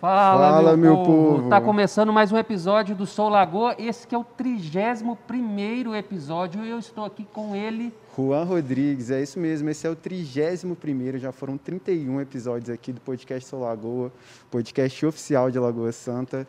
[0.00, 1.34] Fala, Fala, meu, meu povo.
[1.38, 1.48] povo.
[1.50, 3.74] Tá começando mais um episódio do Sou Lagoa.
[3.76, 7.92] Esse que é o 31 episódio e eu estou aqui com ele.
[8.16, 13.00] Juan Rodrigues, é isso mesmo, esse é o 31º, já foram 31 episódios aqui do
[13.00, 14.12] podcast Sou Lagoa,
[14.50, 16.46] podcast oficial de Lagoa Santa.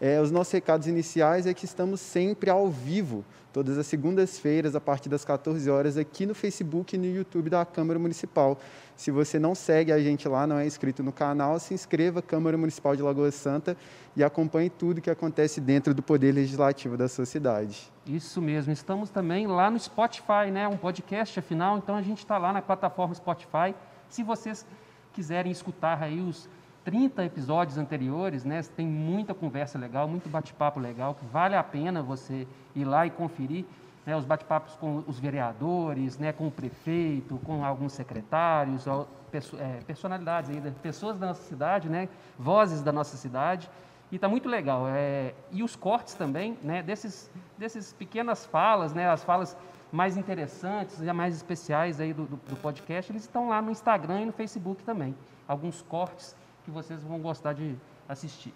[0.00, 3.22] É, os nossos recados iniciais é que estamos sempre ao vivo,
[3.52, 7.66] todas as segundas-feiras, a partir das 14 horas, aqui no Facebook e no YouTube da
[7.66, 8.58] Câmara Municipal.
[8.96, 12.56] Se você não segue a gente lá, não é inscrito no canal, se inscreva, Câmara
[12.56, 13.76] Municipal de Lagoa Santa,
[14.16, 17.92] e acompanhe tudo que acontece dentro do Poder Legislativo da sua cidade.
[18.06, 20.66] Isso mesmo, estamos também lá no Spotify, né?
[20.66, 23.74] Um podcast, afinal, então a gente está lá na plataforma Spotify.
[24.08, 24.64] Se vocês
[25.12, 26.48] quiserem escutar aí os
[26.84, 28.62] 30 episódios anteriores, né?
[28.76, 33.10] Tem muita conversa legal, muito bate-papo legal, que vale a pena você ir lá e
[33.10, 33.64] conferir.
[34.06, 40.48] Né, os bate-papos com os vereadores, né, com o prefeito, com alguns secretários, é, personalidades
[40.48, 43.68] ainda, pessoas da nossa cidade, né, vozes da nossa cidade.
[44.10, 44.86] E está muito legal.
[44.88, 49.54] É, e os cortes também, né, desses, desses pequenas falas, né, as falas
[49.92, 54.22] mais interessantes e mais especiais aí do, do, do podcast, eles estão lá no Instagram
[54.22, 55.14] e no Facebook também.
[55.46, 56.34] Alguns cortes
[56.70, 57.74] que vocês vão gostar de
[58.08, 58.54] assistir.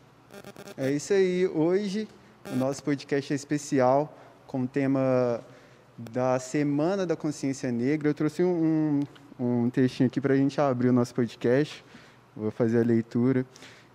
[0.78, 1.46] É isso aí.
[1.48, 2.08] Hoje
[2.52, 5.40] o nosso podcast é especial com o tema
[5.98, 8.08] da Semana da Consciência Negra.
[8.08, 9.00] Eu trouxe um,
[9.38, 11.84] um textinho aqui para a gente abrir o nosso podcast.
[12.36, 13.44] Vou fazer a leitura.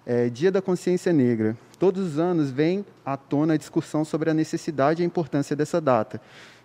[0.06, 1.58] É, Dia da Consciência Negra.
[1.78, 5.80] Todos os anos vem à tona a discussão sobre a necessidade e a importância dessa
[5.80, 6.22] data.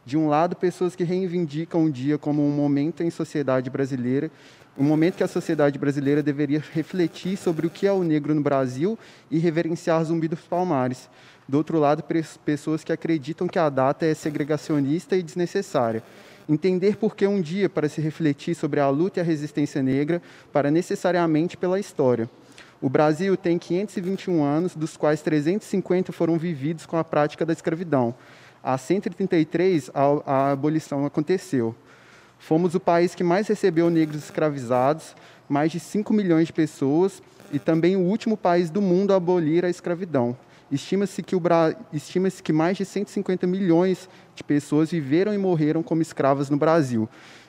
[0.06, 4.30] De um lado, pessoas que reivindicam o dia como um momento em sociedade brasileira,
[4.76, 8.42] um momento que a sociedade brasileira deveria refletir sobre o que é o negro no
[8.42, 8.98] Brasil
[9.30, 11.08] e reverenciar Zumbi dos Palmares.
[11.48, 12.04] Do outro lado,
[12.44, 16.02] pessoas que acreditam que a data é segregacionista e desnecessária.
[16.46, 20.20] Entender por que um dia para se refletir sobre a luta e a resistência negra,
[20.52, 22.28] para necessariamente pela história.
[22.80, 28.14] O Brasil tem 521 anos, dos quais 350 foram vividos com a prática da escravidão.
[28.66, 31.74] Há 133, a, a abolição aconteceu.
[32.38, 35.14] Fomos o país que mais recebeu negros escravizados,
[35.46, 37.22] mais de 5 milhões de pessoas,
[37.52, 40.34] e também o último país do mundo a abolir a escravidão.
[40.72, 41.76] Estima-se que, Bra...
[41.92, 47.06] Estima que mais de 150 milhões de pessoas viveram e morreram como escravas no Brasil.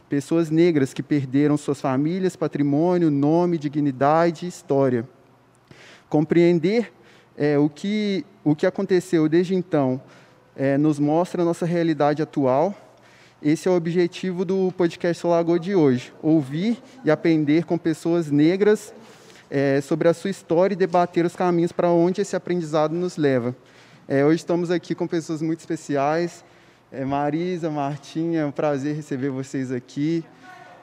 [0.10, 5.08] Pessoas negras que perderam suas famílias, patrimônio, nome, dignidade e história.
[6.10, 6.92] Compreender
[7.38, 10.02] é, o, que, o que aconteceu desde então
[10.56, 12.74] é, nos mostra a nossa realidade atual.
[13.42, 18.94] Esse é o objetivo do podcast Solago de hoje: ouvir e aprender com pessoas negras
[19.50, 23.56] é, sobre a sua história e debater os caminhos para onde esse aprendizado nos leva.
[24.08, 26.44] É, hoje estamos aqui com pessoas muito especiais.
[26.92, 30.24] É, Marisa, Martinha, é um prazer receber vocês aqui.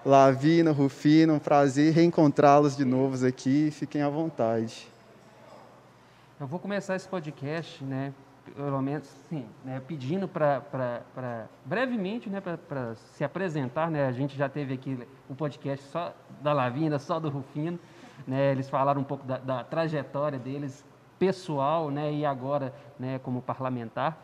[0.04, 3.70] Lavina, Rufino, um prazer reencontrá-los de novo aqui.
[3.70, 4.88] Fiquem à vontade.
[6.40, 8.12] Eu vou começar esse podcast, né,
[8.50, 14.48] pelo menos, sim, né, pedindo para brevemente, né, para se apresentar, né, a gente já
[14.48, 14.98] teve aqui
[15.28, 17.78] o podcast só da Lavina, só do Rufino,
[18.26, 20.84] né, eles falaram um pouco da, da trajetória deles
[21.18, 24.18] pessoal, né, e agora, né, como parlamentar,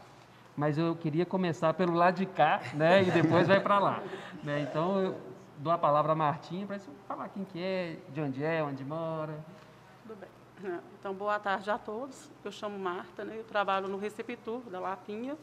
[0.57, 4.03] mas eu queria começar pelo lado de cá, né, e depois vai para lá,
[4.43, 5.17] né, então eu
[5.59, 9.39] dou a palavra a Martinha para falar quem que é, de onde é, onde mora.
[10.03, 10.38] Tudo bem.
[10.99, 12.31] Então, boa tarde a todos.
[12.45, 13.39] Eu chamo Marta, né?
[13.39, 15.37] eu trabalho no Receptur da Lapinha,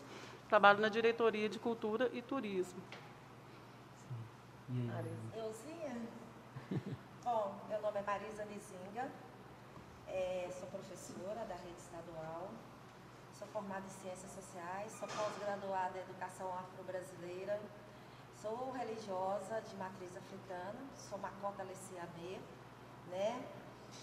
[0.49, 2.81] trabalho na Diretoria de Cultura e Turismo.
[5.35, 6.01] Euzinha?
[7.23, 9.11] Bom, meu nome é Marisa Nizinga,
[10.07, 12.49] é, sou professora da rede estadual,
[13.33, 17.59] sou formada em Ciências Sociais, sou pós-graduada em Educação Afro-Brasileira,
[18.41, 22.39] sou religiosa de matriz africana, sou Macota Leciamê,
[23.09, 23.43] né?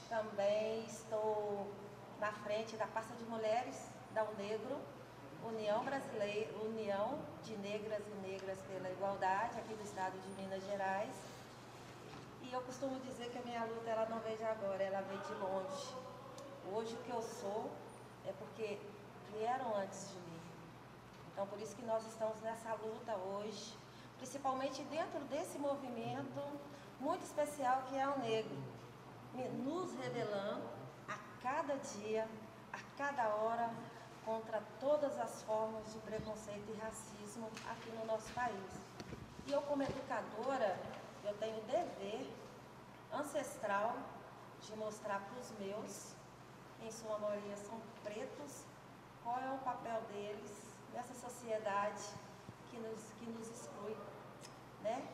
[0.08, 1.70] Também estou
[2.20, 3.76] na frente da pasta de mulheres
[4.14, 4.78] da UNEGRO,
[5.44, 11.14] União Brasileira, União de Negras e Negras pela Igualdade, aqui do estado de Minas Gerais.
[12.42, 15.19] E eu costumo dizer que a minha luta ela não vem de agora, ela vem
[15.19, 15.94] de longe.
[16.72, 17.70] Hoje o que eu sou
[18.27, 18.78] é porque
[19.33, 20.41] vieram antes de mim.
[21.33, 23.77] Então por isso que nós estamos nessa luta hoje,
[24.18, 26.41] principalmente dentro desse movimento
[27.00, 28.82] muito especial que é o negro
[29.34, 30.69] nos revelando
[31.09, 32.29] a cada dia,
[32.73, 33.71] a cada hora,
[34.25, 38.71] contra todas as formas de preconceito e racismo aqui no nosso país.
[39.47, 40.79] E eu, como educadora,
[41.25, 42.31] eu tenho o dever
[43.13, 43.97] ancestral
[44.61, 46.15] de mostrar para os meus,
[46.81, 48.65] em sua maioria são pretos,
[49.25, 52.03] qual é o papel deles nessa sociedade
[52.71, 53.97] que nos, que nos exclui.
[54.83, 55.07] Né?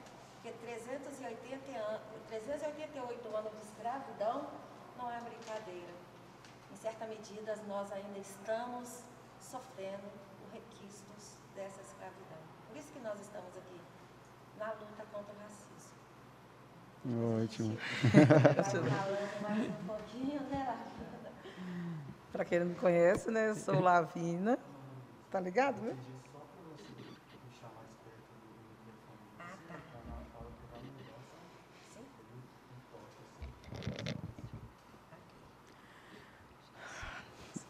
[0.48, 4.46] Porque 380 anos, 388 anos de escravidão
[4.96, 5.92] não é brincadeira.
[6.74, 9.02] certa medida, nós ainda estamos
[9.40, 10.06] sofrendo
[10.44, 12.38] os requisitos dessa escravidão.
[12.68, 13.80] Por isso que nós estamos aqui,
[14.58, 15.68] na luta contra o racismo.
[17.42, 17.76] Ótimo.
[18.64, 21.32] Falando mais um pouquinho, né, Lavina?
[22.32, 23.50] Para quem não me conhece, né?
[23.50, 24.58] Eu sou Lavina.
[25.30, 25.96] Tá ligado, né?
[29.38, 29.74] Ah, tá.
[31.90, 32.06] Sim?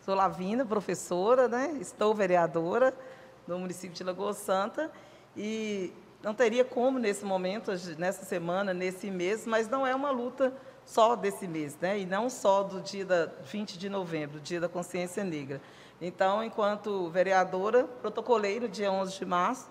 [0.09, 1.77] Sou Lavina, professora, né?
[1.83, 2.95] Estou vereadora
[3.47, 4.91] no município de Lagoa Santa
[5.37, 10.51] e não teria como nesse momento, nessa semana, nesse mês, mas não é uma luta
[10.87, 11.99] só desse mês, né?
[11.99, 15.61] E não só do dia da 20 de novembro, dia da consciência negra.
[16.01, 19.69] Então, enquanto vereadora, protocolei no dia 11 de março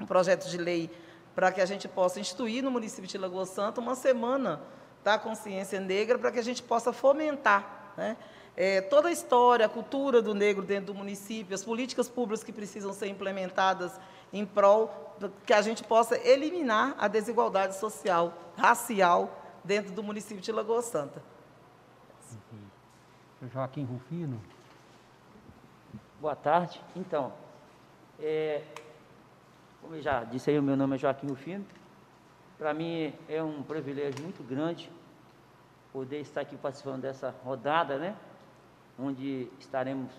[0.00, 0.90] um projeto de lei
[1.34, 4.58] para que a gente possa instituir no município de Lagoa Santa uma semana
[5.04, 8.16] da consciência negra para que a gente possa fomentar né,
[8.62, 12.52] é, toda a história, a cultura do negro dentro do município, as políticas públicas que
[12.52, 13.98] precisam ser implementadas
[14.30, 15.16] em prol
[15.46, 19.34] que a gente possa eliminar a desigualdade social, racial
[19.64, 21.22] dentro do município de Lagoa Santa.
[23.50, 24.38] Joaquim Rufino.
[26.20, 26.82] Boa tarde.
[26.94, 27.32] Então,
[28.18, 28.62] é,
[29.80, 31.64] como eu já disse aí, o meu nome é Joaquim Rufino.
[32.58, 34.92] Para mim é um privilégio muito grande
[35.94, 38.14] poder estar aqui participando dessa rodada, né?
[39.00, 40.10] Onde estaremos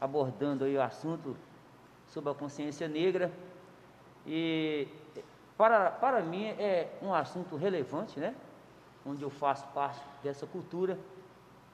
[0.00, 1.36] abordando aí o assunto
[2.06, 3.32] sobre a consciência negra.
[4.26, 4.88] E
[5.56, 8.34] para, para mim é um assunto relevante, né?
[9.04, 10.98] Onde eu faço parte dessa cultura.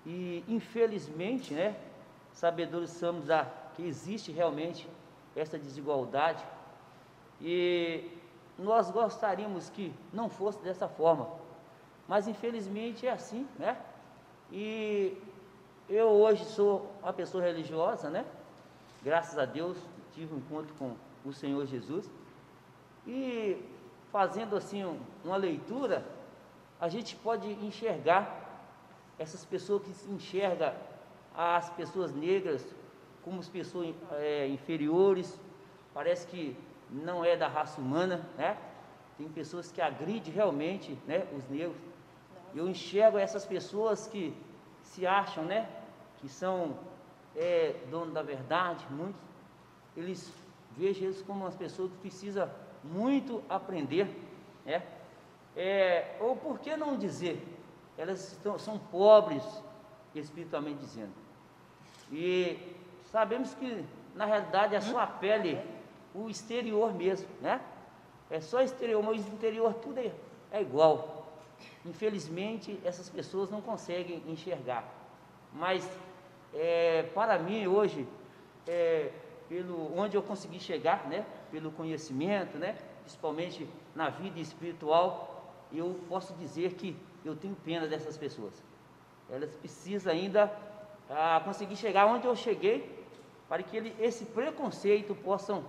[0.05, 1.77] E infelizmente, né?
[2.33, 4.89] Sabedores somos da, que existe realmente
[5.35, 6.45] essa desigualdade.
[7.41, 8.11] E
[8.59, 11.29] nós gostaríamos que não fosse dessa forma.
[12.09, 13.77] Mas infelizmente é assim, né?
[14.51, 15.17] E
[15.89, 18.25] eu hoje sou uma pessoa religiosa, né?
[19.03, 19.77] Graças a Deus
[20.15, 20.95] tive um encontro com
[21.25, 22.11] o Senhor Jesus.
[23.07, 23.63] E
[24.11, 26.05] fazendo assim um- uma leitura,
[26.81, 28.43] a gente pode enxergar
[29.19, 30.73] essas pessoas que enxergam
[31.35, 32.65] as pessoas negras
[33.25, 35.39] como as pessoas eh, inferiores,
[35.93, 36.57] parece que
[36.91, 38.57] não é da raça humana, né?
[39.19, 41.77] Tem pessoas que agridem realmente, né, os negros.
[42.55, 44.33] Eu enxergo essas pessoas que
[44.85, 45.69] se acham, né,
[46.21, 46.79] que são
[47.35, 49.21] é, dono da verdade, muitos,
[49.97, 50.33] eles
[50.77, 52.51] vejo eles como umas pessoas que precisam
[52.85, 54.09] muito aprender,
[54.65, 54.83] né?
[55.57, 57.43] É, ou por que não dizer,
[57.97, 59.43] elas estão, são pobres
[60.15, 61.13] espiritualmente dizendo.
[62.13, 62.59] E
[63.11, 63.85] sabemos que
[64.15, 65.59] na realidade é só a pele,
[66.15, 67.61] o exterior mesmo, né?
[68.31, 70.13] É só exterior, mas o interior tudo é,
[70.51, 71.27] é igual.
[71.85, 74.96] Infelizmente essas pessoas não conseguem enxergar.
[75.53, 75.89] Mas
[76.55, 78.07] é, para mim hoje,
[78.67, 79.11] é,
[79.49, 81.25] pelo onde eu consegui chegar, né?
[81.51, 82.77] Pelo conhecimento, né?
[83.03, 88.63] Principalmente na vida espiritual, eu posso dizer que eu tenho pena dessas pessoas.
[89.31, 90.53] Elas precisam ainda
[91.11, 93.05] ah, conseguir chegar onde eu cheguei,
[93.49, 95.65] para que ele, esse preconceito possam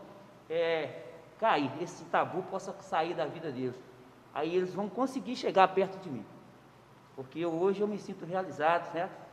[0.49, 1.03] é,
[1.39, 3.75] cair, esse tabu possa sair da vida deles.
[4.33, 6.25] Aí eles vão conseguir chegar perto de mim.
[7.15, 9.26] Porque eu- hoje eu me sinto realizado, certo?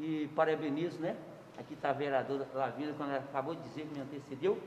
[0.00, 1.14] E parabenizo, né?
[1.58, 4.58] Aqui está a vereadora Lavínia, quando ela acabou de dizer que me antecedeu,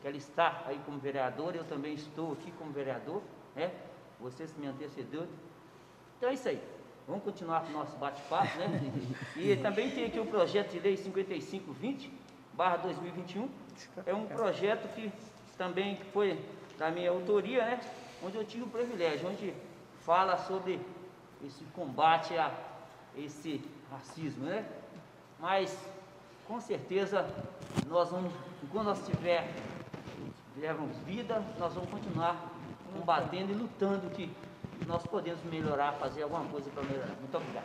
[0.00, 3.20] que ela está aí como vereadora, eu também estou aqui como vereador,
[3.56, 3.72] né?
[4.20, 5.26] Vocês me antecedeu.
[6.16, 6.62] Então é isso aí.
[7.08, 8.68] Vamos continuar com o nosso bate-papo, né?
[9.34, 12.12] E também tem aqui o projeto de lei 5520,
[12.52, 13.48] barra 2021.
[14.06, 15.10] É um projeto que
[15.56, 16.38] também foi
[16.78, 17.80] da minha autoria, né?
[18.22, 19.52] Onde eu tive o privilégio, onde
[20.02, 20.80] fala sobre
[21.44, 22.52] esse combate a
[23.16, 24.64] esse racismo, né?
[25.40, 25.76] Mas,
[26.46, 27.26] com certeza,
[27.86, 29.48] nós vamos, enquanto nós tiver,
[30.54, 32.36] tivermos vida, nós vamos continuar
[32.96, 34.30] combatendo e lutando que
[34.86, 37.14] nós podemos melhorar, fazer alguma coisa para melhorar.
[37.20, 37.64] Muito obrigado.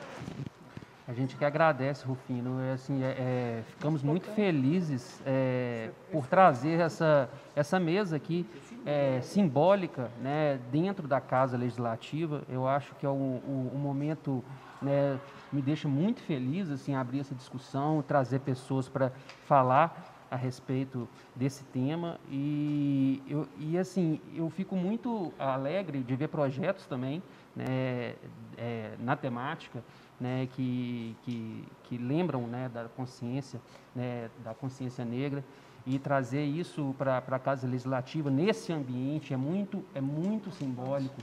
[1.06, 2.62] A gente que agradece, Rufino.
[2.62, 8.46] É, assim, é, é, ficamos muito felizes é, por trazer essa, essa mesa aqui
[8.86, 12.44] é, simbólica né, dentro da Casa Legislativa.
[12.48, 14.42] Eu acho que é um, um- um momento,
[14.82, 15.20] né,
[15.54, 19.12] me deixa muito feliz assim, abrir essa discussão, trazer pessoas para
[19.46, 22.20] falar a respeito desse tema.
[22.30, 27.22] E, eu, e assim eu fico muito alegre de ver projetos também
[27.56, 28.16] né,
[28.58, 29.84] é, na temática
[30.20, 33.62] né, que, que, que lembram né, da consciência
[33.96, 35.44] né, da consciência negra.
[35.86, 41.22] E trazer isso para a casa legislativa nesse ambiente é muito é muito simbólico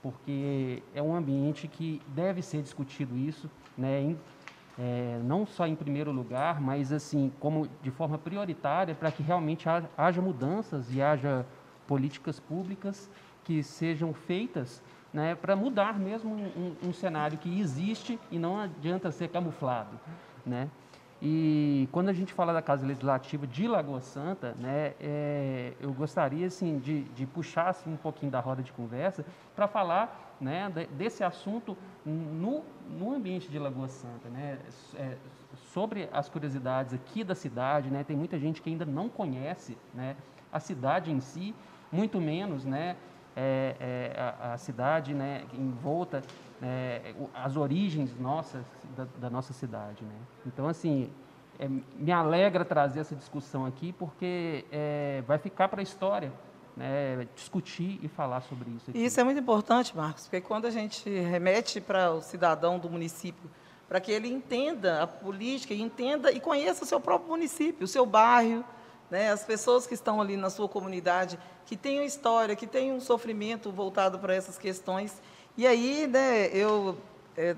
[0.00, 4.18] porque é um ambiente que deve ser discutido isso né, em-
[4.78, 9.66] é, não só em primeiro lugar, mas assim como de forma prioritária para que realmente
[9.96, 11.46] haja, mudanças e haja
[11.86, 13.10] políticas públicas
[13.44, 19.10] que sejam feitas né, para mudar mesmo um, um, cenário que existe e não adianta
[19.10, 19.98] ser camuflado.
[20.44, 20.68] Né?
[21.20, 26.46] E quando a gente fala da Casa Legislativa de Lagoa Santa, né, é, eu gostaria
[26.46, 31.24] assim, de, de puxar assim, um pouquinho da roda de conversa para falar né, desse
[31.24, 34.58] assunto no, no ambiente de Lagoa Santa, né,
[34.94, 35.16] é,
[35.72, 37.90] sobre as curiosidades aqui da cidade.
[37.90, 40.16] Né, tem muita gente que ainda não conhece né,
[40.52, 41.54] a cidade em si,
[41.90, 42.96] muito menos né,
[43.34, 46.22] é, é, a, a, cidade né, envolta,
[46.62, 48.64] é, as origens nossas,
[48.96, 50.04] da, da, nossa cidade.
[50.04, 50.14] Né?
[50.46, 51.10] Então, assim,
[51.58, 56.32] é, me alegra trazer essa discussão aqui, porque é, vai ficar para a história
[56.76, 58.90] né, discutir e falar sobre isso.
[58.90, 59.04] Aqui.
[59.04, 63.50] Isso é muito importante, Marcos, porque quando a gente remete para o cidadão do município,
[63.88, 68.04] para que ele entenda a política, entenda e conheça o seu próprio município, o seu
[68.04, 68.64] bairro,
[69.10, 73.00] né, as pessoas que estão ali na sua comunidade, que uma história, que têm um
[73.00, 75.20] sofrimento voltado para essas questões.
[75.56, 76.98] E aí, né, eu
[77.34, 77.56] é,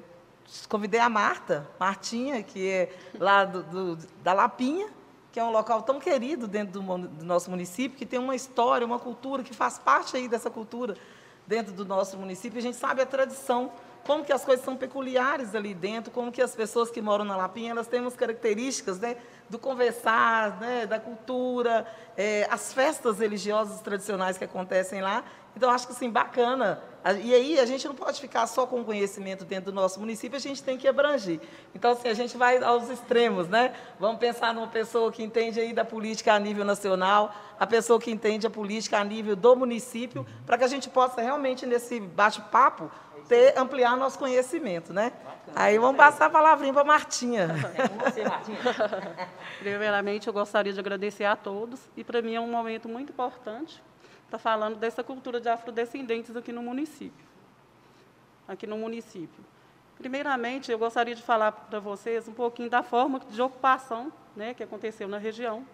[0.68, 4.88] convidei a Marta, Martinha, que é lá do, do, da Lapinha,
[5.32, 8.86] que é um local tão querido dentro do, do, nosso município, que tem uma história,
[8.86, 10.96] uma cultura, que faz parte aí dessa cultura
[11.44, 12.58] dentro do nosso município.
[12.58, 13.72] A gente sabe a tradição,
[14.06, 17.36] como que as coisas são peculiares ali dentro, como que as pessoas que moram na
[17.36, 19.16] Lapinha, elas têm umas características, né,
[19.50, 21.86] do conversar, né, da cultura,
[22.16, 25.24] é, as festas religiosas tradicionais que acontecem lá.
[25.56, 26.80] Então, acho que assim, bacana.
[27.22, 30.40] E aí, a gente não pode ficar só com conhecimento dentro do nosso município, a
[30.40, 31.40] gente tem que abranger.
[31.74, 33.72] Então, assim, a gente vai aos extremos, né?
[33.98, 38.10] Vamos pensar numa pessoa que entende aí da política a nível nacional, a pessoa que
[38.10, 42.90] entende a política a nível do município, para que a gente possa realmente, nesse bate-papo,
[43.26, 45.12] ter, ampliar nosso conhecimento, né?
[45.24, 47.48] Bacana, Aí vamos passar a palavrinha para a Martinha.
[47.78, 48.58] É você, Martinha.
[49.60, 53.82] Primeiramente, eu gostaria de agradecer a todos e para mim é um momento muito importante
[54.28, 57.26] estar tá falando dessa cultura de afrodescendentes aqui no município.
[58.46, 59.44] Aqui no município.
[59.96, 64.62] Primeiramente, eu gostaria de falar para vocês um pouquinho da forma de ocupação né, que
[64.62, 65.66] aconteceu na região.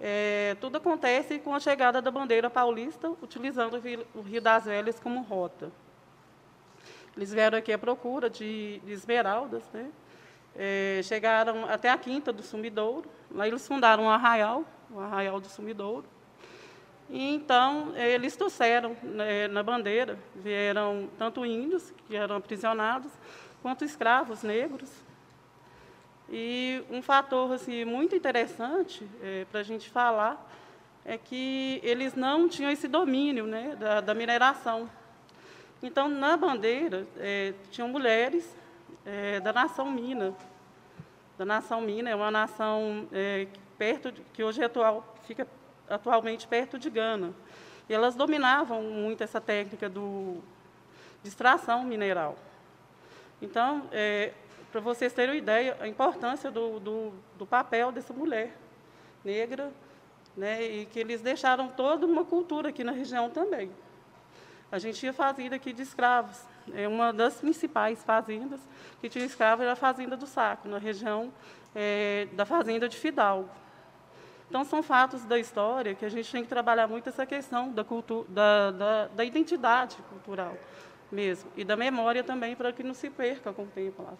[0.00, 3.80] É, tudo acontece com a chegada da bandeira paulista, utilizando
[4.14, 5.70] o Rio das Velhas como rota.
[7.16, 9.90] Eles vieram aqui à procura de, de esmeraldas, né?
[10.56, 15.48] É, chegaram até a Quinta do Sumidouro, lá eles fundaram um arraial, o Arraial do
[15.48, 16.13] Sumidouro.
[17.10, 23.12] E então eles trouxeram né, na bandeira, vieram tanto índios, que eram aprisionados,
[23.62, 24.90] quanto escravos negros.
[26.30, 30.50] E um fator assim, muito interessante é, para a gente falar
[31.04, 34.88] é que eles não tinham esse domínio né, da, da mineração.
[35.82, 38.56] Então, na bandeira, é, tinham mulheres
[39.04, 40.34] é, da nação Mina.
[41.36, 43.46] Da nação Mina, é uma nação é,
[43.76, 45.46] perto de, que hoje é atual, fica
[45.88, 47.34] atualmente perto de Gana.
[47.88, 50.38] E elas dominavam muito essa técnica do,
[51.22, 52.36] de extração mineral.
[53.40, 54.32] Então, é,
[54.72, 58.56] para vocês terem uma ideia, a importância do, do, do papel dessa mulher
[59.24, 59.70] negra,
[60.36, 63.70] né, e que eles deixaram toda uma cultura aqui na região também.
[64.70, 66.40] A gente tinha fazenda aqui de escravos.
[66.74, 68.60] É uma das principais fazendas
[69.00, 71.32] que tinha escravo era a Fazenda do Saco, na região
[71.74, 73.48] é, da Fazenda de Fidalgo.
[74.48, 77.82] Então, são fatos da história que a gente tem que trabalhar muito essa questão da,
[77.82, 80.56] cultura, da, da, da identidade cultural
[81.10, 84.14] mesmo, e da memória também, para que não se perca com o tempo lá.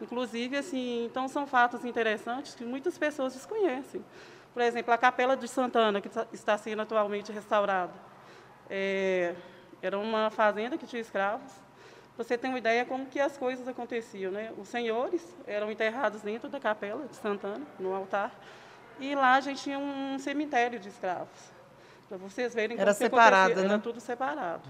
[0.00, 4.04] Inclusive, assim, então são fatos interessantes que muitas pessoas desconhecem.
[4.52, 7.92] Por exemplo, a Capela de Santana, que está sendo atualmente restaurada.
[8.68, 9.34] É,
[9.82, 11.52] era uma fazenda que tinha escravos.
[12.16, 14.52] Você tem uma ideia como que as coisas aconteciam, né?
[14.56, 18.30] Os senhores eram enterrados dentro da capela de Santana, no altar,
[19.00, 21.54] e lá a gente tinha um cemitério de escravos.
[22.08, 23.64] Para vocês verem era como separado, né?
[23.64, 24.62] era tudo separado,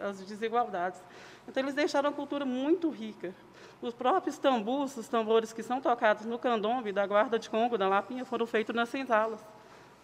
[0.00, 1.00] as desigualdades.
[1.46, 3.34] Então eles deixaram a cultura muito rica.
[3.82, 7.88] Os próprios tambus, os tambores que são tocados no candombe da guarda de Congo, da
[7.88, 9.40] Lapinha, foram feitos nas senzalas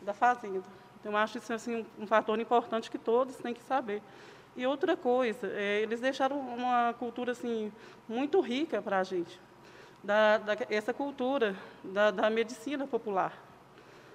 [0.03, 0.65] da fazenda.
[1.01, 4.03] Então, eu acho isso assim, um, fator importante que todos têm que saber.
[4.57, 7.71] E outra coisa, é, eles deixaram uma cultura assim,
[8.09, 9.39] muito rica para a gente,
[10.07, 13.33] da, da, essa cultura da, da medicina popular.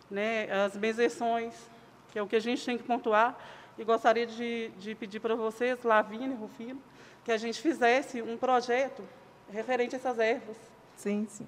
[0.09, 0.49] Né?
[0.51, 1.53] As benzeções,
[2.11, 3.37] que é o que a gente tem que pontuar,
[3.77, 6.81] e gostaria de, de pedir para vocês, Lavínia e Rufino,
[7.25, 9.03] que a gente fizesse um projeto
[9.51, 10.57] referente a essas ervas.
[10.95, 11.47] Sim, sim.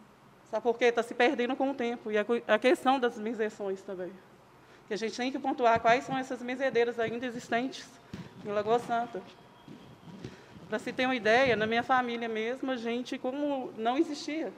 [0.52, 0.86] Sabe por quê?
[0.86, 2.12] Está se perdendo com o tempo.
[2.12, 4.12] E a, a questão das benzeções também
[4.88, 7.88] que a gente tem que pontuar quais são essas mezedeiras ainda existentes
[8.46, 9.22] em Lagoa Santa.
[10.74, 14.52] Para se ter uma ideia, na minha família mesmo, a gente, como não existia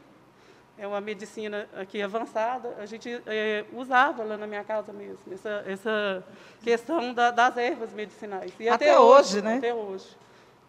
[0.77, 5.65] é uma medicina aqui avançada, a gente é, usava lá na minha casa mesmo, essa,
[5.67, 6.23] essa
[6.63, 8.53] questão da, das ervas medicinais.
[8.57, 9.57] E até, até hoje, né?
[9.57, 10.15] Até hoje.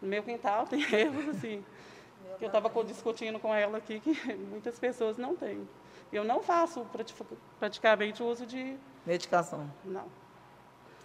[0.03, 1.65] No meu quintal tem ervas assim,
[2.41, 4.15] que eu estava discutindo com ela aqui, que
[4.51, 5.69] muitas pessoas não têm.
[6.13, 6.85] Eu não faço
[7.61, 8.77] praticamente uso de...
[9.07, 9.71] Medicação?
[9.85, 10.07] Não.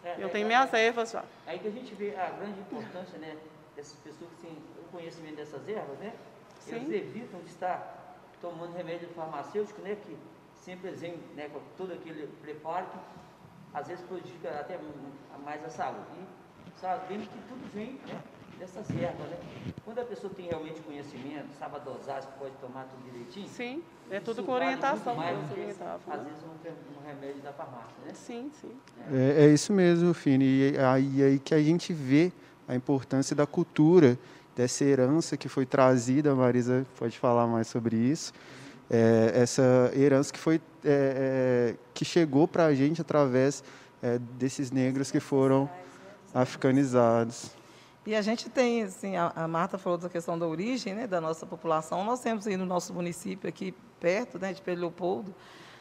[0.03, 1.23] É, eu é, tenho minhas é, ervas já.
[1.45, 3.37] Aí que a gente vê a grande importância né,
[3.75, 6.13] dessas pessoas que têm o conhecimento dessas ervas, né?
[6.59, 6.75] Sim.
[6.75, 8.01] Eles evitam de estar
[8.41, 10.17] tomando remédio farmacêutico, né, que
[10.55, 12.99] sempre vem né, com todo aquele preparo que
[13.73, 14.79] às vezes prejudica até
[15.43, 16.05] mais a saúde.
[16.67, 18.21] E sabemos que tudo vem né,
[18.59, 19.37] dessas ervas, né?
[19.83, 23.47] Quando a pessoa tem realmente conhecimento, sabe a dosagem, pode tomar tudo direitinho.
[23.47, 25.15] Sim, é tudo com orientação.
[25.15, 28.13] Mais do que, às vezes um, um, remédio da farmácia, né?
[28.13, 28.77] Sim, sim.
[29.11, 30.45] É, é isso mesmo, Fini.
[30.45, 32.31] E aí, aí que a gente vê
[32.71, 34.17] a importância da cultura
[34.55, 38.31] dessa herança que foi trazida, a Marisa pode falar mais sobre isso,
[38.89, 43.61] é, essa herança que foi é, é, que chegou para a gente através
[44.01, 45.69] é, desses negros que foram
[46.33, 47.51] africanizados.
[48.05, 51.19] E a gente tem, assim, a, a Marta falou da questão da origem né, da
[51.19, 52.05] nossa população.
[52.05, 55.35] Nós temos aí no nosso município, aqui perto né, de Pedro Leopoldo,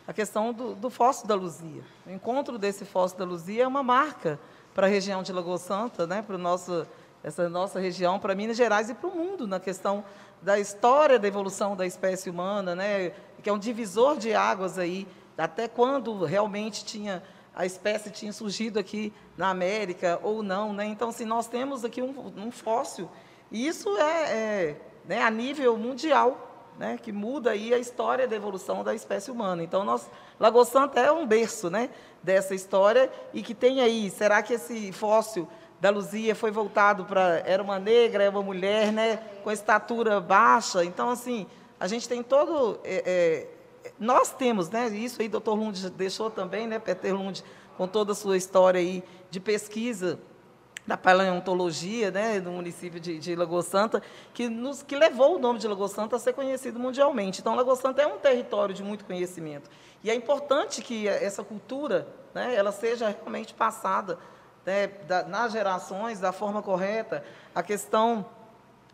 [0.08, 1.82] a questão do, do Fóssil da Luzia.
[2.04, 4.40] O encontro desse Fóssil da Luzia é uma marca
[4.74, 6.86] para a região de Lagoa Santa, né, para nosso
[7.22, 10.02] essa nossa região, para Minas Gerais e para o mundo, na questão
[10.40, 13.12] da história da evolução da espécie humana, né,
[13.42, 17.22] que é um divisor de águas aí, até quando realmente tinha
[17.54, 20.86] a espécie tinha surgido aqui na América ou não, né?
[20.86, 23.08] Então, assim, nós temos aqui um, um fóssil
[23.50, 26.49] e isso é, é né, a nível mundial,
[26.80, 29.62] né, que muda aí a história da evolução da espécie humana.
[29.62, 30.10] Então, nós,
[30.40, 31.90] Lagoa Santa é um berço, né,
[32.22, 35.46] dessa história e que tem aí, será que esse fóssil
[35.78, 37.42] da Luzia foi voltado para.
[37.44, 39.16] Era uma negra, é uma mulher, né?
[39.42, 40.84] Com estatura baixa.
[40.84, 41.46] Então, assim,
[41.78, 42.78] a gente tem todo.
[42.84, 43.46] É,
[43.84, 44.88] é, nós temos, né?
[44.88, 46.78] Isso aí, doutor Lund deixou também, né?
[46.78, 47.42] Peter Lund,
[47.78, 50.18] com toda a sua história aí de pesquisa
[50.90, 54.02] da paleontologia, né, do município de, de Lagoa Santa,
[54.34, 57.40] que, nos, que levou o nome de Lagoa Santa a ser conhecido mundialmente.
[57.40, 59.70] Então, Lagoa Santa é um território de muito conhecimento.
[60.02, 64.18] E é importante que essa cultura, né, ela seja realmente passada
[64.66, 67.22] né, da, nas gerações da forma correta,
[67.54, 68.26] a questão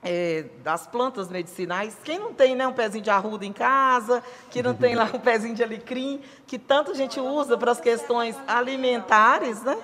[0.02, 1.96] é, das plantas medicinais.
[2.04, 5.18] Quem não tem né, um pezinho de arruda em casa, que não tem lá um
[5.18, 9.78] pezinho de alecrim, que tanto a gente usa para as questões alimentares, né?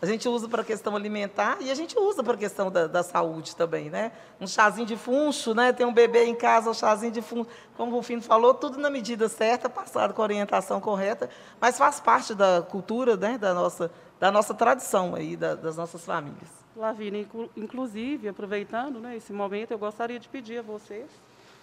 [0.00, 2.86] A gente usa para a questão alimentar e a gente usa para a questão da,
[2.86, 4.12] da, saúde também, né?
[4.40, 5.72] Um chazinho de funcho, né?
[5.72, 8.90] Tem um bebê em casa, um chazinho de funcho, como o Rufino falou, tudo na
[8.90, 13.38] medida certa, passado com a orientação correta, mas faz parte da cultura, né?
[13.38, 16.48] Da nossa da nossa tradição aí, da, das nossas famílias.
[16.74, 17.18] Lavina,
[17.56, 21.10] inclusive, aproveitando né, esse momento, eu gostaria de pedir a vocês,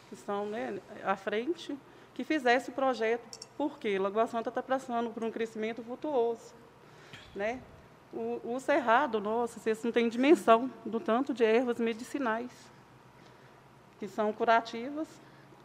[0.10, 1.78] que estão né, à frente,
[2.14, 6.54] que fizesse o projeto, porque Lagoa Santa está passando por um crescimento vultuoso.
[7.36, 7.60] Né?
[8.14, 12.52] O, o cerrado nosso, vocês não têm dimensão do tanto de ervas medicinais
[14.00, 15.08] que são curativas.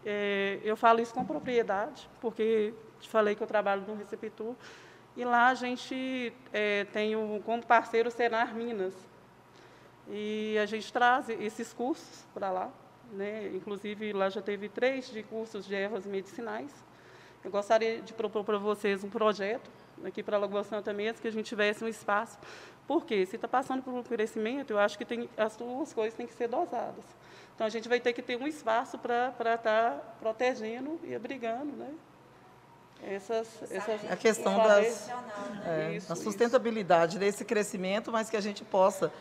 [0.04, 4.54] É, eu falo isso com propriedade, porque te falei que eu trabalho no Receptur,
[5.16, 8.94] e lá a gente é, tem um, como parceiro o Senar Minas.
[10.08, 12.70] E a gente traz esses cursos para lá.
[13.12, 13.48] Né?
[13.54, 16.72] Inclusive, lá já teve três de cursos de ervas medicinais.
[17.44, 19.70] Eu gostaria de propor para vocês um projeto,
[20.04, 22.38] aqui para a Lagoa Santa mesmo, que a gente tivesse um espaço.
[22.87, 26.26] Porque se está passando por um crescimento, eu acho que tem, as duas coisas têm
[26.26, 27.04] que ser dosadas.
[27.54, 31.76] Então, a gente vai ter que ter um espaço para estar tá protegendo e abrigando,
[31.76, 31.92] né?
[33.02, 35.90] essas, essas a questão das, né?
[35.90, 37.20] é, isso, a sustentabilidade isso.
[37.20, 39.12] desse crescimento, mas que a gente possa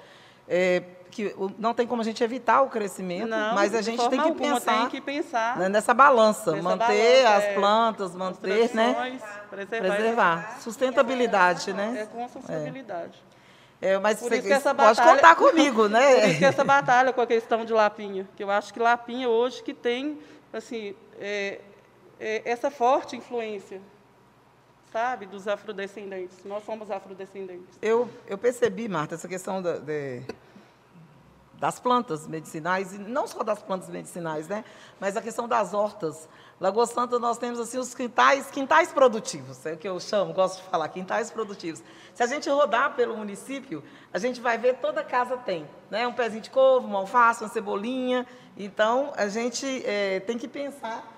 [0.48, 4.22] é, que não tem como a gente evitar o crescimento, não, mas a gente tem
[4.22, 8.76] que, pensar, tem que pensar né, nessa balança, nessa manter balança, as é, plantas, manter,
[8.76, 10.60] né, preservar, preservar.
[10.62, 12.02] sustentabilidade, né?
[12.02, 13.28] É com sustentabilidade.
[13.80, 16.16] É, mas você pode batalha, contar comigo, né?
[16.22, 19.30] Por isso que essa batalha com a questão de lapinha, que eu acho que lapinha
[19.30, 20.20] hoje que tem,
[20.52, 21.62] assim, é,
[22.20, 23.82] é, essa forte influência,
[24.92, 26.44] sabe, dos afrodescendentes.
[26.46, 27.78] Nós somos afrodescendentes.
[27.82, 30.22] Eu, eu percebi, Marta, essa questão da, de,
[31.60, 34.64] das plantas medicinais, e não só das plantas medicinais, né,
[35.00, 36.28] mas a questão das hortas.
[36.60, 40.64] Lagoa Santa nós temos assim os quintais, quintais produtivos, é o que eu chamo, gosto
[40.64, 41.84] de falar, quintais produtivos.
[42.16, 46.08] Se a gente rodar pelo município, a gente vai ver toda casa tem, né?
[46.08, 48.26] Um pezinho de couve, uma alface, uma cebolinha.
[48.58, 51.17] Então a gente é, tem que pensar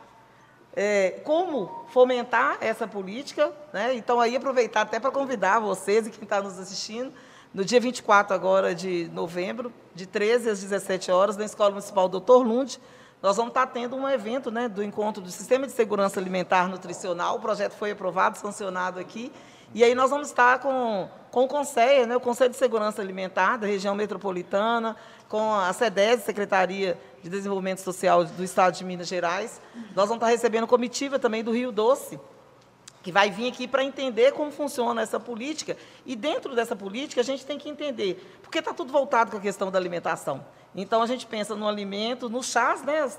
[0.81, 3.51] é, como fomentar essa política.
[3.73, 3.95] Né?
[3.95, 7.11] Então, aí aproveitar até para convidar vocês e quem está nos assistindo
[7.53, 12.47] no dia 24 agora de novembro, de 13 às 17 horas, na Escola Municipal Doutor
[12.47, 12.79] Lund,
[13.21, 17.35] nós vamos estar tendo um evento né, do encontro do Sistema de Segurança Alimentar Nutricional.
[17.35, 19.31] O projeto foi aprovado, sancionado aqui.
[19.73, 23.57] E aí nós vamos estar com, com o Conselho, né, o Conselho de Segurança Alimentar
[23.57, 24.95] da região metropolitana,
[25.27, 29.61] com a SEDES, Secretaria de Desenvolvimento Social do Estado de Minas Gerais.
[29.95, 32.19] Nós vamos estar recebendo comitiva também do Rio Doce,
[33.01, 35.77] que vai vir aqui para entender como funciona essa política.
[36.05, 39.41] E dentro dessa política, a gente tem que entender, porque está tudo voltado com a
[39.41, 40.43] questão da alimentação.
[40.75, 43.17] Então, a gente pensa no alimento, nos chás, né, os,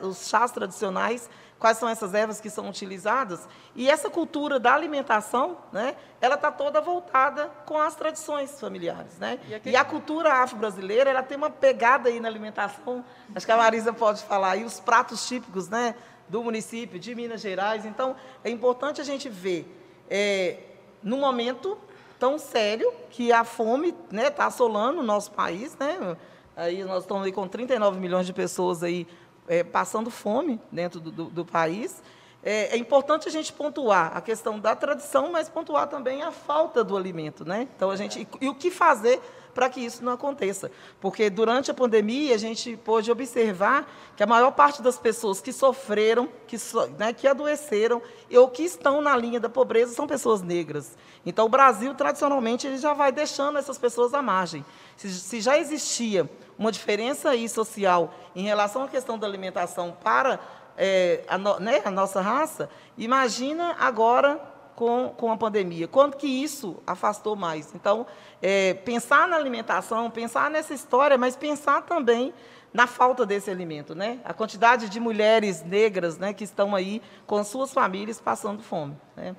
[0.00, 3.48] os chás tradicionais, quais são essas ervas que são utilizadas.
[3.74, 9.18] E essa cultura da alimentação, né, ela está toda voltada com as tradições familiares.
[9.18, 9.40] Né?
[9.48, 9.70] E, aqui...
[9.70, 13.92] e a cultura afro-brasileira ela tem uma pegada aí na alimentação, acho que a Marisa
[13.92, 15.94] pode falar, e os pratos típicos né,
[16.28, 17.84] do município de Minas Gerais.
[17.84, 19.66] Então, é importante a gente ver,
[20.08, 20.58] é,
[21.02, 21.78] no momento
[22.18, 26.16] tão sério que a fome está né, tá assolando o nosso país, né?
[26.56, 29.06] Aí nós estamos aí com 39 milhões de pessoas aí
[29.48, 32.02] é, passando fome dentro do, do, do país.
[32.42, 36.84] É, é, importante a gente pontuar a questão da tradição, mas pontuar também a falta
[36.84, 37.68] do alimento, né?
[37.74, 39.20] Então a gente e, e o que fazer
[39.54, 44.26] para que isso não aconteça, porque durante a pandemia a gente pôde observar que a
[44.26, 46.56] maior parte das pessoas que sofreram, que,
[46.98, 48.02] né, que adoeceram
[48.34, 50.96] ou que estão na linha da pobreza são pessoas negras.
[51.24, 54.64] Então o Brasil tradicionalmente ele já vai deixando essas pessoas à margem.
[54.96, 60.40] Se, se já existia uma diferença aí social em relação à questão da alimentação para
[60.76, 65.86] é, a, no, né, a nossa raça, imagina agora com, com a pandemia.
[65.88, 67.74] Quanto que isso afastou mais?
[67.74, 68.06] Então,
[68.42, 72.32] é, pensar na alimentação, pensar nessa história, mas pensar também
[72.72, 74.18] na falta desse alimento, né?
[74.24, 79.36] A quantidade de mulheres negras, né, que estão aí com suas famílias passando fome, né?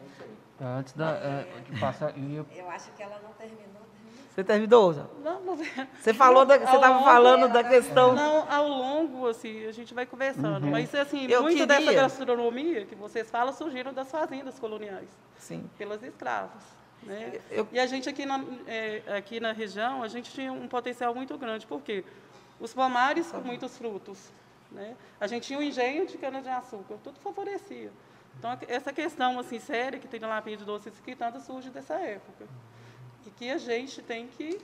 [0.59, 2.45] Antes da, é, de passar, eu...
[2.55, 3.74] eu acho que ela não terminou
[4.35, 4.93] você terminou?
[5.23, 5.55] Não, não.
[5.55, 8.13] Você falou, da, você estava falando da questão.
[8.13, 10.65] Não, ao longo, assim, a gente vai conversando.
[10.65, 10.71] Uhum.
[10.71, 11.67] Mas, assim, Eu muito queria...
[11.67, 15.07] dessa gastronomia que vocês falam surgiram das fazendas coloniais.
[15.37, 15.69] Sim.
[15.77, 16.61] Pelas escravas.
[17.03, 17.39] Né?
[17.49, 17.65] Eu...
[17.71, 21.37] E a gente aqui na, é, aqui na região, a gente tinha um potencial muito
[21.37, 21.65] grande.
[21.65, 22.03] Por quê?
[22.59, 24.33] Os pomares com muitos frutos.
[24.69, 24.97] Né?
[25.17, 27.89] A gente tinha um engenho de cana-de-açúcar, tudo favorecia.
[28.37, 31.93] Então, essa questão assim, séria que tem na lapinha de doces que tanto surge dessa
[31.93, 32.45] época
[33.25, 34.59] e que a gente tem que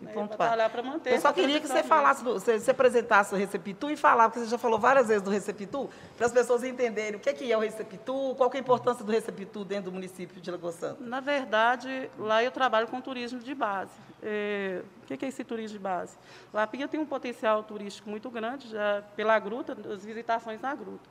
[0.00, 1.14] né, batalhar para manter.
[1.14, 4.50] Eu só queria que você falasse, você, você apresentasse o Recepitu e falar, porque você
[4.50, 7.56] já falou várias vezes do Recepitu, para as pessoas entenderem o que é, que é
[7.56, 11.02] o Recepitu, qual é a importância do Recepitu dentro do município de Lagoa Santa.
[11.02, 13.92] Na verdade, lá eu trabalho com turismo de base.
[14.22, 16.16] É, o que é esse turismo de base?
[16.52, 21.08] Lapinha tem um potencial turístico muito grande, já pela gruta, as visitações na gruta.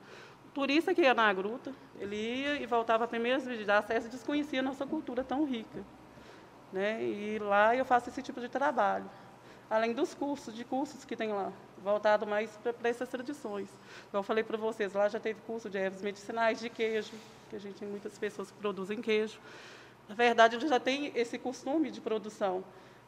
[0.47, 4.09] O turista que ia na gruta, ele ia e voltava primeiras vezes de acesso e
[4.09, 5.83] desconhecia a nossa cultura tão rica.
[6.73, 7.03] Né?
[7.03, 9.05] E lá eu faço esse tipo de trabalho.
[9.69, 13.69] Além dos cursos, de cursos que tem lá, voltado mais para essas tradições.
[14.09, 17.13] Como eu falei para vocês, lá já teve curso de ervas medicinais, de queijo,
[17.49, 19.39] que a gente tem muitas pessoas que produzem queijo.
[20.09, 22.63] Na verdade, ele já tem esse costume de produção,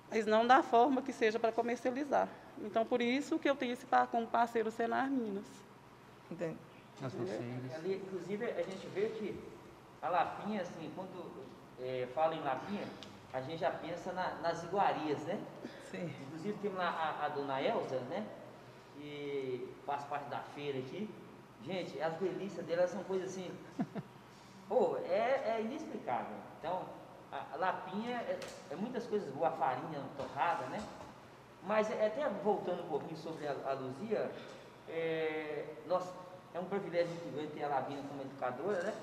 [0.10, 2.30] mas não da forma que seja para comercializar.
[2.60, 5.45] Então, por isso que eu tenho esse como parceiro Senar Minas.
[6.32, 6.58] Entendi.
[7.75, 9.38] Ali, inclusive, a gente vê que
[10.01, 11.45] a Lapinha, assim, quando
[11.82, 12.84] é, fala em Lapinha,
[13.36, 15.38] a gente já pensa na, nas iguarias, né?
[15.91, 16.10] Sim.
[16.28, 18.26] Inclusive temos lá a, a, dona Elza, né?
[18.93, 21.13] Que faz parte da feira aqui.
[21.62, 23.52] Gente, as delícias dela são coisas assim.
[24.69, 26.38] Pô, é, é inexplicável.
[26.58, 26.86] Então,
[27.30, 28.39] a, a lapinha é,
[28.71, 30.82] é, muitas coisas boas, a farinha torrada, né?
[31.63, 34.32] Mas é, até voltando um pouquinho sobre a, a Luzia,
[34.88, 36.10] é, nós,
[36.54, 38.93] é um privilégio muito grande ter a Lavina como educadora, né?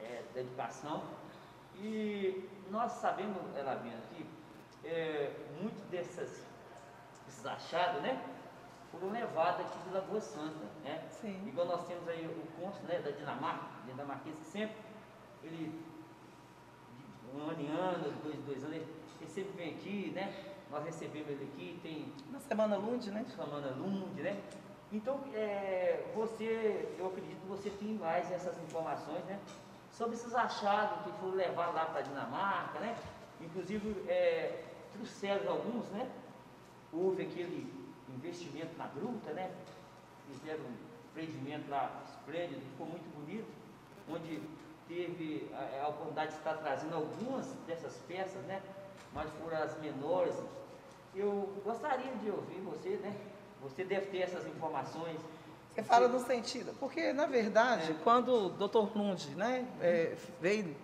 [0.00, 1.02] É, da educação.
[1.80, 4.26] E nós sabemos, Elavinha, que
[4.84, 6.44] é, muito dessas,
[7.26, 8.20] desses achados, né?
[8.90, 11.06] Foram levados aqui de Lagoa Santa, né?
[11.10, 11.46] Sim.
[11.46, 14.76] Igual nós temos aí o conto né, da Dinamarca, dinamarquês que sempre,
[15.42, 15.80] ele,
[17.34, 20.54] um ano em ano, dois, dois anos, ele sempre vem aqui, né?
[20.70, 22.12] Nós recebemos ele aqui, tem...
[22.30, 23.24] Na Semana Lund, né?
[23.28, 24.42] Semana Lund, né?
[24.90, 29.38] Então, é, você, eu acredito que você tem mais essas informações, né?
[29.90, 32.96] Sobre esses achados que foram levados lá para a Dinamarca, né?
[33.40, 36.10] Inclusive, é, trouxeram alguns, né?
[36.92, 37.72] Houve aquele
[38.08, 39.50] investimento na gruta, né?
[40.28, 40.74] Fizeram um
[41.10, 43.48] empreendimento lá esplêndido, ficou muito bonito,
[44.08, 44.42] onde
[44.88, 48.62] teve a, a oportunidade de estar trazendo algumas dessas peças, né?
[49.12, 50.34] Mas foram as menores.
[51.14, 53.16] Eu gostaria de ouvir você, né?
[53.62, 55.20] Você deve ter essas informações
[55.78, 57.94] você fala no sentido, porque na verdade, é.
[58.02, 58.98] quando o Dr.
[58.98, 60.74] Lund né, é, veio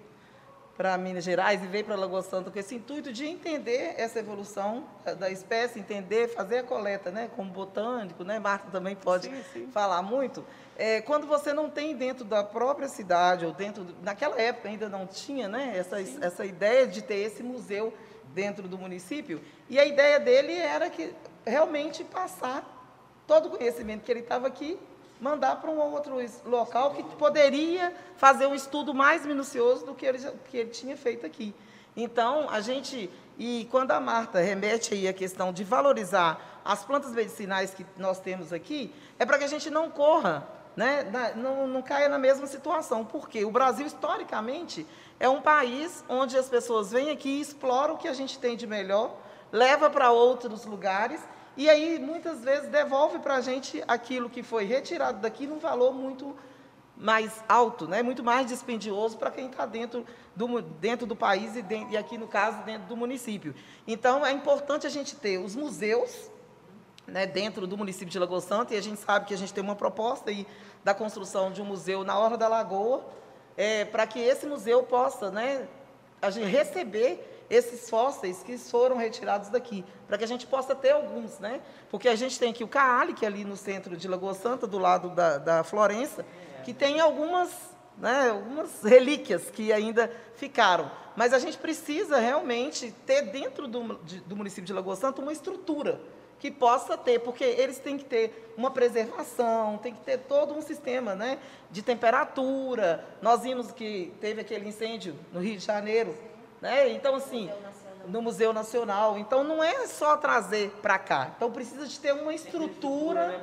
[0.77, 4.85] para Minas Gerais e veio para Lagoa Santa com esse intuito de entender essa evolução
[5.19, 9.69] da espécie, entender, fazer a coleta, né, como botânico, né, Marta também pode Sim, sim.
[9.73, 10.45] falar muito.
[10.77, 15.07] É, quando você não tem dentro da própria cidade ou dentro, naquela época ainda não
[15.07, 17.93] tinha, né, essa, essa ideia de ter esse museu
[18.33, 22.74] dentro do município, e a ideia dele era que realmente passar
[23.27, 24.79] todo o conhecimento que ele estava aqui,
[25.21, 30.19] mandar para um outro local que poderia fazer um estudo mais minucioso do que ele,
[30.51, 31.55] que ele tinha feito aqui.
[31.97, 33.09] Então, a gente,
[33.39, 38.19] e quando a Marta remete aí a questão de valorizar as plantas medicinais que nós
[38.19, 41.07] temos aqui, é para que a gente não corra, né,
[41.37, 44.85] não, não caia na mesma situação, porque o Brasil, historicamente,
[45.21, 48.57] é um país onde as pessoas vêm aqui e exploram o que a gente tem
[48.57, 49.17] de melhor,
[49.53, 51.21] leva para outros lugares
[51.57, 55.93] e aí muitas vezes devolve para a gente aquilo que foi retirado daqui num valor
[55.93, 56.37] muito
[56.97, 58.03] mais alto, né?
[58.03, 62.29] muito mais dispendioso para quem está dentro do, dentro do país e, e aqui no
[62.29, 63.55] caso dentro do município.
[63.87, 66.31] Então é importante a gente ter os museus
[67.07, 69.63] né, dentro do município de Lagoa Santa, e a gente sabe que a gente tem
[69.63, 70.47] uma proposta aí
[70.83, 73.05] da construção de um museu na Orla da Lagoa,
[73.57, 75.69] é, para que esse museu possa né,
[76.51, 81.61] receber esses fósseis que foram retirados daqui, para que a gente possa ter alguns, né?
[81.91, 84.67] Porque a gente tem aqui o Caale, que é ali no centro de Lagoa Santa,
[84.67, 86.25] do lado da, da Florença,
[86.65, 87.51] que tem algumas,
[87.99, 90.91] né, algumas relíquias que ainda ficaram.
[91.17, 95.33] Mas a gente precisa realmente ter dentro do, de- do município de Lagoa Santa uma
[95.33, 96.01] estrutura
[96.41, 100.61] que possa ter, porque eles têm que ter uma preservação, tem que ter todo um
[100.61, 101.39] sistema né,
[101.71, 103.05] de temperatura.
[103.23, 106.15] Nós vimos que teve aquele incêndio no Rio de Janeiro,
[106.61, 106.91] né?
[106.91, 107.51] então assim,
[108.07, 109.19] no Museu Nacional.
[109.19, 113.41] Então não é só trazer para cá, então precisa de ter uma estrutura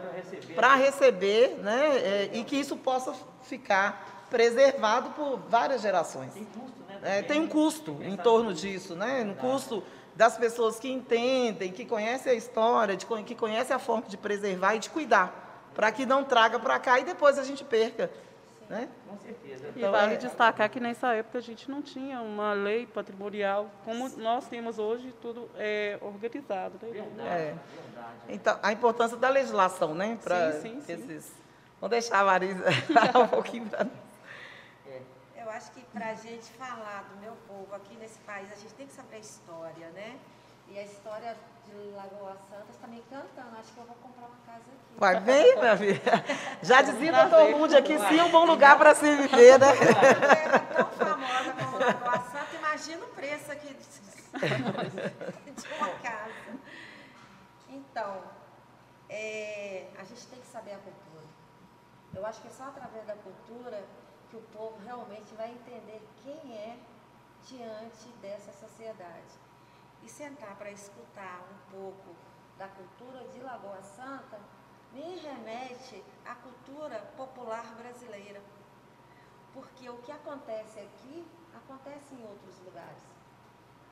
[0.55, 6.33] para receber, né, é, e que isso possa ficar preservado por várias gerações.
[6.33, 7.21] Tem custo, né?
[7.23, 9.23] tem um custo em torno disso, né?
[9.23, 9.83] Um custo
[10.15, 14.75] das pessoas que entendem, que conhecem a história, de, que conhecem a forma de preservar
[14.75, 18.09] e de cuidar, para que não traga para cá e depois a gente perca.
[18.71, 18.87] Né?
[19.05, 19.67] Com certeza.
[19.67, 23.69] E Então, vale é- destacar que nessa época a gente não tinha uma lei patrimonial
[23.83, 26.79] como nós temos hoje, tudo é organizado.
[26.81, 27.25] Né?
[27.27, 27.55] É.
[28.29, 30.17] Então, a importância da legislação, né?
[30.23, 30.93] Para Sim, sim, sim.
[30.93, 31.33] esses.
[31.81, 33.85] Vou deixar a Marisa falar um pouquinho para
[35.35, 38.73] Eu acho que para a gente falar do meu povo aqui nesse país, a gente
[38.75, 40.15] tem que saber a história, né?
[40.71, 43.57] E a história de Lagoa Santa está me encantando.
[43.59, 44.95] Acho que eu vou comprar uma casa aqui.
[44.97, 46.01] Vai bem, minha filha?
[46.63, 49.67] Já dizia doutor Lund aqui, sim, é um bom lugar para se viver, né?
[49.67, 53.83] Ela é tão famosa como Lagoa Santa, imagina o preço aqui de,
[55.61, 56.31] de uma casa.
[57.67, 58.23] Então,
[59.09, 61.25] é, a gente tem que saber a cultura.
[62.15, 63.83] Eu acho que é só através da cultura
[64.29, 66.77] que o povo realmente vai entender quem é
[67.45, 69.50] diante dessa sociedade.
[70.03, 72.15] E sentar para escutar um pouco
[72.57, 74.39] da cultura de Lagoa Santa
[74.91, 78.41] me remete à cultura popular brasileira.
[79.53, 83.03] Porque o que acontece aqui acontece em outros lugares.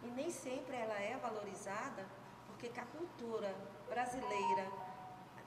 [0.03, 2.05] E nem sempre ela é valorizada,
[2.47, 3.53] porque que a cultura
[3.87, 4.71] brasileira,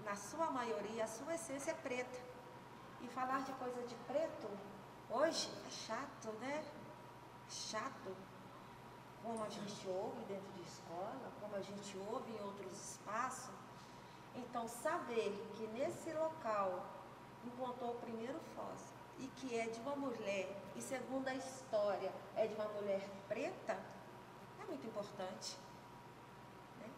[0.05, 2.19] na sua maioria, a sua essência é preta.
[3.01, 4.49] E falar de coisa de preto
[5.11, 6.65] hoje é chato, né?
[7.49, 8.17] Chato.
[9.23, 13.55] Como a gente ouve dentro de escola, como a gente ouve em outros espaços.
[14.35, 16.85] Então, saber que nesse local
[17.45, 22.47] encontrou o primeiro fóssil e que é de uma mulher, e segundo a história, é
[22.47, 23.79] de uma mulher preta,
[24.61, 25.57] é muito importante.
[26.81, 26.89] né?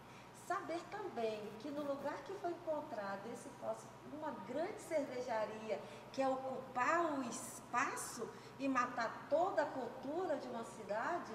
[0.46, 5.80] Saber também que no lugar que foi encontrado esse fóssil, uma grande cervejaria,
[6.12, 11.32] que é ocupar o espaço e matar toda a cultura de uma cidade,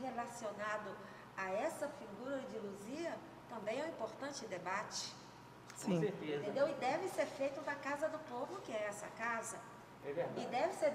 [0.00, 0.96] relacionado
[1.36, 3.16] a essa figura de Luzia,
[3.48, 5.14] também é um importante debate.
[5.82, 6.00] Com Sim.
[6.00, 6.42] certeza.
[6.42, 6.68] Entendeu?
[6.68, 9.58] E deve ser feito da casa do povo, que é essa casa.
[10.04, 10.40] É verdade.
[10.40, 10.94] E deve ser,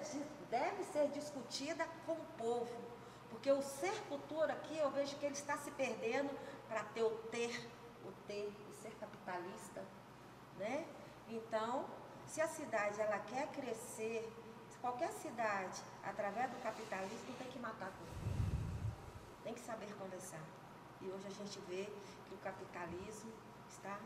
[0.49, 2.89] deve ser discutida com o povo.
[3.29, 6.29] Porque o ser cultura aqui, eu vejo que ele está se perdendo
[6.67, 7.69] para ter o ter,
[8.05, 9.83] o ter, o ser capitalista.
[10.57, 10.85] Né?
[11.27, 11.85] Então,
[12.25, 14.31] se a cidade ela quer crescer,
[14.81, 18.18] qualquer cidade, através do capitalismo, tem que matar a cultura.
[19.49, 20.43] Tem que saber conversar.
[21.01, 21.85] E hoje a gente vê
[22.27, 23.31] que o capitalismo
[23.67, 23.97] está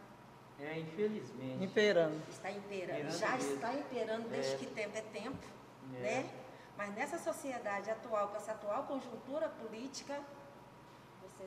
[0.58, 1.62] É, infelizmente.
[1.66, 2.24] Imperando.
[2.30, 3.54] está imperando, Imperando já mesmo.
[3.56, 4.58] está imperando desde É.
[4.58, 5.46] que tempo é tempo,
[5.96, 6.00] É.
[6.00, 6.44] né?
[6.78, 10.18] Mas nessa sociedade atual, com essa atual conjuntura política,
[11.22, 11.46] você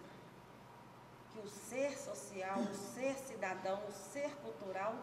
[1.32, 4.94] que o ser social, o ser cidadão, o ser cultural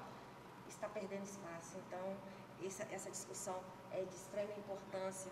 [0.68, 1.78] está perdendo espaço.
[1.88, 2.16] Então,
[2.64, 3.60] essa, essa discussão
[3.92, 5.32] é de extrema importância,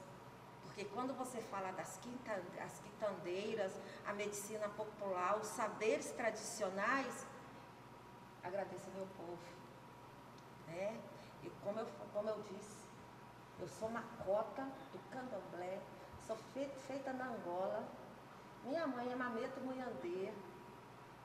[0.72, 2.32] Porque quando você fala das quinta,
[2.64, 3.74] as quitandeiras,
[4.06, 7.28] a medicina popular, os saberes tradicionais,
[8.42, 9.44] agradeço ao meu povo.
[10.68, 10.98] Né?
[11.44, 12.86] E como eu, como eu disse,
[13.60, 15.78] eu sou uma cota do candomblé,
[16.26, 17.84] sou feita, feita na Angola.
[18.64, 20.32] Minha mãe é Mameto Muiandê,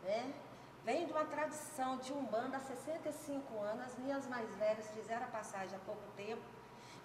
[0.03, 0.35] né?
[0.83, 5.31] Vem de uma tradição de Umbanda há 65 anos, as minhas mais velhas fizeram a
[5.31, 6.43] passagem há pouco tempo,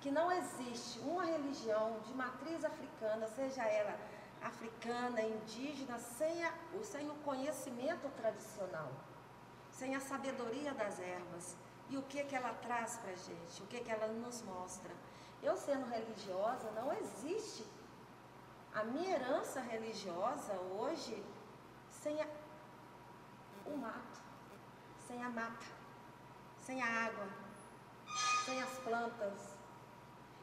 [0.01, 3.95] que não existe uma religião de matriz africana, seja ela
[4.41, 6.51] africana, indígena, sem, a,
[6.83, 8.91] sem o conhecimento tradicional,
[9.69, 11.55] sem a sabedoria das ervas.
[11.89, 14.91] E o que, que ela traz para a gente, o que, que ela nos mostra.
[15.43, 17.65] Eu sendo religiosa, não existe
[18.73, 21.23] a minha herança religiosa hoje
[21.89, 22.27] sem a,
[23.65, 24.21] o mato,
[25.07, 25.65] sem a mata,
[26.59, 27.27] sem a água,
[28.45, 29.50] sem as plantas.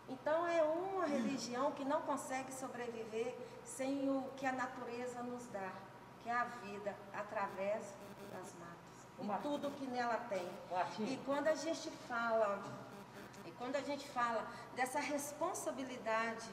[0.08, 5.72] Então é uma religião que não consegue sobreviver sem o que a natureza nos dá,
[6.22, 7.94] que é a vida através
[8.32, 8.78] das matas.
[9.20, 10.48] E tudo que nela tem.
[11.00, 12.62] E quando a gente fala,
[13.44, 16.48] e quando a gente fala dessa responsabilidade,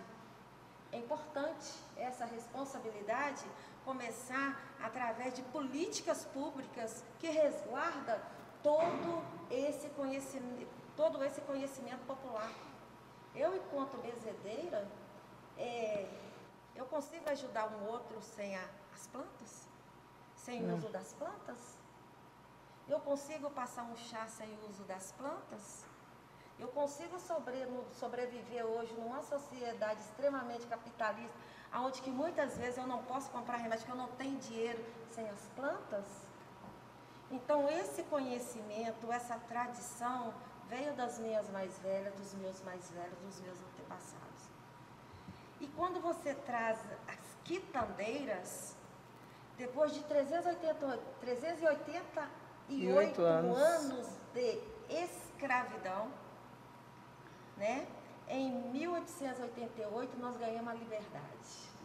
[0.92, 3.46] é importante essa responsabilidade
[3.84, 8.22] começar através de políticas públicas que resguarda
[8.64, 12.50] todo esse conhecimento, todo esse conhecimento popular.
[13.36, 14.88] Eu, enquanto bezedeira,
[15.58, 16.08] é,
[16.76, 19.68] eu consigo ajudar um outro sem a, as plantas?
[20.36, 21.78] Sem o uso das plantas?
[22.88, 25.86] Eu consigo passar um chá sem o uso das plantas?
[26.58, 27.58] Eu consigo sobre,
[28.00, 31.36] sobreviver hoje numa sociedade extremamente capitalista,
[31.74, 35.30] onde que muitas vezes eu não posso comprar remédio, que eu não tenho dinheiro sem
[35.30, 36.06] as plantas?
[37.30, 40.34] Então, esse conhecimento, essa tradição,
[40.70, 44.26] veio das minhas mais velhas, dos meus mais velhos, dos meus antepassados.
[45.60, 48.76] E quando você traz as quitandeiras,
[49.58, 53.58] depois de 380, 388 anos.
[53.58, 56.12] anos de escravidão,
[57.58, 57.88] né?
[58.28, 61.76] Em 1888 nós ganhamos a liberdade.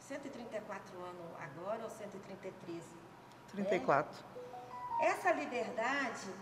[0.00, 2.84] 134 anos agora ou 133?
[3.52, 4.12] 34.
[4.12, 5.08] Né?
[5.08, 6.34] Essa liberdade,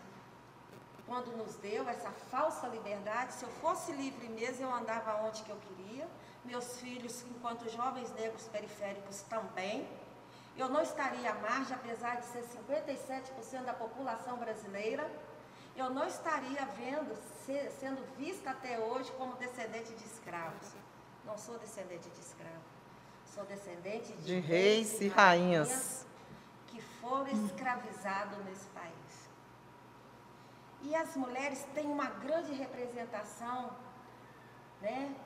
[1.06, 5.50] quando nos deu essa falsa liberdade, se eu fosse livre mesmo, eu andava onde que
[5.50, 6.08] eu queria.
[6.44, 9.88] Meus filhos, enquanto jovens negros periféricos, também.
[10.56, 15.10] Eu não estaria à margem, apesar de ser 57% da população brasileira
[15.76, 20.68] eu não estaria vendo, ser, sendo vista até hoje como descendente de escravos.
[21.24, 22.74] Não sou descendente de escravos.
[23.34, 26.06] Sou descendente de, de reis e rainhas
[26.68, 28.94] que foram escravizados nesse país.
[30.84, 33.70] E as mulheres têm uma grande representação
[34.82, 35.16] né,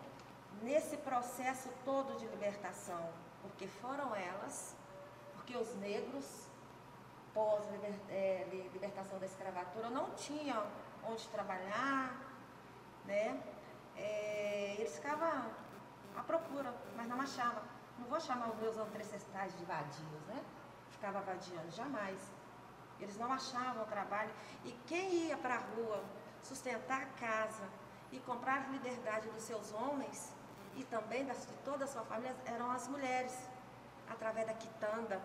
[0.62, 3.10] nesse processo todo de libertação,
[3.42, 4.76] porque foram elas,
[5.34, 6.46] porque os negros
[7.34, 10.64] pós-libertação é, da escravatura não tinham
[11.04, 12.16] onde trabalhar,
[13.04, 13.42] né?
[13.96, 15.50] É, eles ficavam
[16.16, 17.62] à procura, mas não achavam.
[17.98, 20.40] Não vou chamar os meus ancestrais de vadios, né?
[20.90, 22.37] Ficava vadiando, jamais.
[23.00, 24.30] Eles não achavam trabalho.
[24.64, 26.02] E quem ia para a rua
[26.42, 27.64] sustentar a casa
[28.10, 30.32] e comprar a liberdade dos seus homens
[30.76, 33.36] e também das, de toda a sua família eram as mulheres,
[34.08, 35.20] através da quitanda,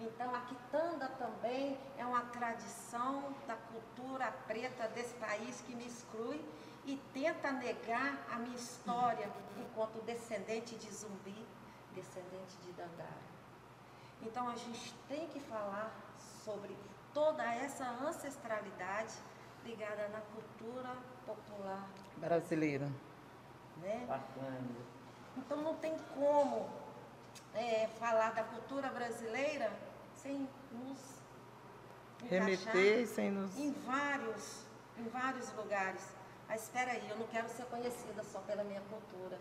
[0.00, 6.40] então, a quitanda também é uma tradição da cultura preta desse país que me exclui
[6.84, 11.44] e tenta negar a minha história enquanto descendente de zumbi,
[11.94, 13.28] descendente de Dandara.
[14.22, 15.92] Então, a gente tem que falar
[16.44, 16.76] sobre
[17.18, 19.14] toda essa ancestralidade
[19.64, 22.88] ligada na cultura popular brasileira.
[23.78, 24.06] Né?
[25.36, 26.70] Então, não tem como
[27.54, 29.72] é, falar da cultura brasileira
[30.14, 30.98] sem nos
[32.30, 34.62] remeter, sem nos em vários,
[34.96, 36.06] em vários lugares.
[36.46, 39.38] Mas espera aí, eu não quero ser conhecida só pela minha cultura,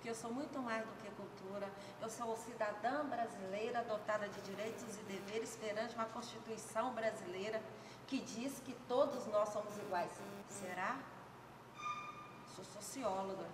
[0.00, 1.70] porque eu sou muito mais do que cultura.
[2.00, 7.62] Eu sou cidadã brasileira dotada de direitos e deveres perante uma Constituição brasileira
[8.06, 10.10] que diz que todos nós somos iguais.
[10.48, 10.98] Será?
[12.56, 13.44] Sou socióloga.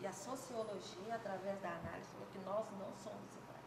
[0.00, 3.66] E a sociologia, através da análise, falou que nós não somos iguais.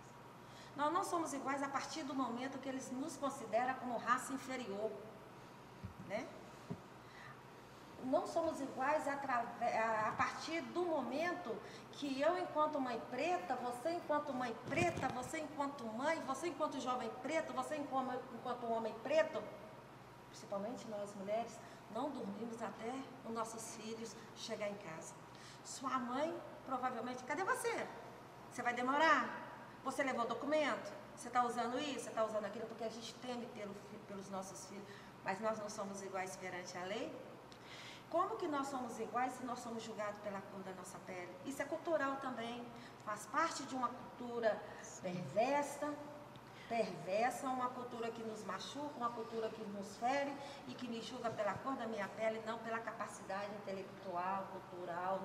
[0.78, 4.92] Nós não somos iguais a partir do momento que eles nos consideram como raça inferior.
[6.08, 6.26] Né?
[8.04, 9.18] Não somos iguais a,
[10.18, 11.56] partir do momento
[11.94, 17.10] que eu, enquanto mãe preta, você, enquanto mãe preta, você, enquanto mãe, você, enquanto jovem
[17.22, 19.44] preto, você, enquanto homem preto,
[20.30, 21.60] principalmente nós mulheres,
[21.94, 22.94] não dormimos até
[23.26, 25.14] os nossos filhos chegar em casa.
[25.64, 26.34] Sua mãe,
[26.66, 27.88] provavelmente, cadê você?
[28.52, 29.48] Você vai demorar?
[29.84, 30.94] Você levou documento?
[31.16, 32.02] Você está usando isso?
[32.02, 32.68] Você está usando aquilo?
[32.68, 33.74] Porque a gente teme pelo,
[34.08, 34.86] pelos nossos filhos,
[35.24, 37.12] mas nós não somos iguais perante a lei?
[38.10, 41.30] Como que nós somos iguais se nós somos julgados pela cor da nossa pele?
[41.46, 42.66] Isso é cultural também,
[43.06, 44.58] faz parte de uma cultura
[45.02, 45.94] perversa,
[46.70, 50.34] perversa, uma cultura que nos machuca, uma cultura que nos fere
[50.68, 55.22] e que me julga pela cor da minha pele, não pela capacidade intelectual, cultural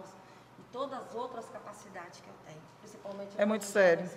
[0.59, 3.35] e todas as outras capacidades que eu tenho, principalmente.
[3.39, 4.09] É muito sério.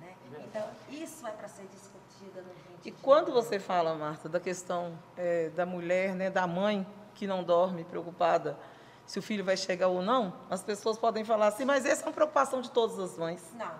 [0.00, 0.14] Né?
[0.38, 4.98] Então, isso é para ser discutida no 20 E quando você fala, Marta, da questão
[5.16, 8.58] é, da mulher, né, da mãe que não dorme, preocupada
[9.06, 12.06] se o filho vai chegar ou não, as pessoas podem falar assim, mas essa é
[12.06, 13.42] uma preocupação de todas as mães.
[13.54, 13.70] Não.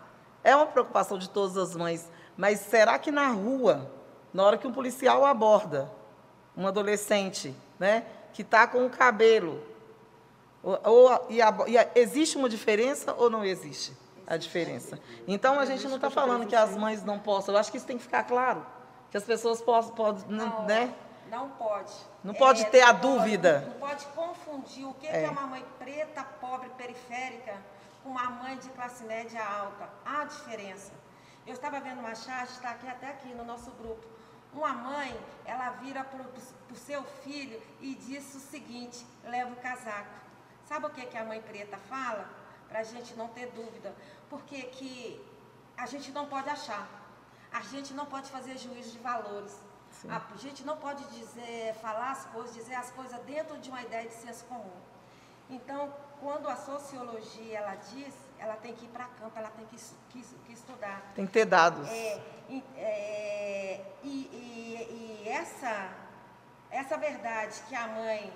[0.42, 2.08] É uma preocupação de todas as mães.
[2.36, 3.90] Mas será que na rua,
[4.32, 5.90] na hora que um policial aborda
[6.56, 9.62] um adolescente, né, que está com o cabelo,
[10.62, 14.98] ou, ou e, a, e a, existe uma diferença ou não existe a diferença?
[15.26, 17.54] Então a gente não está falando que as mães não possam.
[17.54, 18.64] Eu acho que isso tem que ficar claro,
[19.10, 20.24] que as pessoas possam, podem,
[20.66, 20.94] né?
[21.34, 21.92] Não pode.
[22.22, 23.60] Não pode ter a pode- dúvida.
[23.60, 25.10] Não pode confundir o que É.
[25.20, 27.54] que é uma mãe preta, pobre, periférica,
[28.02, 29.88] com uma mãe de classe média alta.
[30.04, 30.92] Há diferença.
[31.46, 34.04] Eu estava vendo uma charge, está aqui até aqui no nosso grupo.
[34.52, 35.12] Uma mãe,
[35.44, 36.22] ela vira para
[36.70, 40.14] o seu filho e diz o seguinte, leva o casaco.
[40.64, 42.24] Sabe o que, que a mãe preta fala?
[42.68, 43.92] Para a gente não ter dúvida.
[44.30, 45.20] Porque que
[45.76, 46.86] a gente não pode achar.
[47.52, 49.54] A gente não pode fazer juízo de valores.
[50.08, 54.06] A gente não pode dizer, falar as coisas, dizer as coisas dentro de uma ideia
[54.08, 54.76] de senso comum.
[55.48, 59.76] Então, quando a sociologia ela diz, ela tem que ir para campo, ela tem que,
[60.10, 61.00] que que estudar.
[61.14, 61.88] Tem que ter dados.
[61.88, 65.90] É, e, é, e- e- e essa,
[66.70, 68.32] essa verdade que a mãe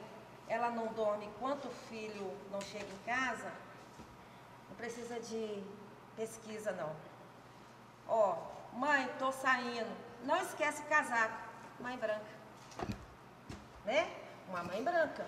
[0.49, 3.53] ela não dorme enquanto o filho não chega em casa,
[4.71, 5.63] não precisa de
[6.17, 6.91] pesquisa não.
[8.09, 8.37] Ó,
[8.73, 9.91] mãe, tô saindo.
[10.25, 11.48] Não esquece o casaco.
[11.81, 12.39] Mãe branca.
[13.85, 14.11] Né?
[14.49, 15.27] Uma mãe branca.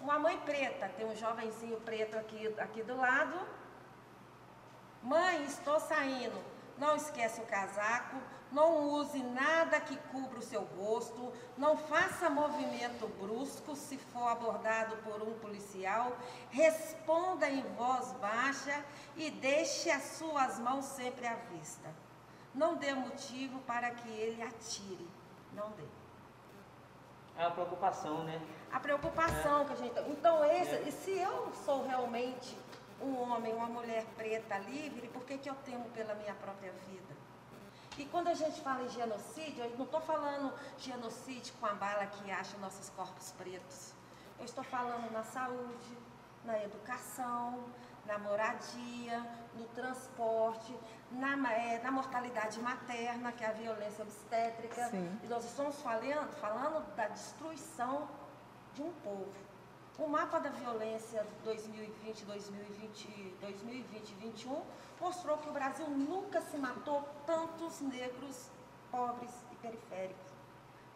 [0.00, 0.88] Uma mãe preta.
[0.96, 3.38] Tem um jovenzinho preto aqui, aqui do lado.
[5.02, 6.42] Mãe, estou saindo.
[6.78, 8.16] Não esquece o casaco.
[8.50, 11.32] Não use nada que cubra o seu rosto.
[11.58, 16.16] Não faça movimento brusco se for abordado por um policial.
[16.50, 18.82] Responda em voz baixa
[19.16, 22.03] e deixe as suas mãos sempre à vista.
[22.54, 25.08] Não dê motivo para que ele atire.
[25.52, 25.84] Não dê.
[27.36, 28.40] É uma preocupação, né?
[28.72, 29.98] A preocupação que a gente.
[30.08, 32.56] Então, esse, e se eu sou realmente
[33.00, 37.14] um homem, uma mulher preta livre, por que, que eu temo pela minha própria vida?
[37.98, 42.06] E quando a gente fala em genocídio, eu não estou falando genocídio com a bala
[42.06, 43.92] que acha nossos corpos pretos.
[44.38, 45.98] Eu estou falando na saúde,
[46.44, 47.64] na educação,
[48.06, 50.76] na moradia, no transporte,
[51.10, 54.88] na, eh, na mortalidade materna, que é a violência obstétrica.
[54.88, 55.18] Sim.
[55.22, 58.08] E nós estamos falando, falando da destruição
[58.74, 59.32] de um povo.
[59.98, 64.62] O mapa da violência 2020, 2020, 2020 e 2021
[65.00, 68.50] mostrou que o Brasil nunca se matou tantos negros
[68.90, 70.32] pobres e periféricos.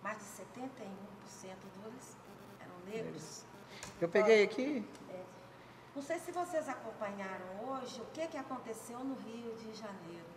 [0.02, 0.86] Mais de 71%
[1.82, 2.16] deles
[2.60, 3.44] eram negros.
[4.00, 4.84] Eu peguei aqui,
[5.98, 10.30] Não sei se vocês acompanharam hoje o que, que aconteceu no Rio de Janeiro.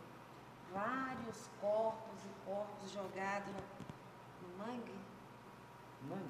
[0.74, 5.00] Vários corpos e corpos jogados no, no mangue.
[6.10, 6.26] Mãe,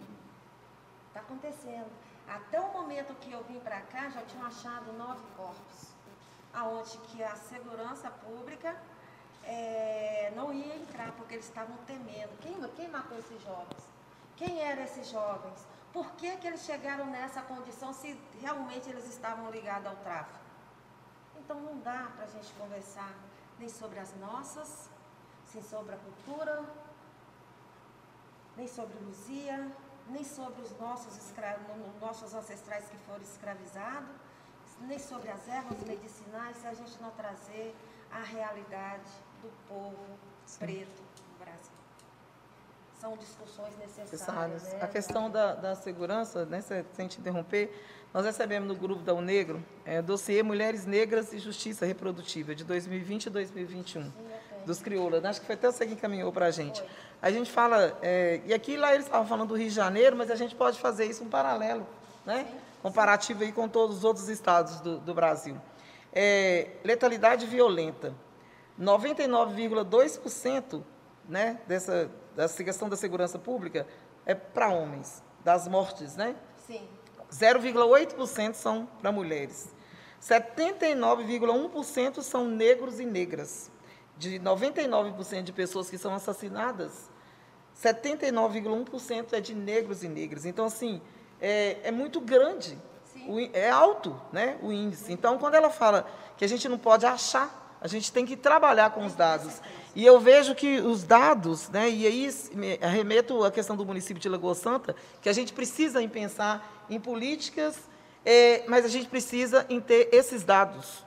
[1.08, 1.90] Está acontecendo.
[2.28, 5.94] Até o momento que eu vim para cá, já tinham achado nove corpos.
[6.54, 8.76] Aonde que a segurança pública
[9.46, 12.38] eh, não ia entrar, porque eles estavam temendo.
[12.42, 13.88] Quem, quem matou esses jovens?
[14.36, 15.66] Quem eram esses jovens?
[15.94, 20.40] Por que, que eles chegaram nessa condição se realmente eles estavam ligados ao tráfico?
[21.38, 23.14] Então não dá para a gente conversar
[23.60, 24.90] nem sobre as nossas,
[25.54, 26.64] nem sobre a cultura,
[28.56, 29.70] nem sobre Luzia,
[30.08, 31.58] nem sobre os nossos, escra...
[31.68, 34.10] no- nossos ancestrais que foram escravizados,
[34.82, 37.76] nem sobre as ervas medicinais, se a gente não trazer
[38.12, 39.12] a realidade
[39.42, 39.98] do povo
[40.58, 41.11] preto no Brasil.
[43.02, 44.62] São discussões necessárias.
[44.62, 44.78] Né?
[44.80, 47.74] A questão da, da segurança, né, se- sem te interromper,
[48.14, 53.26] nós recebemos no grupo da Unegro é, dossiê Mulheres Negras e Justiça Reprodutiva, de 2020
[53.26, 54.12] e 2021,
[54.68, 55.26] dos crioulas.
[55.26, 56.84] Acho que foi até você que encaminhou para a gente.
[57.20, 60.30] A gente fala, é, e aqui lá eles estavam falando do Rio de Janeiro, mas
[60.30, 61.88] a gente pode fazer isso um paralelo,
[62.24, 62.46] né?
[62.84, 65.58] comparativo aí com todos os outros estados do, do Brasil.
[66.14, 68.14] É, letalidade violenta.
[68.80, 70.84] 99,2%
[71.28, 73.86] né, dessa, dessa questão da segurança pública
[74.26, 76.36] é para homens, das mortes, né?
[76.68, 76.88] Sim.
[77.32, 79.74] 0,8% são para mulheres.
[80.22, 83.72] 79,1% são negros e negras.
[84.18, 87.10] De 99% de pessoas que são assassinadas,
[87.76, 90.46] 79,1% é de negros e negras.
[90.46, 91.02] Então, assim,
[91.40, 92.78] é, é muito grande,
[93.28, 95.12] o, é alto né, o índice.
[95.12, 96.06] Então, quando ela fala
[96.38, 99.60] que a gente não pode achar, a gente tem que trabalhar com os dados.
[99.96, 102.30] E eu vejo que os dados, né, e aí
[102.82, 107.00] arremeto a questão do município de Lagoa Santa, que a gente precisa em pensar em
[107.00, 107.78] políticas,
[108.24, 111.04] é, mas a gente precisa em ter esses dados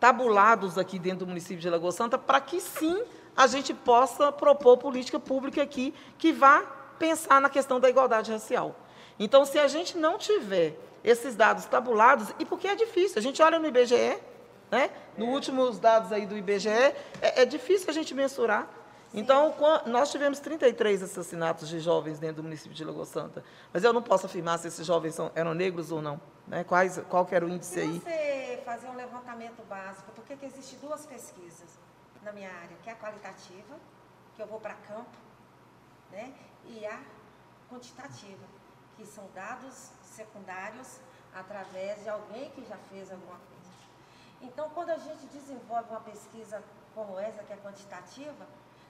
[0.00, 3.02] tabulados aqui dentro do município de Lagoa Santa, para que sim
[3.36, 6.62] a gente possa propor política pública aqui que vá
[6.98, 8.74] pensar na questão da igualdade racial.
[9.18, 13.40] Então, se a gente não tiver esses dados tabulados, e porque é difícil, a gente
[13.40, 14.18] olha no IBGE,
[14.70, 14.90] né?
[15.16, 18.68] Nos últimos dados aí do IBGE, é, é difícil a gente mensurar.
[19.14, 19.54] Então,
[19.86, 23.42] nós tivemos 33 assassinatos de jovens dentro do município de Lagoa Santa,
[23.72, 26.20] mas eu não posso afirmar se esses jovens são, eram negros ou não.
[26.46, 26.64] Né?
[26.64, 27.94] Quais, qual que era o índice aí?
[27.94, 31.78] Se você fazer um levantamento básico, porque existem duas pesquisas
[32.22, 33.76] na minha área, que é a qualitativa,
[34.34, 35.16] que eu vou para campo,
[36.10, 36.34] né?
[36.66, 37.00] e a
[37.70, 38.44] quantitativa,
[38.96, 41.00] que são dados secundários
[41.34, 43.55] através de alguém que já fez alguma coisa.
[44.46, 46.62] Então, quando a gente desenvolve uma pesquisa
[46.94, 48.46] como essa, que é quantitativa,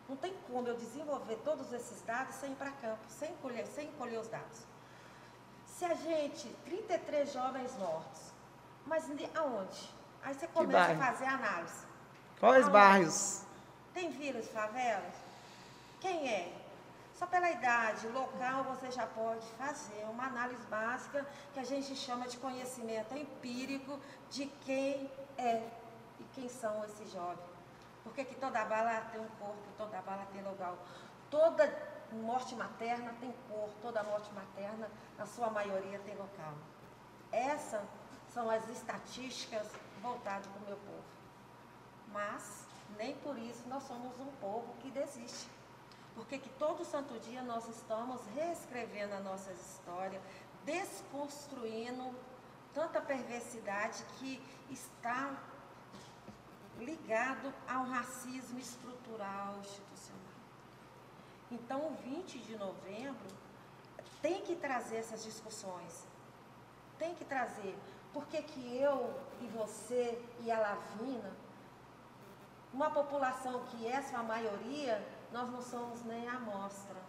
[0.08, 3.90] não tem como eu desenvolver todos esses dados sem ir para campo, sem colher, sem
[3.92, 4.60] colher os dados.
[5.66, 8.20] Se a gente, 33 jovens mortos,
[8.86, 9.04] mas
[9.34, 9.90] aonde?
[10.22, 11.86] Aí você começa a fazer análise.
[12.38, 12.72] Quais aonde?
[12.72, 13.42] bairros?
[13.94, 15.14] Tem vírus, favelas?
[16.00, 16.52] Quem é?
[17.18, 22.28] Só pela idade, local, você já pode fazer uma análise básica que a gente chama
[22.28, 23.98] de conhecimento empírico
[24.30, 25.68] de quem é
[26.18, 27.56] e quem são esses jovens.
[28.02, 30.78] Porque que toda bala tem um corpo, toda bala tem local.
[31.30, 31.66] Toda
[32.12, 36.54] morte materna tem cor, toda morte materna, na sua maioria, tem local.
[37.32, 37.82] Essas
[38.32, 39.66] são as estatísticas
[40.00, 41.04] voltadas para o meu povo.
[42.12, 42.66] Mas,
[42.96, 45.48] nem por isso nós somos um povo que desiste.
[46.14, 50.20] Porque que todo santo dia nós estamos reescrevendo a nossa história,
[50.64, 52.14] desconstruindo
[52.76, 54.38] tanta perversidade que
[54.70, 55.34] está
[56.78, 60.36] ligado ao racismo estrutural institucional.
[61.50, 63.28] Então, o 20 de novembro
[64.20, 66.06] tem que trazer essas discussões.
[66.98, 67.74] Tem que trazer.
[68.12, 71.32] Por que, que eu e você e a Lavina,
[72.74, 75.02] uma população que é sua maioria,
[75.32, 77.00] nós não somos nem a amostra.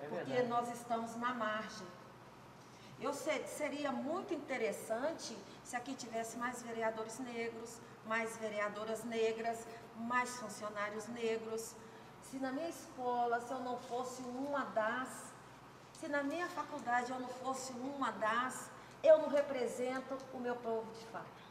[0.00, 1.86] É porque nós estamos na margem.
[3.02, 10.30] Eu sei, seria muito interessante se aqui tivesse mais vereadores negros, mais vereadoras negras, mais
[10.36, 11.74] funcionários negros.
[12.22, 15.32] Se na minha escola, se eu não fosse uma das,
[15.94, 18.70] se na minha faculdade eu não fosse uma das,
[19.02, 21.42] eu não represento o meu povo de fato.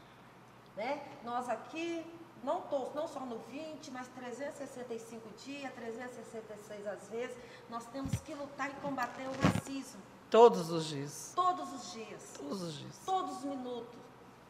[0.74, 1.06] Né?
[1.22, 2.02] Nós aqui
[2.42, 7.36] não, tô, não só no 20, mas 365 dias, 366 às vezes,
[7.68, 10.11] nós temos que lutar e combater o racismo.
[10.32, 11.32] Todos os dias.
[11.36, 12.34] Todos os dias.
[12.38, 12.98] Todos os dias.
[13.04, 14.00] Todos os minutos.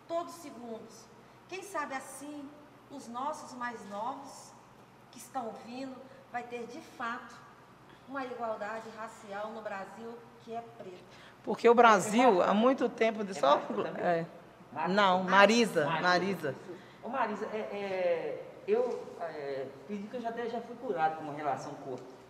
[0.07, 1.07] Todos os segundos.
[1.49, 2.49] Quem sabe assim,
[2.89, 4.53] os nossos mais novos,
[5.11, 5.97] que estão vindo,
[6.30, 7.35] vai ter de fato
[8.09, 11.03] uma igualdade racial no Brasil que é preto.
[11.43, 13.24] Porque o Brasil, há muito tempo...
[13.24, 13.35] De...
[13.35, 13.61] Só...
[13.99, 14.24] É.
[14.89, 15.85] Não, Marisa.
[16.01, 16.55] Marisa.
[17.03, 21.35] Ô Marisa, é, é, eu é, pedi que eu já, já fui curado com uma
[21.35, 22.22] relação corpo.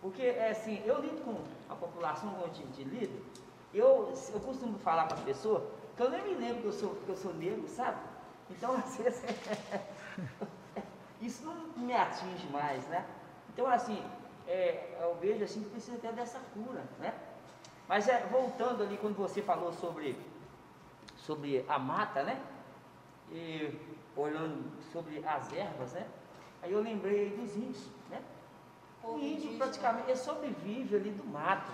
[0.00, 1.36] Porque, é assim, eu lido com
[1.68, 3.24] a população como eu te lido,
[3.74, 6.94] eu, eu costumo falar para a pessoa que eu nem me lembro que eu sou,
[6.94, 7.98] que eu sou negro, sabe?
[8.50, 9.22] Então, às vezes,
[11.20, 13.04] isso não me atinge mais, né?
[13.52, 14.02] Então, assim,
[14.46, 17.12] é, eu vejo assim que precisa até dessa cura, né?
[17.88, 20.16] Mas é, voltando ali, quando você falou sobre,
[21.16, 22.40] sobre a mata, né?
[23.32, 23.76] E
[24.16, 26.06] olhando sobre as ervas, né?
[26.62, 28.22] Aí eu lembrei dos índios, né?
[29.14, 31.72] O índio praticamente ele sobrevive ali do mato,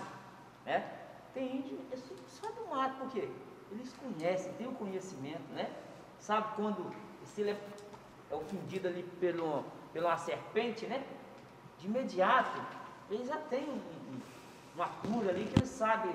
[0.65, 0.91] né?
[1.33, 3.29] Tem índio é só do mato, porque
[3.71, 5.69] eles conhecem, têm o conhecimento, né?
[6.19, 7.59] Sabe quando se ele é,
[8.31, 11.05] é ofendido ali pelo, pela serpente, né?
[11.79, 12.59] De imediato,
[13.09, 13.81] ele já tem um,
[14.75, 16.09] uma cura ali que ele sabe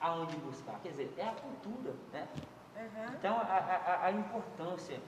[0.00, 0.78] aonde buscar.
[0.82, 2.28] Quer dizer, é a cultura, né?
[2.76, 3.14] Uhum.
[3.14, 4.98] Então, a, a, a importância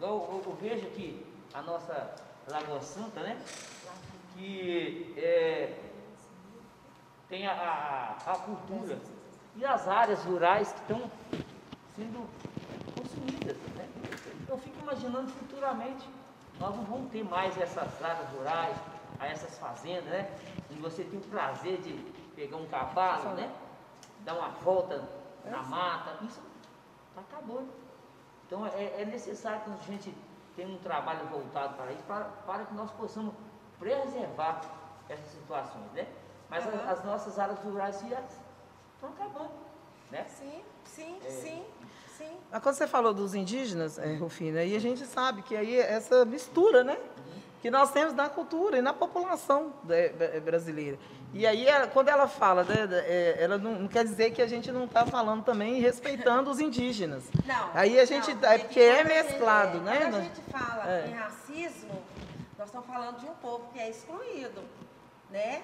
[0.00, 2.14] eu, eu, vejo que a nossa
[2.48, 3.38] Lagoa Santa, né?
[4.36, 5.78] Que é,
[7.28, 8.98] tem a, a, a, cultura
[9.56, 11.10] e as áreas rurais que estão
[11.94, 12.28] sendo
[12.96, 13.56] consumidas.
[13.76, 13.88] Né?
[14.48, 16.08] Eu fico imaginando futuramente
[16.60, 18.76] nós não vamos ter mais essas áreas rurais,
[19.18, 20.30] essas fazendas, né?
[20.68, 21.94] E você tem o prazer de
[22.36, 23.50] pegar um cavalo, né?
[24.24, 25.02] Dar uma volta
[25.46, 26.40] na mata, isso
[27.08, 27.70] está acabando.
[28.46, 30.14] Então é, é necessário que a gente
[30.54, 33.34] tenha um trabalho voltado para isso, para, para que nós possamos
[33.80, 34.60] preservar
[35.08, 36.06] essas situações, né?
[36.48, 36.72] Mas Uhum.
[36.86, 39.50] as, as nossas áreas rurais estão acabando,
[40.10, 40.24] né?
[40.28, 41.30] Sim, sim, É.
[41.30, 41.64] sim,
[42.18, 42.36] sim.
[42.52, 45.92] Mas quando você falou dos indígenas, é, Rufina, aí a gente sabe que aí é
[45.94, 46.96] essa mistura, né?
[47.62, 50.98] Que nós temos na cultura e na população né, bra- brasileira.
[51.32, 52.74] E aí, ela- quando ela fala, né,
[53.06, 56.50] é, ela não, não quer dizer que a gente não está falando também e respeitando
[56.50, 57.22] os indígenas.
[57.46, 57.70] Não.
[57.74, 59.98] Aí a gente não, dá- é porque é gente- mesclado, é, né?
[60.00, 61.06] Quando a gente fala É.
[61.06, 62.02] em racismo,
[62.60, 64.62] nós estamos falando de um povo que é excluído,
[65.30, 65.62] né?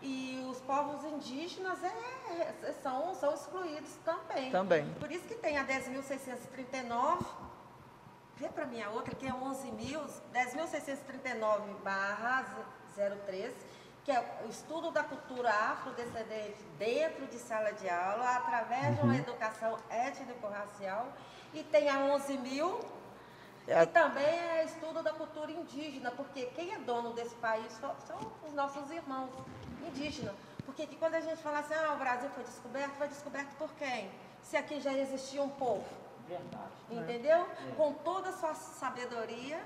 [0.00, 4.50] E os povos indígenas é- é- são, são excluídos também.
[4.50, 4.94] Também.
[4.94, 7.26] Por isso que tem a 10.639,
[8.36, 10.00] vê para mim a outra, que é 11.000,
[10.32, 12.46] 10.639 barra
[12.96, 13.54] 03,
[14.02, 19.16] que é o estudo da cultura afrodescendente dentro de sala de aula, através de uma
[19.16, 21.12] educação étnico-racial.
[21.52, 22.80] E tem a 11.000,
[23.66, 23.86] É.
[23.86, 28.52] que também é estudo da cultura indígena, porque quem é dono desse país são os
[28.52, 29.30] nossos irmãos
[29.86, 30.34] indígenas.
[30.64, 33.70] Porque que quando a gente fala assim, ah, o Brasil foi descoberto, foi descoberto por
[33.74, 34.10] quem?
[34.42, 35.84] Se aqui já existia um povo.
[36.26, 36.72] Verdade.
[36.90, 37.46] Entendeu?
[37.76, 39.62] Com toda a sua sabedoria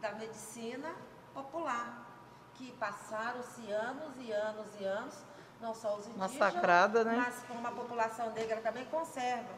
[0.00, 0.92] da medicina
[1.32, 2.06] popular,
[2.54, 5.14] que passaram-se anos e anos e anos,
[5.60, 7.16] não só os indígenas, Massacrada, né?
[7.16, 9.54] mas como a população negra também conserva.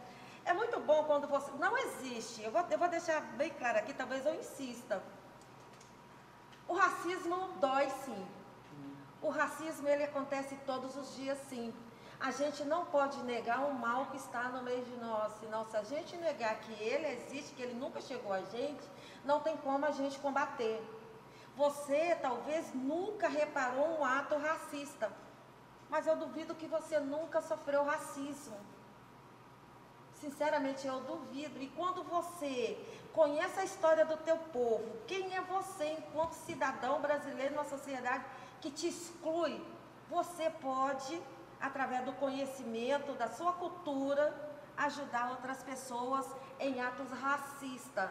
[0.49, 1.51] É muito bom quando você.
[1.65, 5.03] Não existe, eu vou, eu vou deixar bem claro aqui, talvez eu insista.
[6.67, 8.27] O racismo dói sim.
[9.21, 11.75] O racismo ele acontece todos os dias sim.
[12.19, 15.77] A gente não pode negar o mal que está no meio de nós, senão se
[15.77, 18.87] a gente negar que ele existe, que ele nunca chegou a gente,
[19.27, 20.83] não tem como a gente combater.
[21.57, 25.13] Você talvez nunca reparou um ato racista,
[25.91, 28.57] mas eu duvido que você nunca sofreu racismo.
[30.21, 31.61] Sinceramente, eu duvido.
[31.61, 32.79] E quando você
[33.13, 38.25] conhece a história do teu povo, quem é você enquanto cidadão brasileiro na sociedade
[38.61, 39.65] que te exclui,
[40.09, 41.21] você pode,
[41.61, 44.35] através do conhecimento da sua cultura,
[44.77, 46.27] ajudar outras pessoas
[46.59, 48.11] em atos racistas.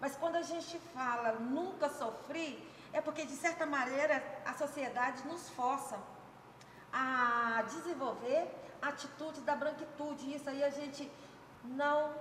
[0.00, 5.48] Mas quando a gente fala nunca sofri, é porque de certa maneira a sociedade nos
[5.50, 5.98] força
[6.92, 8.48] a desenvolver
[8.80, 10.34] a atitude da branquitude.
[10.34, 11.10] Isso aí a gente
[11.64, 12.12] não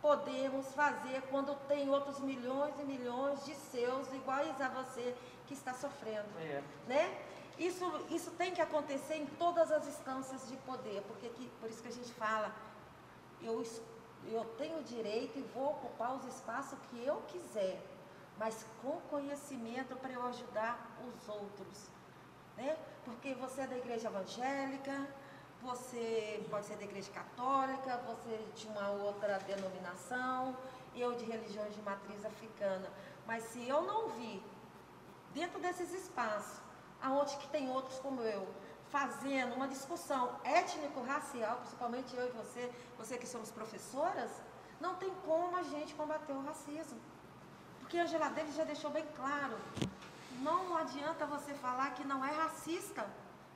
[0.00, 5.14] podemos fazer quando tem outros milhões e milhões de seus iguais a você
[5.46, 6.62] que está sofrendo, É.
[6.86, 7.22] né?
[7.58, 11.82] Isso, isso tem que acontecer em todas as instâncias de poder, porque que, por isso
[11.82, 12.52] que a gente fala,
[13.42, 13.62] eu,
[14.26, 17.80] eu tenho o direito e vou ocupar os espaços que eu quiser,
[18.38, 21.90] mas com conhecimento para eu ajudar os outros
[22.56, 22.76] né?
[23.04, 25.08] Porque você é da igreja evangélica,
[25.62, 30.56] você pode ser da igreja católica, você de uma outra denominação,
[30.94, 32.88] eu de religiões de matriz africana.
[33.26, 34.42] Mas se eu não vi
[35.32, 36.60] dentro desses espaços,
[37.00, 38.46] aonde que tem outros como eu,
[38.90, 44.30] fazendo uma discussão étnico-racial, principalmente eu e você, você que somos professoras,
[44.80, 47.00] não tem como a gente combater o racismo.
[47.80, 49.56] Porque a Angela Davis já deixou bem claro,
[50.40, 53.06] não adianta você falar que não é racista.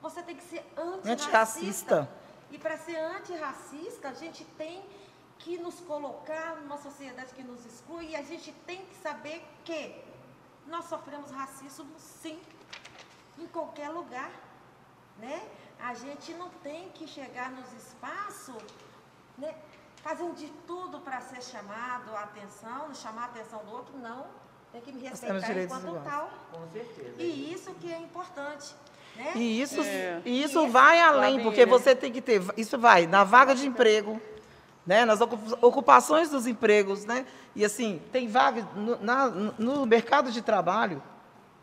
[0.02, 1.12] Você tem que ser antirracista.
[1.12, 2.08] Antirracista.
[2.50, 4.84] E para ser antirracista, a gente tem
[5.38, 10.04] que nos colocar numa sociedade que nos exclui e a gente tem que saber que
[10.66, 12.40] nós sofremos racismo sim,
[13.38, 14.30] em qualquer lugar.
[15.18, 15.48] Né?
[15.80, 18.62] A gente não tem que chegar nos espaços
[19.38, 19.54] né,
[19.96, 24.26] fazendo de tudo para ser chamado a atenção, chamar a atenção do outro, não.
[24.72, 26.04] Tem que me respeitar enquanto iguais.
[26.04, 26.30] tal.
[26.52, 27.22] Com certeza.
[27.22, 28.74] E isso que é importante.
[29.16, 29.32] Né?
[29.34, 30.20] E isso, É.
[30.24, 31.70] e isso E vai além, porque ele.
[31.70, 34.20] você tem que ter, isso vai na vaga de emprego,
[34.86, 40.30] né, nas ocu- ocupações dos empregos, né, e assim, tem vaga no, na- no mercado
[40.30, 41.02] de trabalho,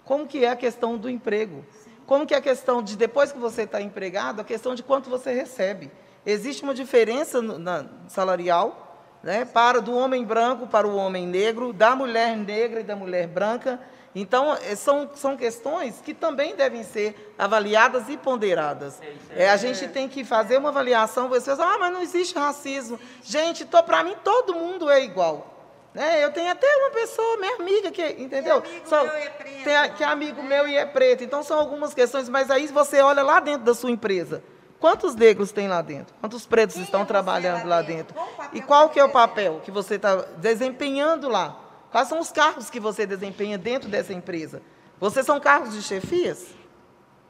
[0.03, 1.63] como que é a questão do emprego?
[2.05, 5.09] Como que é a questão de, depois que você está empregado, a questão de quanto
[5.09, 5.89] você recebe?
[6.25, 11.71] Existe uma diferença no- na- salarial, né, para do homem branco para o homem negro,
[11.71, 13.79] da mulher negra e da mulher branca.
[14.15, 18.99] Então, eh, são, são questões que também devem ser avaliadas e ponderadas.
[19.31, 19.45] É.
[19.45, 22.99] É, a gente tem que fazer uma avaliação, você fala, ah, mas não existe racismo.
[23.23, 25.49] Gente, para mim todo mundo é igual.
[25.95, 26.23] Né?
[26.23, 28.57] Eu tenho até uma pessoa, minha amiga, que, entendeu?
[28.57, 29.63] amigo São- meu e é preto.
[29.63, 31.23] tem que é amigo meu e é preto.
[31.23, 34.43] Então são algumas questões, mas aí você olha lá dentro da sua empresa.
[34.79, 36.13] Quantos negros tem lá dentro?
[36.19, 38.13] Quantos pretos Quem é estão você trabalhando lá lá dentro?
[38.13, 38.15] dentro?
[38.15, 41.57] Qual o papel E qual que é o papel que você está desempenhando lá?
[41.93, 44.63] Quais são os cargos que você desempenha dentro dessa empresa?
[44.99, 46.47] Vocês são cargos de chefias?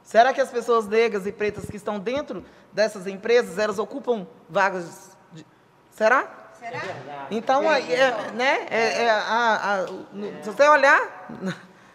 [0.02, 5.18] Será que as pessoas negras e pretas que estão dentro dessas empresas, elas ocupam vagas?
[5.34, 5.46] De...
[5.92, 6.54] Será?
[6.58, 6.82] Será?
[7.30, 8.66] Então, aí, é, né?
[8.70, 9.78] É, é, a, a,
[10.14, 11.28] no, se você olhar,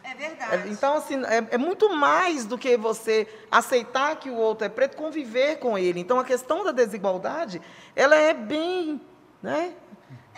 [0.05, 0.69] É verdade.
[0.69, 4.95] então assim, é, é muito mais do que você aceitar que o outro é preto,
[4.95, 6.01] conviver com ele.
[6.01, 7.63] Então, a questão da desigualdade,
[7.97, 9.01] ela é bem,
[9.43, 9.73] né?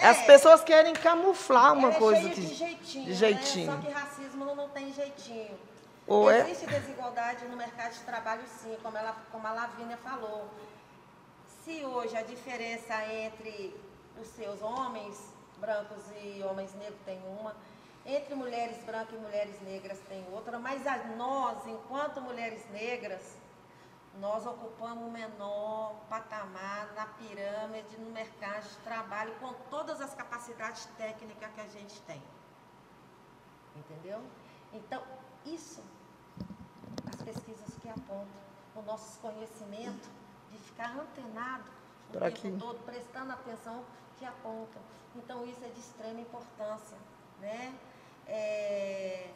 [0.02, 0.24] As É.
[0.26, 3.70] pessoas querem camuflar uma Ela é coisa cheia que de jeitinho, de jeitinho.
[3.72, 3.76] Né?
[3.82, 5.58] Só que racismo não, tem jeitinho.
[6.06, 10.48] Ou é- Existe desigualdade no mercado de trabalho, sim, como, ela, como a Lavínia falou.
[11.64, 13.74] Se hoje a diferença entre
[14.20, 15.16] os seus homens
[15.58, 17.54] brancos e homens negros tem uma,
[18.06, 23.20] entre mulheres brancas e mulheres negras tem outra, mas a nós, enquanto mulheres negras,
[24.18, 30.86] nós ocupamos o menor patamar na pirâmide no mercado de trabalho com todas as capacidades
[30.96, 32.20] técnicas que a gente tem.
[33.76, 34.20] Entendeu?
[34.72, 35.02] Então,
[35.44, 35.82] isso,
[37.08, 38.40] as pesquisas que apontam,
[38.74, 40.08] o nosso conhecimento
[40.50, 41.64] de ficar antenado
[42.08, 43.84] o Pra tempo todo, prestando atenção,
[44.18, 44.82] que apontam.
[45.14, 46.96] Então, isso é de extrema importância,
[47.40, 47.74] né?
[48.26, 49.30] É,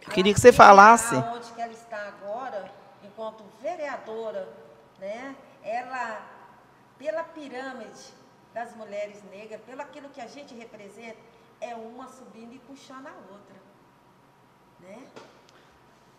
[0.00, 1.14] Eu queria que você falasse.
[1.14, 2.72] Onde que ela está agora,
[3.06, 4.48] enquanto vereadora,
[4.98, 5.36] né?
[5.62, 6.26] Ela,
[6.98, 8.12] pela pirâmide
[8.52, 11.18] das mulheres negras, pelo aquilo que a gente representa,
[11.60, 13.56] é uma subindo e puxando a outra,
[14.80, 15.08] né?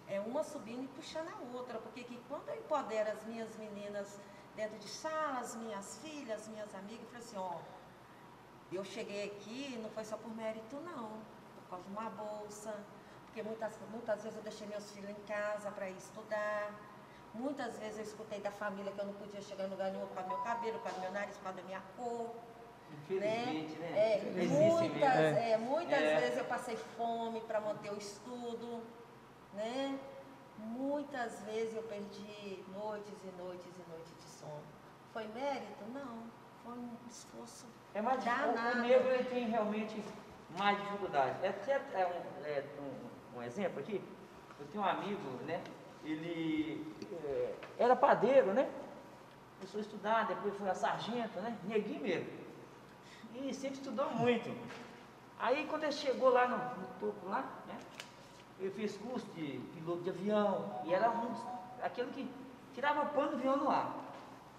[0.08, 4.20] É uma subindo e puxando a outra, porque que quando eu empodero as minhas meninas
[4.56, 7.60] dentro de sala, as minhas filhas, minhas amigas, eu falei assim, ó,
[8.72, 11.10] eu cheguei aqui, não foi só por mérito, não.
[11.56, 12.74] Por causa de uma bolsa.
[13.34, 16.70] Porque muitas, muitas vezes eu deixei meus filhos em casa para ir estudar.
[17.34, 20.14] Muitas vezes eu escutei da família que eu não podia chegar em lugar nenhum por
[20.14, 22.30] causa do meu cabelo, por causa do meu nariz, por causa da minha cor.
[22.92, 23.92] Infelizmente, né?
[23.98, 25.38] É, Infelizmente muitas, mesmo.
[25.40, 26.20] é, muitas É.
[26.20, 28.84] vezes eu passei fome para manter o estudo,
[29.56, 29.98] né?
[30.60, 34.62] Muitas vezes eu perdi noites e noites e noites de sono.
[35.12, 35.84] Foi mérito?
[35.92, 36.22] Não.
[36.64, 37.66] Foi um esforço
[37.96, 38.52] É mais difícil.
[38.52, 38.80] O danado.
[38.82, 40.04] negro ele tem realmente
[40.56, 41.44] mais dificuldade.
[41.44, 44.02] É, até é um, é um, um exemplo aqui.
[44.60, 45.62] Eu tenho um amigo, né?
[46.04, 46.86] Ele
[47.26, 48.70] é, era padeiro, né?
[49.58, 51.58] Começou a estudar, depois foi a sargento, né?
[51.64, 52.30] Neguinho mesmo.
[53.36, 54.50] E sempre estudou muito.
[55.40, 57.78] Aí quando ele chegou lá no, no topo lá, né?
[58.60, 61.34] Ele fez curso de piloto de avião e era um
[61.82, 62.30] aquele que
[62.74, 63.94] tirava pano do avião no ar.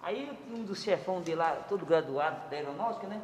[0.01, 3.21] Aí um dos chefão dele lá, todo graduado da aeronáutica, né?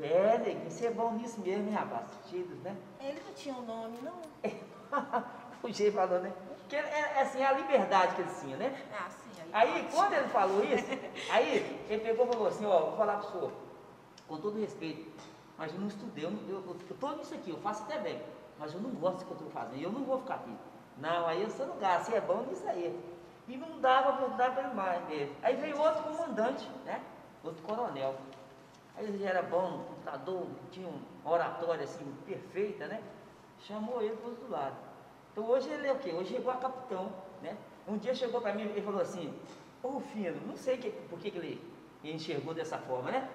[0.00, 2.06] É, neguinho, você é bom nisso mesmo, hein, rapaz?
[2.28, 2.76] Tidos, né?
[3.00, 4.20] Ele não tinha um nome, não.
[5.62, 6.32] o jeito falou, né?
[6.68, 8.80] Que é, é assim, é a liberdade que ele tinha, né?
[8.92, 9.30] Ah, sim.
[9.52, 10.86] Aí, quando ele falou isso,
[11.30, 13.52] aí ele pegou e falou assim, ó, vou falar pro senhor,
[14.28, 15.10] com todo respeito,
[15.58, 17.98] mas eu não estudei, eu, não- eu, eu, eu tô nisso aqui, eu faço até
[17.98, 18.22] bem,
[18.58, 20.54] mas eu não gosto do que eu estou fazendo, eu não vou ficar aqui.
[20.98, 22.96] Não, aí você não gasta, você é bom nisso aí.
[23.48, 25.34] E não dava, não dava para ele mais mesmo.
[25.42, 27.00] Aí veio outro comandante, né?
[27.42, 28.14] Outro coronel.
[29.00, 33.02] Ele era bom, computador, tinha uma oratória assim perfeita, né?
[33.60, 34.76] Chamou ele para o outro lado.
[35.32, 36.12] Então hoje ele é o quê?
[36.12, 37.56] Hoje chegou a capitão, né?
[37.88, 39.34] Um dia chegou para mim e falou assim,
[39.82, 41.70] ô Fino, não sei que, por que, que ele
[42.04, 43.28] enxergou dessa forma, né?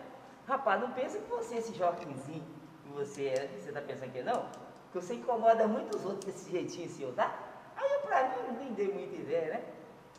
[0.47, 2.43] Rapaz, não pensa que você, esse jovenzinho
[2.84, 4.45] que você é, você está pensando que não?
[4.91, 7.38] Que você incomoda muitos outros desse jeitinho seu, tá?
[7.76, 9.63] Aí eu, pra mim, nem dei muita ideia, né?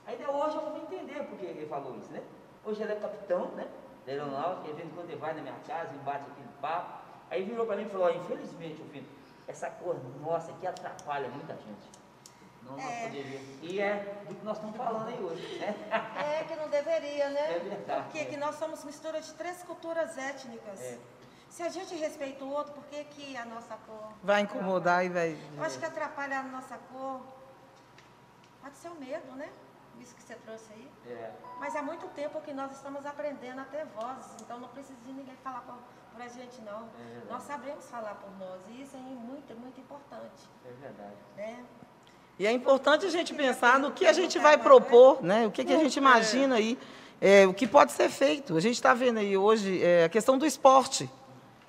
[0.04, 2.22] Daí hoje eu vou entender porque ele falou isso, né?
[2.64, 3.66] Hoje ele é capitão, né?
[4.06, 7.02] Da aeronáutica, de vez em quando ele vai na minha casa e bate aquele papo.
[7.30, 9.06] Aí virou para mim e falou, infelizmente, ô filho,
[9.48, 11.90] essa cor nossa aqui atrapalha muita gente.
[12.62, 13.06] Não É.
[13.06, 13.48] poderíamos.
[13.62, 15.74] E é do que nós estamos falando aí hoje, né?
[16.40, 17.50] É que não deveria, né?
[17.56, 18.24] É verdade, Porque é.
[18.24, 20.80] que nós somos mistura de três culturas étnicas.
[20.80, 20.98] É.
[21.48, 24.12] Se a gente respeita o outro, por que, que a nossa cor.
[24.22, 25.36] vai incomodar e vai.
[25.56, 27.20] Eu acho que atrapalha a nossa cor.
[28.62, 29.48] Pode ser o medo, né?
[30.00, 30.88] Isso que você trouxe aí.
[31.08, 31.30] É.
[31.58, 35.12] Mas há muito tempo que nós estamos aprendendo a ter vozes, então não precisa de
[35.12, 35.74] ninguém falar por,
[36.12, 36.82] por a gente, não.
[36.82, 41.16] É nós sabemos falar por nós, e isso é muito, muito importante, É verdade.
[41.36, 41.64] né?
[42.38, 45.46] E é importante a gente pensar no que a gente vai propor, né?
[45.46, 46.78] O que, que a gente imagina aí,
[47.18, 48.56] é, o que pode ser feito.
[48.56, 51.08] A gente está vendo aí hoje é, a questão do esporte,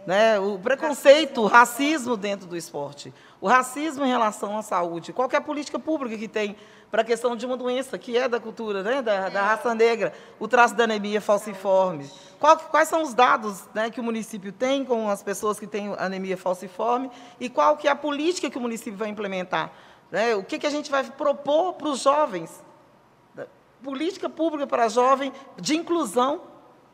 [0.05, 0.37] né?
[0.39, 5.13] O preconceito, o racismo dentro do esporte, o racismo em relação à saúde.
[5.13, 6.57] Qual que é a política pública que tem
[6.89, 9.01] para a questão de uma doença que é da cultura, né?
[9.01, 12.09] Da, da raça negra, o traço da anemia falciforme.
[12.39, 15.93] Qual- quais são os dados né, que o município tem com as pessoas que têm
[15.97, 19.71] anemia falciforme e qual que é a política que o município vai implementar?
[20.09, 20.33] né?
[20.35, 22.63] O que, que a gente vai propor para os jovens?
[23.83, 26.41] Política pública para jovem de inclusão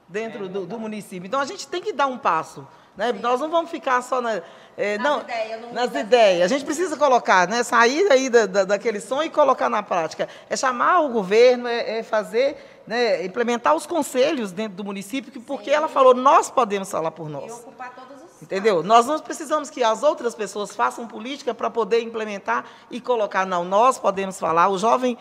[0.07, 1.25] dentro do, do município.
[1.25, 2.67] Então, a gente tem que dar um passo.
[2.95, 3.11] Né?
[3.13, 4.41] Nós não vamos ficar só na,
[4.77, 6.43] é, Nas não, ideias, mundo nas ideias.
[6.43, 7.63] A gente precisa colocar, né?
[7.63, 10.27] sair aí da, da- daquele sonho e colocar na prática.
[10.49, 15.39] É chamar o governo, é, é fazer, né, implementar os conselhos dentro do município, que-
[15.39, 17.51] porque ela falou, nós podemos falar por E nós.
[17.51, 18.83] ocupar todos os Entendeu?
[18.83, 23.45] Nós não precisamos que as outras pessoas façam política para poder implementar e colocar.
[23.45, 24.67] Não, nós podemos falar.
[24.67, 25.17] O jovem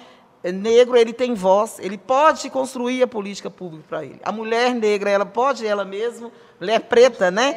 [0.50, 4.20] negro, ele tem voz, ele pode construir a política pública para ele.
[4.24, 7.52] A mulher negra, ela pode ela mesma, mulher preta, né?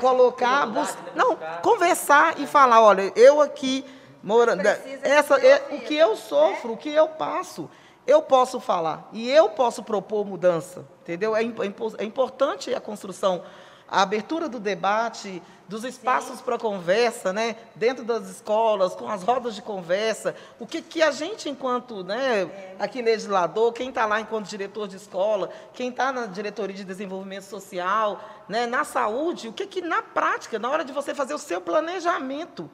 [0.00, 3.84] Colocar, bus- não, conversar e falar, olha, eu aqui
[4.22, 4.62] morando,
[5.02, 7.68] essa é, o que eu sofro, o que eu passo,
[8.06, 11.36] eu posso falar e eu posso propor mudança, entendeu?
[11.36, 13.42] É, é é importante a construção,
[13.90, 17.56] a abertura do debate, dos espaços para conversa, né?
[17.74, 22.74] Dentro das escolas, com as rodas de conversa, o que, que a gente, enquanto, né,
[22.78, 27.44] aqui legislador, quem está lá enquanto diretor de escola, quem está na diretoria de desenvolvimento
[27.44, 31.38] social, né, na saúde, o que que na prática, na hora de você fazer o
[31.38, 32.70] seu planejamento,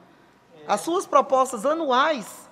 [0.67, 2.46] as suas propostas anuais,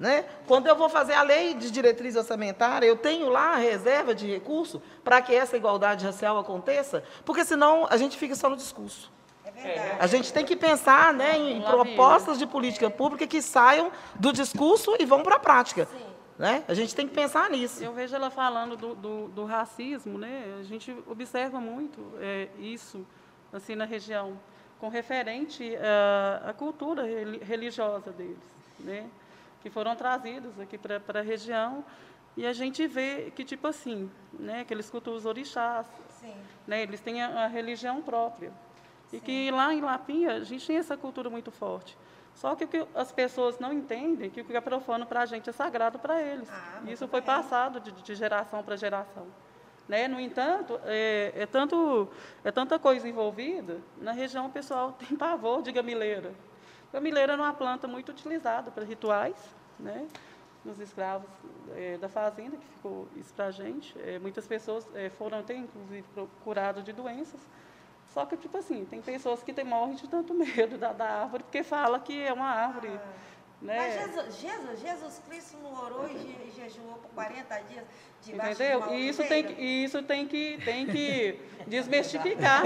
[0.00, 0.24] né?
[0.46, 4.26] Quando eu vou fazer a lei de diretriz orçamentária, eu tenho lá a reserva de
[4.26, 9.12] recurso para que essa igualdade racial aconteça, porque senão a gente fica só no discurso.
[9.62, 9.96] É.
[10.00, 14.96] A gente tem que pensar né, em propostas de política pública que saiam do discurso
[14.98, 15.86] e vão para a prática.
[16.38, 16.64] Né?
[16.66, 17.84] A gente tem que pensar nisso.
[17.84, 20.56] Eu vejo ela falando do, do, do racismo, né?
[20.58, 23.06] A gente observa muito é, isso
[23.52, 24.40] assim na região,
[24.78, 28.38] com referente à, à cultura reli- religiosa deles,
[28.78, 29.04] né?
[29.60, 31.84] Que foram trazidos aqui para a região
[32.36, 34.64] e a gente vê que tipo assim, né?
[34.64, 35.86] Que eles cultuam os orixás,
[36.20, 36.34] Sim.
[36.66, 36.82] né?
[36.82, 38.52] Eles têm a, a religião própria.
[39.12, 41.98] E que lá em Lapinha a gente tem essa cultura muito forte.
[42.34, 45.50] Só que que as pessoas não entendem que o que é profano para a gente
[45.50, 46.48] é sagrado para eles.
[46.50, 47.26] Ah, Isso foi bem.
[47.26, 49.26] passado de, de geração para geração.
[49.88, 50.06] Né?
[50.06, 52.08] No entanto, é, é, tanto,
[52.44, 56.32] é tanta coisa envolvida, na região o pessoal tem pavor de gamileira.
[56.92, 59.36] Gamileira era uma planta muito utilizada para rituais,
[59.78, 60.08] né?
[60.64, 61.28] nos escravos
[61.74, 63.96] é, da fazenda, que ficou isso para a gente.
[64.00, 66.04] É, muitas pessoas é, foram até, inclusive,
[66.44, 67.40] curadas de doenças.
[68.08, 71.62] Só que, tipo assim, tem pessoas que morrem de tanto medo da, da árvore, porque
[71.62, 72.88] fala que é uma árvore.
[72.88, 73.00] Mas
[73.62, 73.90] Né?
[74.06, 77.84] Jesus, Jesus, Jesus Cristo não orou e je- jejuou por 40 dias
[78.22, 78.78] debaixo de Entendeu?
[78.80, 81.38] uma E isso tem que, isso tem que, tem que
[81.68, 82.62] desmistificar.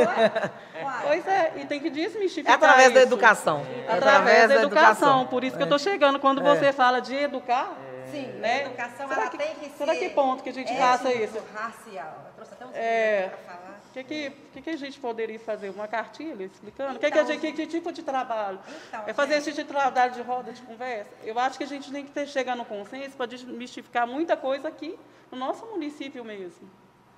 [1.03, 3.09] Pois é, e tem que É desmistificar através da isso.
[3.09, 3.67] educação.
[3.89, 5.27] É Através da educação.
[5.27, 6.21] Por isso que eu estou chegando.
[6.21, 6.45] Quando É.
[6.55, 7.77] você fala de educar,
[8.13, 8.59] Sim, né?
[8.59, 9.77] a educação Será ela que- tem que ser...
[9.79, 11.43] será que ponto que a gente faça isso?
[11.53, 12.23] Racial.
[12.29, 13.29] Eu trouxe até uns É.
[13.45, 13.74] para falar.
[13.95, 15.71] O que, que, que, que a gente poderia fazer?
[15.71, 16.99] Uma cartilha explicando?
[16.99, 18.59] que, que, a Então, gente, que, que tipo de trabalho?
[18.89, 19.43] Então, é fazer gente.
[19.43, 21.11] esse tipo de trabalho de roda de conversa?
[21.23, 24.67] Eu acho que a gente tem que ter, chegar no consenso para desmistificar muita coisa
[24.67, 24.99] aqui
[25.31, 26.69] no nosso município mesmo.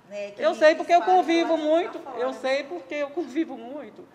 [0.07, 4.05] né, que Eu sei porque eu convivo muito, eu sei porque eu convivo muito.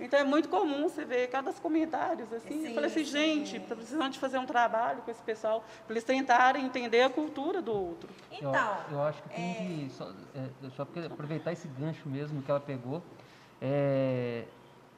[0.00, 2.48] Então é muito comum você ver cada comentários assim.
[2.54, 3.10] eu Sim, falei assim, sim.
[3.10, 7.10] gente, tá precisando de fazer um trabalho com esse pessoal, para eles tentarem entender a
[7.10, 8.08] cultura do outro.
[8.30, 12.40] Eu, Então, eu acho que tem que, só, é, só porque aproveitar esse gancho mesmo
[12.42, 13.02] que ela pegou,
[13.60, 14.44] é,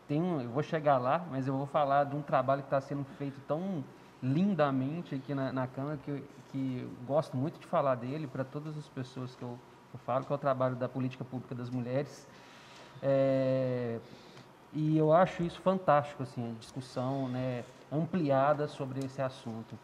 [0.07, 2.81] tem um, eu vou chegar lá, mas eu vou falar de um trabalho que está
[2.81, 3.83] sendo feito tão
[4.23, 6.23] lindamente aqui na, na Câmara, que, eu-
[6.53, 9.59] que eu gosto muito de falar dele para todas as pessoas que eu,
[9.95, 12.29] eu falo, que é o trabalho da política pública das mulheres.
[13.01, 13.99] É,
[14.73, 19.77] e eu acho isso fantástico, assim, a discussão né, ampliada sobre esse assunto.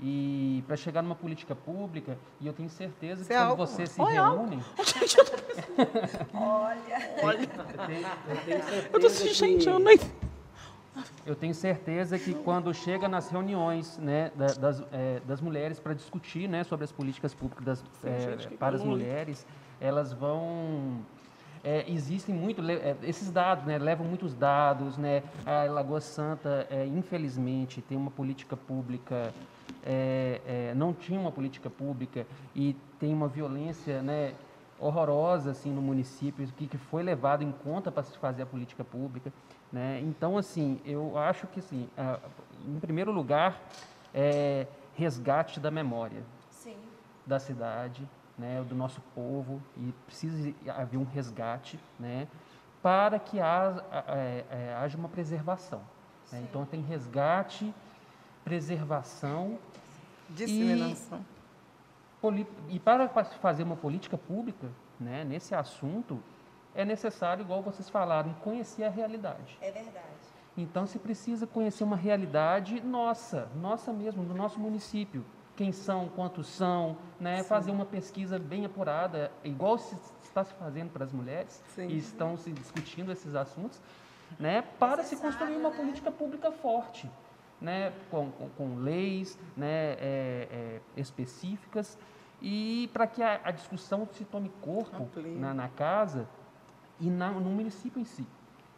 [0.00, 3.86] E para chegar numa política pública, e eu tenho certeza que é quando álcool, você
[3.86, 4.46] se Olha, álcool.
[4.46, 4.62] reúne.
[6.34, 9.96] olha, Eu tenho, eu tenho certeza Eu tô assim, que- gente, eu nem.
[11.24, 15.94] eu tenho certeza que quando chega nas reuniões né, da- das, eh, das mulheres para
[15.94, 17.84] discutir né, sobre as políticas públicas das,
[18.48, 19.46] que para as mulheres,
[19.80, 21.04] elas vão.
[21.64, 25.22] Eh, existem muito eh, esses dados, né, levam muitos dados, né?
[25.46, 29.32] A Lagoa Santa, eh, infelizmente, tem uma política pública,
[29.82, 34.34] eh, eh, não tinha uma política pública e tem uma violência, né,
[34.78, 38.84] horrorosa assim no município que, que foi levado em conta para se fazer a política
[38.84, 39.32] pública
[39.72, 42.18] né então assim eu acho que assim ah,
[42.66, 43.60] em primeiro lugar
[44.12, 46.76] é resgate da memória sim.
[47.24, 48.06] da cidade
[48.38, 52.26] né do nosso povo e precisa haver um resgate né
[52.82, 55.80] para que haja, é, haja uma preservação
[56.32, 56.44] né?
[56.48, 57.72] então tem resgate
[58.44, 59.58] preservação
[60.30, 61.24] Disseminação.
[62.20, 64.68] Poli- E para fa- fazer uma política pública
[64.98, 66.18] né, nesse assunto,
[66.74, 69.58] é necessário, igual vocês falaram, conhecer a realidade.
[69.60, 70.06] É verdade.
[70.56, 75.24] Então, se precisa conhecer uma realidade nossa, nossa mesmo, do nosso município.
[75.56, 77.42] Quem são, quantos são, né?
[77.44, 81.86] fazer uma pesquisa bem apurada, igual se está se fazendo para as mulheres, Sim.
[81.88, 83.80] e estão se discutindo esses assuntos,
[84.38, 87.10] né, para se construir uma política pública forte,
[87.60, 91.98] né, com, com, com leis né, é, é, específicas
[92.42, 96.28] e para que a, a, discussão se tome corpo na, na, casa
[97.00, 98.26] e na, no município em si.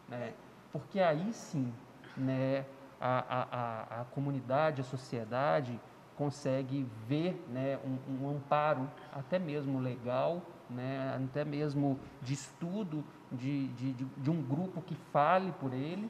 [0.07, 0.33] Né,
[0.71, 1.73] porque aí sim
[2.15, 2.65] né,
[3.01, 5.79] a, a, a, comunidade, a sociedade
[6.17, 13.67] consegue ver né, um, um amparo, até mesmo legal, né, até mesmo de estudo de,
[13.69, 16.09] de, de um grupo que fale por ele,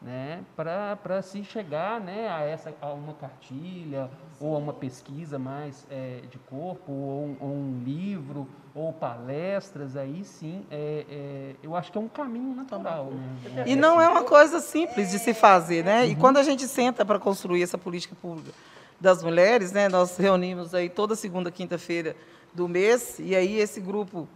[0.00, 4.08] né, para se chegar né, a, essa, a uma cartilha
[4.40, 9.96] ou a uma pesquisa mais é, de corpo, ou um, ou um, livro, ou palestras,
[9.96, 13.06] aí sim, é, é, eu acho que é um caminho natural.
[13.06, 13.64] Né?
[13.66, 16.06] E não é uma coisa simples de se fazer, né?
[16.06, 18.52] E quando a gente senta para construir essa política pública
[19.00, 22.16] das mulheres, né, nós reunimos aí toda segunda, quinta-feira
[22.52, 24.28] do mês, e aí esse grupo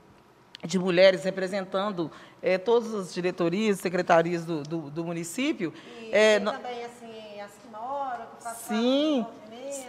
[0.64, 2.10] de mulheres representando
[2.40, 5.72] é, todas as diretorias, secretarias do, do, do município.
[6.00, 9.26] E é, tem também, assim, as que moram, que Sim,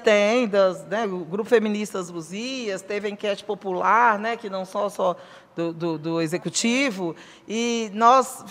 [0.04, 4.90] tem, das, né, o Grupo Feministas Luzias, teve a enquete popular, né, que não só,
[4.90, 5.16] só
[5.56, 7.16] do, do, do Executivo,
[7.48, 8.44] e nós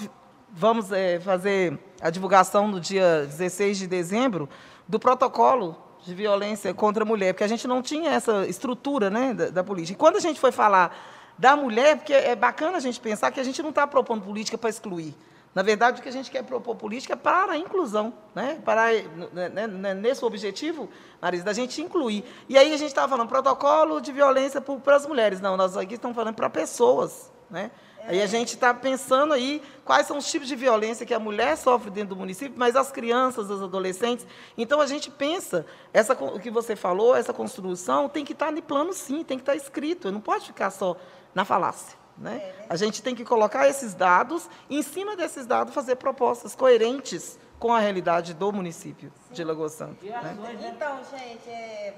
[0.51, 4.49] vamos é, fazer a divulgação no dia 16 de dezembro
[4.87, 9.32] do protocolo de violência contra a mulher, porque a gente não tinha essa estrutura né,
[9.34, 9.94] da, da política.
[9.94, 10.96] E quando a gente foi falar
[11.38, 14.59] da mulher, porque é bacana a gente pensar que a gente não está propondo política
[14.59, 15.14] para excluir.
[15.55, 18.59] Na verdade, o que a gente quer propor política é para a inclusão, né?
[18.64, 18.86] para
[19.32, 20.88] né, né, né, nesse objetivo,
[21.20, 22.24] Marisa, da gente incluir.
[22.48, 25.40] E aí a gente estava falando protocolo de violência para as mulheres.
[25.42, 27.30] Não, nós aqui estamos falando para pessoas.
[27.50, 27.70] Né?
[28.07, 31.57] Aí a gente está pensando aí quais são os tipos de violência que a mulher
[31.57, 34.26] sofre dentro do município, mas as crianças, as adolescentes.
[34.57, 38.53] Então a gente pensa, essa, o que você falou, essa construção tem que estar tá
[38.53, 40.96] no plano sim, tem que estar tá escrito, não pode ficar só
[41.34, 41.96] na falácia.
[42.18, 42.36] Né?
[42.36, 46.55] É, a gente tem que colocar esses dados e, em cima desses dados, fazer propostas
[46.55, 49.34] coerentes com a realidade do município sim.
[49.34, 50.05] de Lagoa Santa.
[50.05, 50.72] Né?
[50.74, 51.94] Então, gente, é,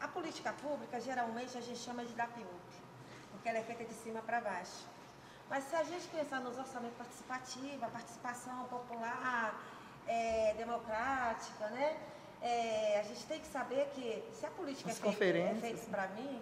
[0.00, 2.48] a política pública, geralmente, a gente chama de DAPIUP,
[3.30, 4.89] porque ela é feita de cima para baixo.
[5.50, 9.60] Mas se a gente pensar nos orçamentos participativos, a participação popular,
[10.06, 11.98] é, democrática, né?
[12.40, 15.90] É, a gente tem que saber que se a política As é feita, é feita
[15.90, 16.40] para mim,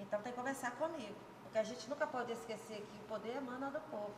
[0.00, 1.14] então tem que conversar comigo.
[1.44, 4.14] Porque a gente nunca pode esquecer que o poder emana do povo.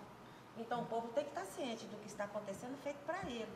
[0.57, 3.53] Então o povo tem que estar ciente do que está acontecendo feito para ele.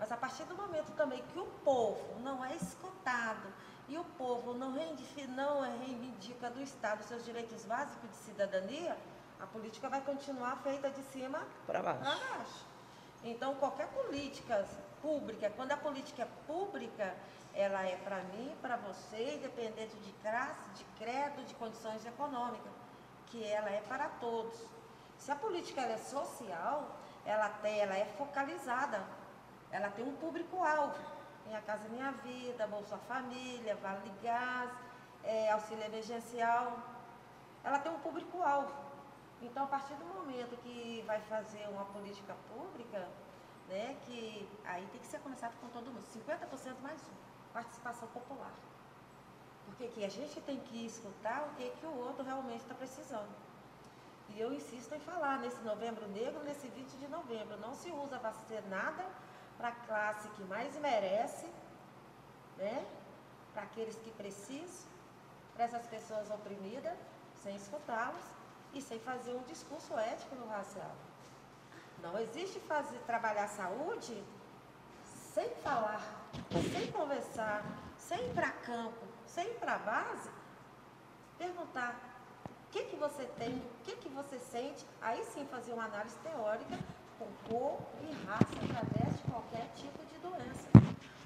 [0.00, 3.46] Mas a partir do momento também que o povo não é escutado
[3.88, 8.96] e o povo não reivindica, não reivindica do Estado seus direitos básicos de cidadania,
[9.42, 12.04] a política vai continuar feita de cima para baixo.
[12.04, 12.66] baixo.
[13.24, 14.66] Então, qualquer política
[15.02, 17.14] pública, quando a política é pública,
[17.54, 22.72] ela é para mim, para você, independente de classe, de credo, de condições econômicas,
[23.26, 24.58] que ela é para todos.
[25.18, 29.02] Se a política é social, ela, tem, ela é focalizada,
[29.70, 30.98] ela tem um público-alvo.
[31.46, 34.70] Minha Casa Minha Vida, Bolsa Família, Vale Gás,
[35.24, 36.78] é, auxílio emergencial.
[37.64, 38.89] Ela tem um público-alvo.
[39.42, 43.08] Então, a partir do momento que vai fazer uma política pública,
[43.68, 48.52] né, que aí tem que ser começado com todo mundo, 50% mais um, participação popular.
[49.64, 53.30] Porque aqui a gente tem que escutar o que, que o outro realmente está precisando.
[54.28, 58.18] E eu insisto em falar, nesse novembro negro, nesse 20 de novembro, não se usa
[58.18, 59.06] vacinada
[59.56, 61.46] para a classe que mais merece,
[62.58, 62.86] né?
[63.54, 64.88] para aqueles que precisam,
[65.54, 66.96] para essas pessoas oprimidas,
[67.42, 68.39] sem escutá-las
[68.74, 70.94] e sem fazer um discurso ético no racial.
[72.02, 74.22] Não existe fazer, trabalhar saúde
[75.34, 76.02] sem falar,
[76.72, 77.64] sem conversar,
[77.98, 80.30] sem ir para campo, sem ir para a base,
[81.38, 81.94] perguntar
[82.48, 86.16] o que, que você tem, o que, que você sente, aí sim fazer uma análise
[86.18, 86.78] teórica
[87.18, 90.68] com cor e raça através de qualquer tipo de doença.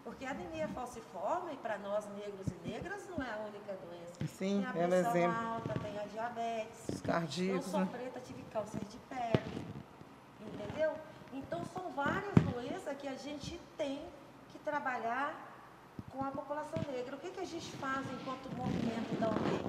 [0.05, 4.27] Porque a anemia falciforme, para nós negros e negras, não é a única doença.
[4.27, 5.47] Sim, tem a é um exemplo.
[5.47, 6.89] alta, tem a diabetes.
[6.93, 7.65] Os cardíacos.
[7.65, 7.89] Eu sou né?
[7.91, 9.65] preta, tive câncer de pele.
[10.43, 10.93] Entendeu?
[11.33, 14.07] Então, são várias doenças que a gente tem
[14.53, 15.35] que trabalhar
[16.11, 17.17] com a população negra.
[17.17, 19.65] O que, que a gente faz enquanto movimento da ONG?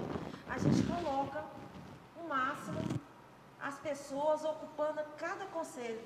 [0.49, 1.43] A gente coloca
[2.21, 2.81] o máximo
[3.65, 5.99] as pessoas ocupando cada conselho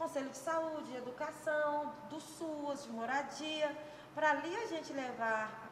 [0.00, 3.76] Conselho de Saúde, Educação, do SUAS, de moradia,
[4.14, 5.70] para ali a gente levar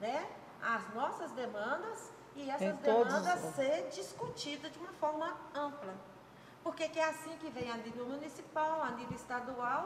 [0.00, 0.28] né,
[0.60, 3.54] as nossas demandas e essas demandas todos...
[3.54, 5.94] ser discutidas de uma forma ampla.
[6.64, 9.84] Porque que é assim que vem a nível municipal, a nível estadual,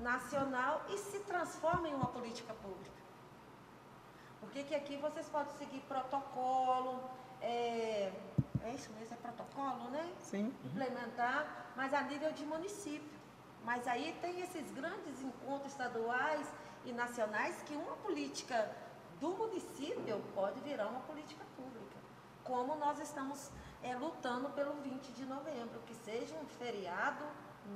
[0.00, 3.00] nacional e se transforma em uma política pública.
[4.40, 7.08] Porque que aqui vocês podem seguir protocolo,
[7.40, 8.10] é,
[8.64, 10.12] é isso mesmo, é protocolo, né?
[10.20, 10.54] Sim.
[10.64, 13.16] Implementar, mas a nível de município.
[13.64, 16.46] Mas aí tem esses grandes encontros estaduais
[16.84, 18.70] e nacionais que uma política
[19.20, 21.96] do município pode virar uma política pública.
[22.44, 23.50] Como nós estamos
[23.82, 27.24] é, lutando pelo 20 de novembro, que seja um feriado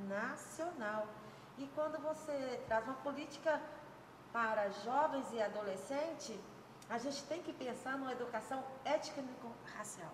[0.08, 1.06] nacional.
[1.58, 3.60] E quando você traz uma política
[4.32, 6.38] para jovens e adolescentes,
[6.88, 10.12] a gente tem que pensar numa educação étnico-racial.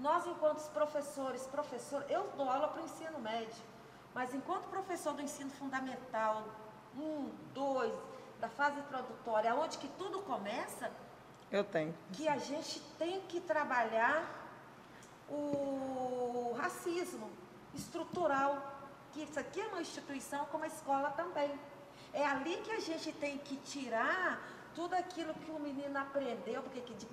[0.00, 3.62] Nós, enquanto professores, professor, eu dou aula para o ensino médio,
[4.14, 6.42] mas enquanto professor do ensino fundamental,
[6.96, 7.92] um, dois,
[8.40, 10.90] da fase introdutória, onde que tudo começa,
[11.50, 11.94] Eu tenho.
[12.14, 14.24] que a gente tem que trabalhar
[15.28, 17.30] o racismo
[17.74, 18.56] estrutural,
[19.12, 21.52] que isso aqui é uma instituição como a escola também.
[22.12, 24.40] É ali que a gente tem que tirar
[24.74, 27.06] tudo aquilo que o menino aprendeu, porque que de-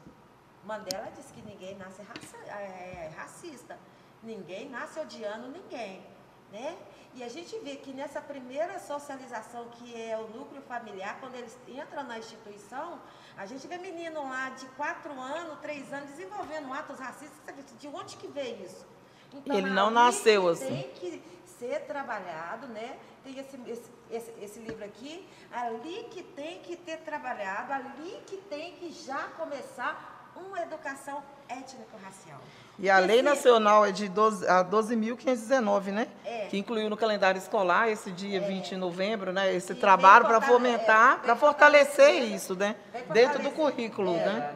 [0.67, 3.77] Mandela disse que ninguém nasce raça- é, racista,
[4.21, 6.05] ninguém nasce odiando ninguém,
[6.51, 6.77] né?
[7.15, 11.57] E a gente vê que nessa primeira socialização, que é o núcleo familiar, quando eles
[11.67, 12.99] entram na instituição,
[13.37, 17.55] a gente vê menino lá de 4 anos, 3 anos, desenvolvendo atos racistas.
[17.79, 18.85] De onde que veio isso?
[19.33, 20.67] Então, ele não nasceu assim.
[20.67, 21.23] Tem que
[21.57, 22.99] ser trabalhado, né?
[23.23, 28.37] Tem esse, esse, esse, esse livro aqui, ali que tem que ter trabalhado, ali que
[28.37, 30.16] tem que já começar
[30.47, 32.39] uma educação étnico-racial.
[32.79, 36.07] E a Lei Nacional é de 12 a 12.519, né?
[36.23, 36.45] É.
[36.45, 39.51] Que incluiu no calendário escolar esse dia 20 de novembro, né?
[39.53, 42.75] Esse Que trabalho para fomentar, é, para fortalecer fortalecer, isso, né?
[43.11, 44.25] Dentro do currículo, É.
[44.25, 44.55] né?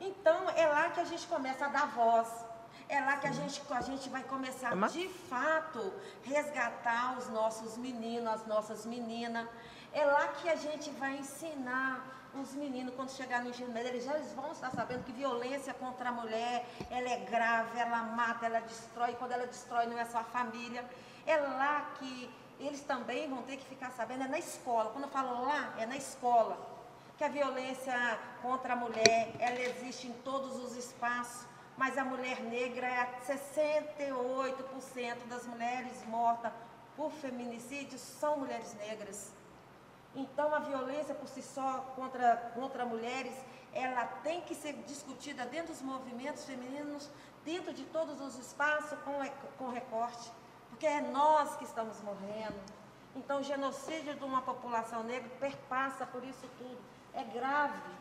[0.00, 2.28] Então, é lá que a gente começa a dar voz.
[2.86, 7.78] É lá que a gente, a gente vai começar, É de fato, resgatar os nossos
[7.78, 9.46] meninos, as nossas meninas.
[9.92, 12.04] É lá que a gente vai ensinar
[12.40, 16.12] os meninos, quando chegar no médio, eles já vão estar sabendo que violência contra a
[16.12, 19.14] mulher, ela é grave, ela mata, ela destrói.
[19.14, 20.84] Quando ela destrói, não é só a família.
[21.26, 24.90] É lá que eles também vão ter que ficar sabendo, é na escola.
[24.90, 26.58] Quando eu falo lá, é na escola
[27.16, 27.94] que a violência
[28.42, 35.26] contra a mulher, ela existe em todos os espaços, mas a mulher negra é 68%
[35.28, 36.52] das mulheres mortas
[36.96, 39.32] por feminicídio são mulheres negras.
[40.14, 43.34] Então a violência por si só contra, contra mulheres,
[43.72, 47.10] ela tem que ser discutida dentro dos movimentos femininos,
[47.44, 49.12] dentro de todos os espaços com,
[49.58, 50.30] com recorte,
[50.70, 52.60] porque é nós que estamos morrendo.
[53.16, 56.78] Então o genocídio de uma população negra perpassa por isso tudo.
[57.12, 57.92] É grave,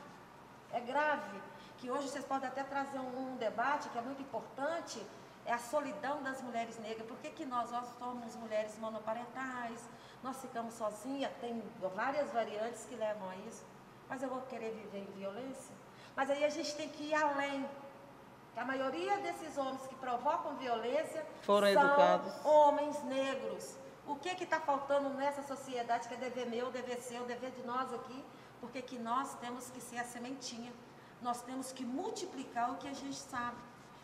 [0.72, 1.42] é grave.
[1.78, 5.06] Que hoje vocês podem até trazer um, um debate que é muito importante,
[5.46, 7.08] é a solidão das mulheres negras.
[7.08, 9.82] Por que, que nós, nós somos mulheres monoparentais,
[10.24, 11.62] nós ficamos sozinhas, tem
[11.96, 13.64] várias variantes que levam a isso.
[14.10, 15.76] Mas eu vou querer viver em violência?
[16.16, 17.68] Mas aí a gente tem que ir além.
[18.56, 22.46] A maioria desses homens que provocam violência Foram são educados.
[22.46, 23.76] homens negros.
[24.06, 27.92] O que está faltando nessa sociedade que é dever meu, dever seu, dever de nós
[27.94, 28.24] aqui?
[28.62, 30.72] Porque que nós temos que ser a sementinha.
[31.22, 33.58] Nós temos que multiplicar o que a gente sabe.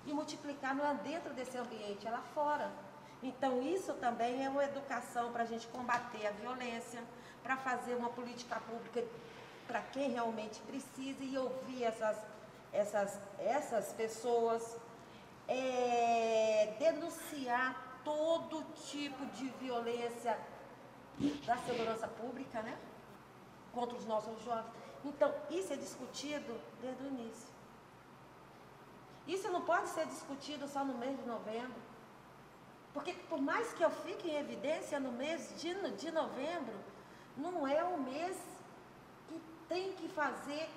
[0.05, 2.71] E multiplicar não é dentro desse ambiente, é lá fora.
[3.21, 7.03] Então, isso também é uma educação para a gente combater a violência,
[7.43, 9.03] para fazer uma política pública
[9.67, 12.17] para quem realmente precisa e ouvir essas,
[12.73, 14.77] essas, essas pessoas,
[15.47, 20.39] é, denunciar todo tipo de violência
[21.45, 22.77] da segurança pública, né?
[23.73, 24.73] Contra os nossos jovens.
[25.05, 27.49] Então, isso é discutido desde o início.
[29.27, 31.88] Isso não pode ser discutido só no mês de novembro.
[32.93, 36.73] Porque por mais que eu fique em evidência no mês de, de novembro,
[37.37, 38.37] não é o mês
[39.27, 40.69] que tem que fazer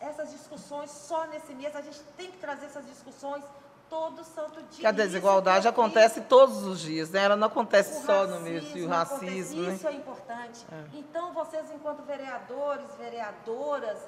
[0.00, 1.74] essas discussões só nesse mês.
[1.74, 3.44] A gente tem que trazer essas discussões
[3.88, 4.80] todo santo dia.
[4.80, 7.24] Que a é desigualdade eu acontece todos os dias, né?
[7.24, 9.74] Ela não acontece O só no mês e o racismo, né?
[9.74, 10.66] Isso é importante.
[10.92, 13.98] Então, vocês, enquanto vereadores, vereadoras,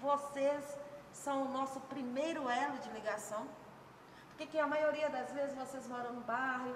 [0.00, 0.64] vocês
[1.12, 3.46] são o nosso primeiro elo de ligação.
[4.40, 6.74] Porque que a maioria das vezes vocês moram no bairro.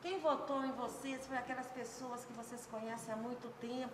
[0.00, 3.92] Quem votou em vocês foi aquelas pessoas que vocês conhecem há muito tempo.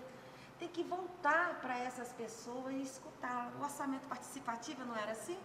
[0.58, 3.52] Tem que voltar para essas pessoas e escutar.
[3.58, 5.38] O orçamento participativo não era assim?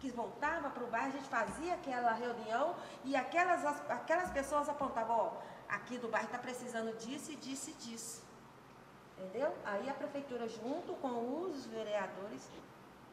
[0.00, 2.74] que voltava para o bairro, a gente fazia aquela reunião
[3.04, 5.32] e aquelas, aquelas pessoas apontavam, ó,
[5.68, 8.22] aqui do bairro está precisando disso e disso e disso.
[9.18, 9.54] Entendeu?
[9.62, 12.48] Aí a prefeitura, junto com os vereadores,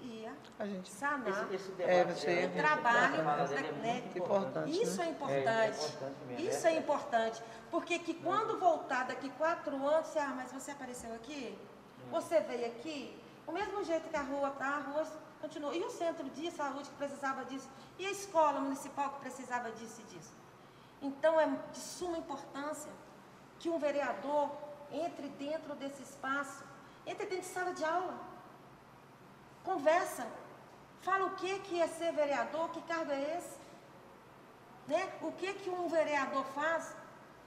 [0.02, 4.02] ia A gente sanar Esse, esse É, você- o trabalho, é né?
[4.02, 5.78] muito Importante, Isso é É, é importante.
[5.78, 6.70] importante mesmo, Isso é.
[6.74, 7.44] é importante.
[7.72, 11.58] Porque que quando voltar daqui quatro anos, você, ah, mas você apareceu aqui?
[12.12, 13.22] Você veio aqui?
[13.46, 15.06] O mesmo jeito que a rua tá, a rua
[15.42, 15.74] Continuou.
[15.74, 17.70] E o centro de saúde que precisava disso?
[18.00, 20.32] E a escola municipal que precisava disso e disso?
[21.02, 22.92] Então, é de suma importância
[23.60, 24.50] que um vereador
[24.92, 26.64] entre dentro desse espaço,
[27.06, 28.16] entre dentro de sala de aula,
[29.72, 30.26] conversa,
[31.02, 33.58] fala o que, que é ser vereador, que cargo é esse,
[34.88, 35.10] né?
[35.22, 36.96] o que, que um vereador faz,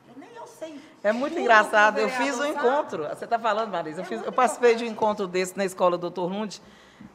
[0.08, 0.80] eu nem eu sei.
[1.02, 1.98] É muito engraçado.
[1.98, 2.50] Eu fiz um sabe.
[2.50, 3.08] encontro.
[3.08, 4.00] Você está falando, Marisa?
[4.00, 4.96] Eu, É fiz- eu participei de um importante.
[4.96, 6.60] encontro desse na escola Doutor Lunde,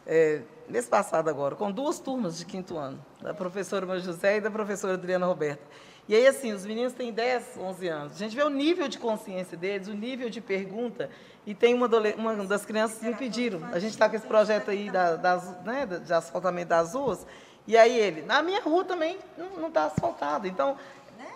[0.08, 4.42] é, mês passado agora, com duas turmas de quinto ano, da professora Maria José e
[4.42, 5.62] da professora Adriana Roberta.
[6.08, 8.14] E aí, assim, os meninos têm 10, 11 anos.
[8.14, 11.10] A gente vê o nível de consciência deles, o nível de pergunta.
[11.46, 13.60] E tem uma, uma das crianças me pediram.
[13.72, 17.26] A gente está com esse projeto aí da- das, né, de asfaltamento das ruas.
[17.68, 19.18] E aí ele, na minha rua também
[19.58, 20.48] não está asfaltado.
[20.48, 20.78] Então,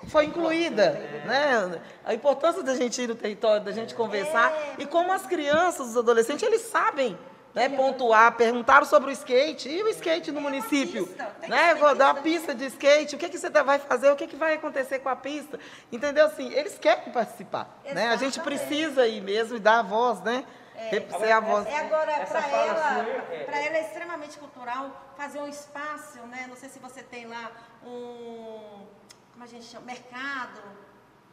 [0.07, 0.91] foi incluída,
[1.25, 1.79] né?
[2.05, 5.97] A importância da gente ir no território, da gente conversar e como as crianças, os
[5.97, 7.17] adolescentes, eles sabem,
[7.53, 11.73] né, pontuar, perguntaram sobre o skate e o skate no município, pista, né?
[11.75, 14.15] Vou dar uma pista, pista de skate, o que que você tá- vai fazer, o
[14.15, 15.59] que que vai acontecer com a pista,
[15.91, 16.27] entendeu?
[16.27, 18.09] Assim, eles querem participar, né?
[18.09, 20.45] A gente precisa ir mesmo e dar a voz, né?
[20.89, 21.67] Ser a voz.
[21.67, 26.45] É agora, para ela, sua é- para ela é extremamente cultural fazer um espaço, né?
[26.47, 27.51] Não sei se você tem lá
[27.85, 28.85] um,
[29.33, 30.61] como a gente chama, mercado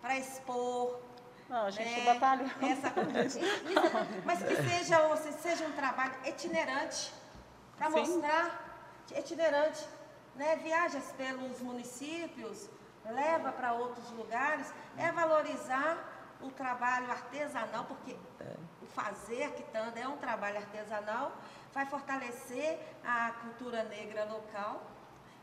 [0.02, 0.98] para expor.
[1.48, 2.14] Não, a gente né?
[2.14, 2.44] batalha.
[2.62, 2.92] Essa,
[4.24, 7.12] mas que seja, ou se- seja um trabalho itinerante,
[7.76, 9.86] para mostrar, itinerante,
[10.34, 10.56] né?
[10.56, 12.68] Viajas pelos municípios,
[13.04, 15.96] leva para outros lugares, é valorizar
[16.40, 18.16] o trabalho artesanal, porque
[18.82, 21.32] o fazer quitanda é um trabalho artesanal,
[21.72, 24.82] vai fortalecer a cultura negra local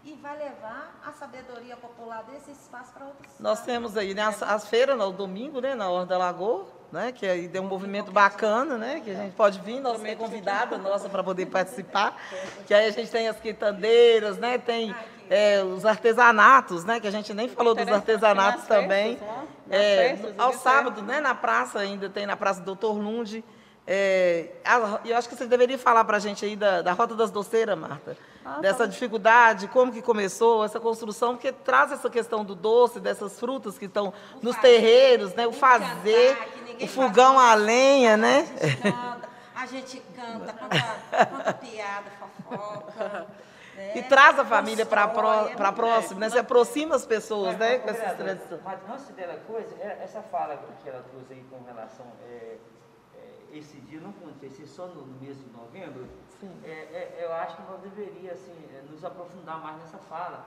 [0.06, 4.44] e vai levar a sabedoria popular desse espaço para outros Nós temos aí né, as,
[4.44, 8.12] as feiras no domingo, né, na Hora da Lagoa, né, que aí tem um movimento
[8.12, 12.18] bacana, né, que a gente pode vir, nós temos convidada nossa para poder participar,
[12.68, 14.94] que aí a gente tem as quitandeiras, né, tem
[15.30, 19.18] é, os artesanatos, né, que a gente nem falou dos artesanatos também.
[19.18, 19.48] festas, né?
[19.70, 23.44] É, festas, ao sábado, né, na praça ainda tem na Praça Doutor Lunde.
[23.86, 27.16] É, a- eu acho que você deveria falar para a gente aí da, da Rota
[27.16, 28.16] das Doceiras, Marta.
[28.46, 28.86] Ah, dessa tá.
[28.86, 33.86] dificuldade, como que começou essa construção, porque traz essa questão do doce, dessas frutas que
[33.86, 35.46] estão nos fazer, terreiros, né?
[35.48, 38.46] O o fazer, cantar, o fogão a lenha, A né?
[38.46, 43.28] gente canta, a gente canta, conta, conta piada, fofoca.
[43.76, 43.92] né?
[43.96, 46.30] E traz a família para é próximo, né?
[46.30, 47.80] Se aproxima as pessoas, né?
[47.80, 48.62] Com essas tradições.
[48.64, 52.56] Mas antes dela coisa, é- essa fala que ela trouxe aí com relação é,
[53.58, 56.08] esse dia não acontecer só no, no mês de novembro,
[56.64, 60.46] é, é, eu acho que nós deveríamos assim, é, nos aprofundar mais nessa fala,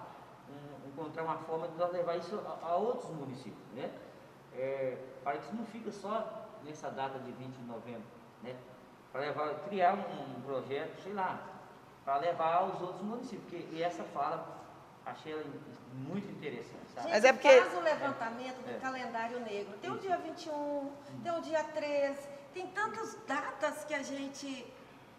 [0.51, 3.91] um- encontrar uma forma de nós levar isso a, a outros municípios, né?
[4.55, 8.03] É, para que isso não fica só nessa data de 20 de novembro,
[8.43, 8.57] né?
[9.13, 11.41] Para levar, criar um, um projeto, sei lá,
[12.05, 14.57] para levar aos outros municípios, porque e essa fala
[15.05, 15.45] achei ela
[15.95, 17.07] muito interessante, sabe?
[17.07, 18.79] Gente, Mas é porque- faz o levantamento do É.
[18.79, 19.79] calendário negro.
[19.79, 20.91] Tem o dia 21,
[21.23, 24.67] tem o dia 13, tem tantas datas que a gente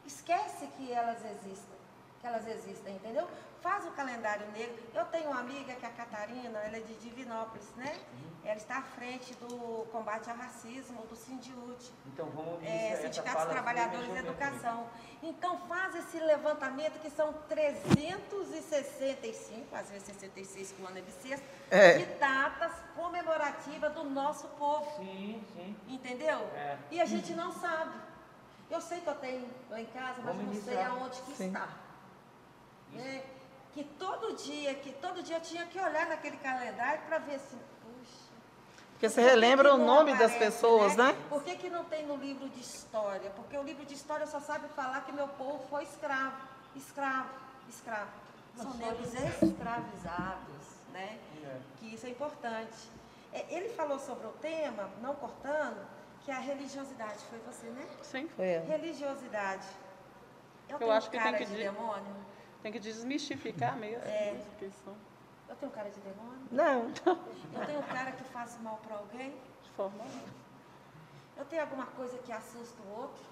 [0.08, 1.78] esquece que elas existem.
[2.20, 3.28] Que elas existem, entendeu?
[3.68, 4.82] Faz o calendário negro.
[4.96, 8.00] Eu tenho uma amiga que é a Catarina, ela é de Divinópolis, né?
[8.46, 11.92] Ela está à frente do combate ao racismo, do Sindiúte.
[12.06, 14.88] Então vamos unir É, essa Sindicatos Trabalhadores da Educação.
[15.22, 21.46] Então, faz esse levantamento, que são 365, às vezes 66, que o ano é bissexto,
[21.70, 21.98] É.
[21.98, 24.90] de datas comemorativas do nosso povo.
[24.96, 25.76] Sim, sim.
[25.90, 26.40] Entendeu?
[26.56, 26.78] É.
[26.90, 28.00] E a gente não sabe.
[28.72, 30.90] Eu sei que eu tenho lá em casa, mas Vamos não sei iniciar.
[30.92, 31.48] aonde que Sim.
[31.48, 31.68] está.
[32.94, 33.24] Né?
[33.78, 37.60] Que todo dia, que todo dia eu tinha que olhar naquele calendário para ver assim,
[37.84, 38.24] puxa.
[38.94, 41.16] Porque você relembra que o nome das aparece, pessoas, né?
[41.30, 43.30] Por que, que não tem no livro de história?
[43.36, 46.36] Porque o livro de história só sabe falar que meu povo foi escravo,
[46.76, 47.30] escravo,
[47.70, 48.10] escravo.
[48.56, 51.20] São negros escravizados, né?
[51.44, 51.60] É.
[51.78, 52.90] Que isso é importante.
[53.32, 55.86] É, Ele falou sobre o tema, não cortando,
[56.26, 57.20] que é a religiosidade.
[57.30, 57.88] Foi você, né?
[58.02, 58.58] Sim, Foi.
[58.58, 59.68] Religiosidade.
[60.68, 62.37] Eu, Eu tenho acho que tem cara que de demônio?
[62.62, 64.04] Tem que desmistificar mesmo.
[64.04, 64.40] É.
[65.50, 66.48] Eu tenho cara de demônio?
[66.52, 66.92] Não.
[67.54, 69.34] Eu tenho cara que faz mal para alguém?
[69.68, 70.04] de forma.
[71.36, 73.24] Eu tenho alguma coisa que assusta o outro?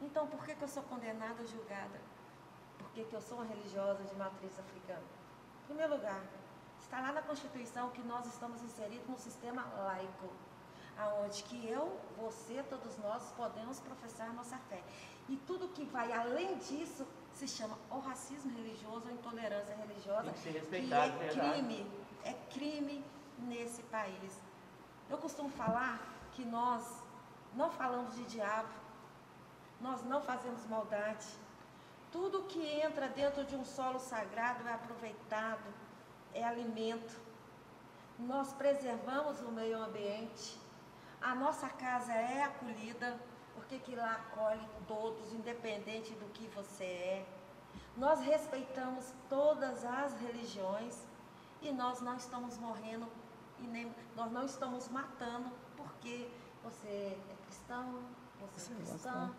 [0.00, 2.00] Então, por que, que eu sou condenada ou julgada?
[2.78, 5.02] Por que, que eu sou uma religiosa de matriz africana?
[5.62, 6.20] Em primeiro lugar,
[6.80, 10.28] está lá na Constituição que nós estamos inseridos no sistema laico,
[10.98, 14.82] aonde que eu, você, todos nós podemos professar nossa fé.
[15.28, 17.06] E tudo que vai além disso
[17.38, 21.50] se chama ou racismo religioso ou intolerância religiosa, Tem que ser que respeitado, é verdade.
[21.52, 21.78] crime,
[22.24, 23.04] é crime
[23.38, 24.32] nesse país.
[25.10, 26.00] Eu costumo falar
[26.32, 26.82] que nós
[27.54, 28.72] não falamos de diabo,
[29.80, 31.26] nós não fazemos maldade,
[32.12, 35.68] Tudo que entra dentro de um solo sagrado é aproveitado,
[36.32, 37.14] é alimento.
[38.18, 40.58] Nós preservamos o meio ambiente.
[41.20, 43.08] A nossa casa é acolhida,
[43.56, 47.26] porque que lá acolhe todos, independente do que você é.
[47.96, 51.02] Nós respeitamos todas as religiões
[51.62, 53.06] e nós não estamos morrendo
[53.58, 56.30] e nem nós não estamos matando porque
[56.62, 58.02] você é cristão,
[58.52, 59.34] você é cristã.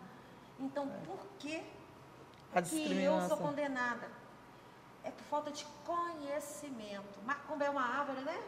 [0.58, 1.62] Então, por que,
[2.64, 4.10] que eu sou condenada?
[5.04, 7.20] É por falta de conhecimento.
[7.24, 8.42] Macumba é uma árvore, né?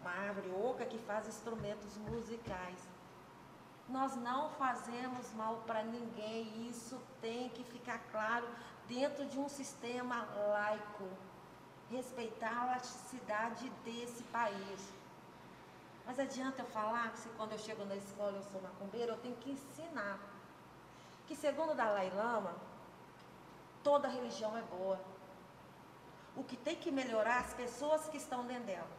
[0.00, 2.93] Uma árvore oca que faz instrumentos musicais.
[3.88, 8.48] Nós não fazemos mal para ninguém, isso tem que ficar claro
[8.88, 11.08] dentro de um sistema laico.
[11.90, 14.92] Respeitar a laicidade desse país.
[16.06, 19.18] Mas adianta eu falar que se quando eu chego na escola eu sou macumbeira, eu
[19.18, 20.18] tenho que ensinar.
[21.26, 22.54] Que segundo o Dalai Lama,
[23.82, 24.98] toda religião é boa.
[26.34, 28.90] O que tem que melhorar as pessoas que estão dentro dela.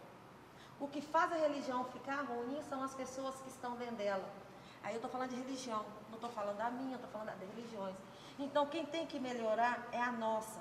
[0.80, 4.45] O que faz a religião ficar ruim são as pessoas que estão dentro dela.
[4.86, 7.96] Aí eu estou falando de religião, não estou falando da minha, estou falando das religiões.
[8.38, 10.60] Então quem tem que melhorar é a nossa.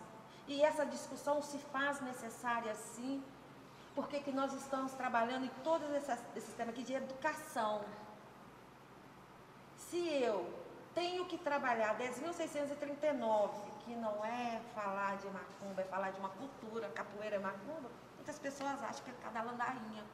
[0.49, 3.23] E essa discussão se faz necessária sim
[3.95, 7.83] porque que nós estamos trabalhando em todo esse, esse sistema aqui de educação.
[9.77, 9.99] Se
[10.31, 10.53] eu
[10.95, 13.51] tenho que trabalhar 10.639,
[13.85, 18.39] que não é falar de macumba, é falar de uma cultura, capoeira é macumba, muitas
[18.39, 20.05] pessoas acham que é cada landainha.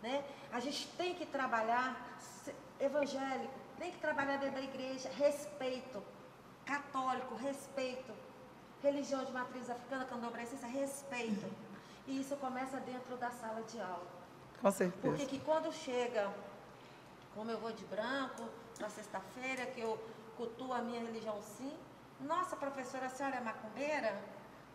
[0.00, 0.24] Né?
[0.52, 2.16] A gente tem que trabalhar
[2.80, 6.02] evangélico, tem que trabalhar dentro da igreja, respeito,
[6.64, 8.12] católico, respeito,
[8.82, 11.46] religião de matriz africana, candomblé, respeito.
[12.06, 14.06] E isso começa dentro da sala de aula.
[14.60, 15.02] Com certeza.
[15.02, 16.32] Porque que quando chega,
[17.34, 18.44] como eu vou de branco,
[18.80, 19.98] na sexta-feira, que eu
[20.36, 21.76] cultuo a minha religião sim,
[22.20, 24.20] nossa, professora, a senhora é macumbeira?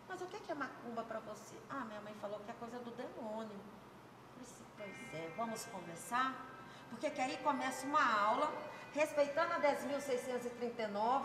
[0.08, 1.56] Mas o que é macumba para você?
[1.68, 3.58] Ah, minha mãe falou que é coisa do demônio.
[4.76, 6.53] Pois é, vamos conversar?
[6.94, 8.52] Porque que aí começa uma aula,
[8.94, 11.24] respeitando a 10.639,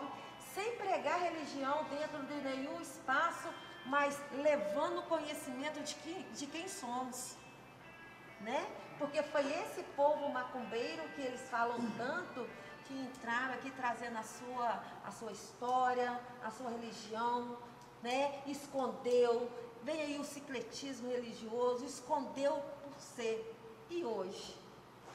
[0.53, 3.49] sem pregar religião dentro de nenhum espaço
[3.85, 7.35] mas levando conhecimento de, de quem somos.
[8.41, 8.67] Né?
[8.97, 12.47] Porque foi esse povo macumbeiro que eles falam tanto
[12.85, 17.57] que entraram aqui trazendo a sua, a sua história, a sua religião,
[18.01, 18.41] né?
[18.47, 19.49] escondeu,
[19.83, 23.55] veio aí o cicletismo religioso, escondeu por ser.
[23.89, 24.58] E hoje?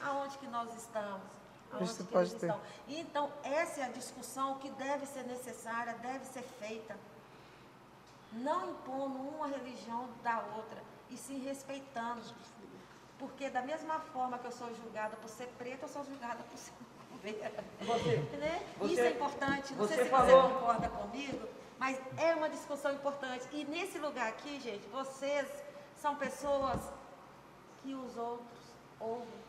[0.01, 1.27] Aonde que nós estamos?
[1.71, 2.47] Aonde Isso que eles ter.
[2.47, 2.61] estão?
[2.87, 6.95] Então, essa é a discussão que deve ser necessária, deve ser feita
[8.33, 12.21] não impondo uma religião da outra, e se respeitando.
[13.17, 16.57] Porque da mesma forma que eu sou julgada por ser preta, eu sou julgada por
[16.57, 16.73] ser
[17.81, 18.61] você, né?
[18.77, 19.73] você, Isso é importante.
[19.73, 20.41] Não sei se falou...
[20.41, 21.47] você concorda comigo,
[21.79, 23.47] mas é uma discussão importante.
[23.51, 25.47] E nesse lugar aqui, gente, vocês
[25.95, 26.81] são pessoas
[27.81, 28.59] que os outros
[28.99, 29.44] ouvem.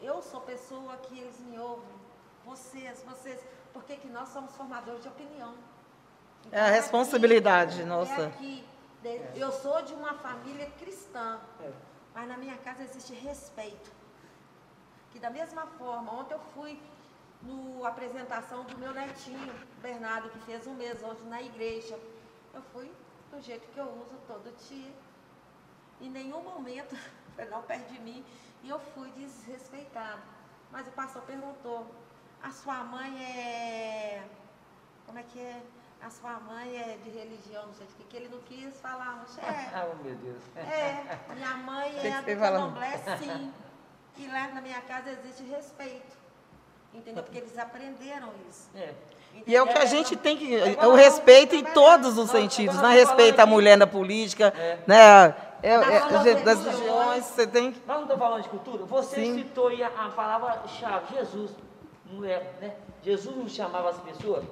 [0.00, 1.94] Eu sou pessoa que eles me ouvem.
[2.44, 3.40] Vocês, vocês.
[3.72, 5.54] Porque que nós somos formadores de opinião.
[6.52, 8.22] É a responsabilidade aqui, nossa.
[8.22, 8.64] É aqui,
[9.34, 11.72] eu sou de uma família cristã, é.
[12.14, 13.90] mas na minha casa existe respeito.
[15.10, 16.80] Que da mesma forma, ontem eu fui
[17.42, 21.98] na apresentação do meu netinho, Bernardo, que fez um mês hoje na igreja.
[22.52, 22.90] Eu fui
[23.30, 24.92] do jeito que eu uso todo dia.
[26.00, 26.96] Em nenhum momento
[27.34, 28.24] foi não perto de mim
[28.62, 30.22] e eu fui desrespeitado.
[30.70, 31.86] Mas o pastor perguntou,
[32.42, 34.22] a sua mãe é.
[35.06, 35.60] Como é que é?
[36.04, 39.22] a sua mãe é de religião, não sei o que, que ele não quis falar,
[39.22, 39.70] mas é.
[39.74, 40.42] Ah, oh, meu Deus.
[40.54, 43.52] É, minha mãe é do candomblé, sim.
[44.18, 46.24] E lá na minha casa existe respeito.
[46.92, 47.24] Entendeu?
[47.24, 48.68] Porque eles aprenderam isso.
[48.76, 48.92] É.
[49.46, 50.54] E é o que a gente tem que.
[50.54, 52.76] É o respeito em todos os sentidos.
[52.76, 54.78] Não é respeito à mulher na política, é.
[54.86, 55.34] né?
[55.64, 57.80] É, é, das religiões, você tem que.
[57.86, 58.84] Nós não estamos falando de cultura?
[58.84, 59.38] Você Sim.
[59.38, 61.52] citou aí a, a palavra-chave, Jesus.
[62.04, 62.76] Mulher, né?
[63.02, 64.44] Jesus não chamava as pessoas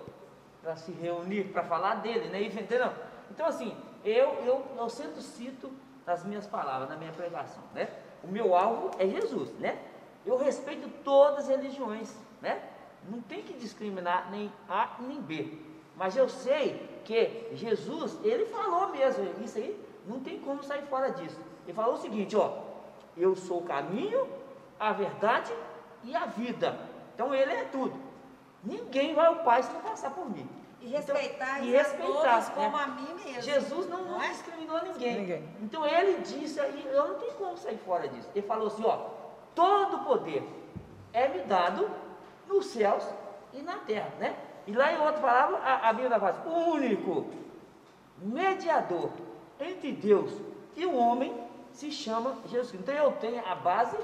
[0.63, 2.43] para se reunir, para falar dele, né?
[2.45, 2.91] Entendeu?
[3.31, 5.71] Então, assim, eu, eu, eu sempre cito
[6.07, 7.91] as minhas palavras na minha pregação, né?
[8.25, 9.79] O meu alvo é Jesus, né?
[10.25, 12.63] Eu respeito todas as religiões, né?
[13.07, 15.59] Não tem que discriminar nem A nem B.
[15.95, 21.11] Mas eu sei que Jesus, ele falou mesmo, isso aí não tem como sair fora
[21.11, 21.39] disso.
[21.65, 22.59] Ele falou o seguinte, ó,
[23.17, 24.29] eu sou o caminho,
[24.79, 25.53] a verdade
[26.03, 26.79] e a vida.
[27.15, 27.95] Então ele é tudo.
[28.65, 30.49] Ninguém vai ao Pai se não passar por mim.
[30.81, 32.83] E respeitar, então, e respeitar como né?
[32.83, 33.43] a mim mesmo.
[33.43, 34.29] Jesus não, não é?
[34.31, 35.21] discriminou ninguém.
[35.21, 35.49] ninguém.
[35.61, 38.29] Então ele disse aí, eu não tenho como sair fora disso.
[38.35, 39.11] Ele falou assim, ó,
[39.55, 40.43] todo poder
[41.13, 41.89] é me dado
[42.49, 43.07] nos céus
[43.53, 44.35] e na terra, né?
[44.67, 47.27] E lá em outra palavra, a, a Bíblia fala, o único
[48.19, 49.11] mediador
[49.65, 50.31] entre Deus
[50.77, 51.35] e o homem
[51.73, 52.77] se chama Jesus Cristo.
[52.91, 53.97] Então eu tenho a base,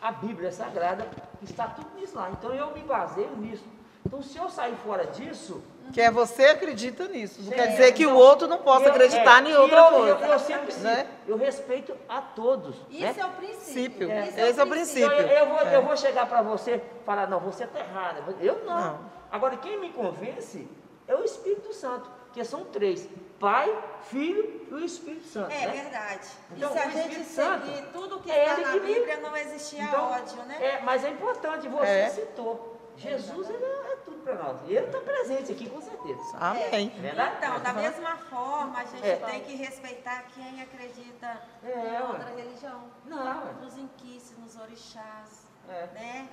[0.00, 1.06] a Bíblia Sagrada,
[1.38, 2.30] que está tudo nisso lá.
[2.30, 3.64] Então eu me baseio nisso.
[4.06, 5.62] Então se eu sair fora disso,
[5.92, 7.42] Que é você acredita nisso.
[7.42, 9.92] Não quer dizer que o então, outro não possa eu- acreditar é, em outra eu,
[9.92, 10.24] coisa.
[10.26, 11.06] Eu, eu sempre né?
[11.26, 12.76] eu respeito a todos.
[12.90, 13.14] Isso né?
[13.18, 14.08] é o princípio.
[14.08, 14.12] Princípio.
[14.12, 15.06] Esse Esse é o princípio.
[15.06, 15.76] Então, eu, eu vou, É.
[15.76, 18.22] eu vou chegar para você e falar, não, você está errada.
[18.40, 18.78] Eu não.
[18.80, 19.00] Não.
[19.32, 20.68] Agora, quem me convence
[21.08, 23.08] é o Espírito Santo, que são três:
[23.40, 25.50] Pai, Filho e o Espírito Santo.
[25.52, 25.82] É né?
[25.82, 26.28] verdade.
[26.56, 28.94] Então, e se a gente Santo seguir tudo que é está ele na que me-
[28.94, 30.58] Bíblia, não existia Então, ódio, né?
[30.64, 32.08] É, mas é importante, você É.
[32.10, 32.72] citou.
[32.96, 34.60] Jesus, ele é, é tudo para nós.
[34.68, 36.36] E ele está presente aqui, com certeza.
[36.38, 36.92] Amém.
[36.96, 37.36] É verdade?
[37.38, 39.16] Então, da mesma forma, a gente É.
[39.16, 42.84] tem que respeitar quem acredita É, em outra religião.
[43.04, 43.52] Não.
[43.54, 45.88] Nos inquices, nos orixás, É.
[45.92, 46.28] né?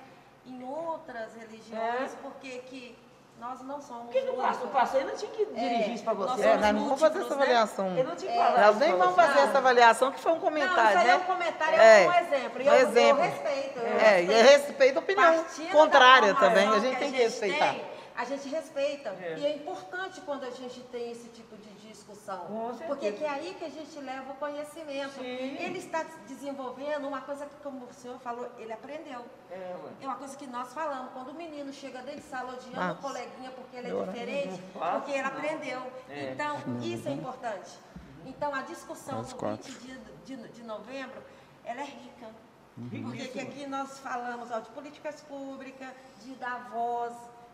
[0.46, 2.16] Em outras religiões, É.
[2.22, 2.96] porque que
[3.40, 4.70] nós não somos Por que, que o pastor, o únicos.
[4.80, 6.42] pastor ele não tinha que dirigir isso para nós você?
[6.46, 7.34] É, nós não vamos fazer essa né?
[7.42, 7.86] avaliação.
[7.88, 8.44] Ele não tinha que É.
[8.44, 11.10] falar Nós nem vamos fazer essa avaliação, que foi um Não, comentário, isso aí né?
[11.12, 12.04] é um comentário, É.
[12.04, 12.62] é um exemplo.
[12.62, 13.24] E eu, exemplo.
[13.24, 13.78] eu respeito.
[13.78, 14.48] Eu É, e respeito.
[14.50, 17.72] respeito a opinião Partindo contrária também, a gente tem que respeitar.
[17.72, 17.84] tem,
[18.16, 19.08] a gente respeita.
[19.20, 19.34] É.
[19.38, 21.68] E é importante quando a gente tem esse tipo de
[22.02, 22.38] discussão.
[22.46, 22.84] Com certeza.
[22.86, 25.14] Porque que é aí que a gente leva o conhecimento.
[25.14, 25.22] Sim.
[25.22, 29.24] Ele está desenvolvendo uma coisa que, como o senhor falou, ele aprendeu.
[29.50, 29.76] É.
[30.00, 31.12] É uma coisa que nós falamos.
[31.12, 35.00] Quando o menino chega dentro de sala odiando o coleguinha porque ele é diferente, fácil,
[35.00, 35.28] porque ele não.
[35.28, 35.92] aprendeu.
[36.08, 36.32] É.
[36.32, 37.78] Então, isso é importante.
[38.26, 39.72] Então, a discussão Às do quatro.
[39.72, 41.22] 20 de, de, de novembro,
[41.64, 42.28] ela é rica.
[42.74, 43.42] Porque que Riquíssimo.
[43.42, 45.92] aqui nós falamos ó, de políticas públicas,
[46.24, 47.12] de dar voz,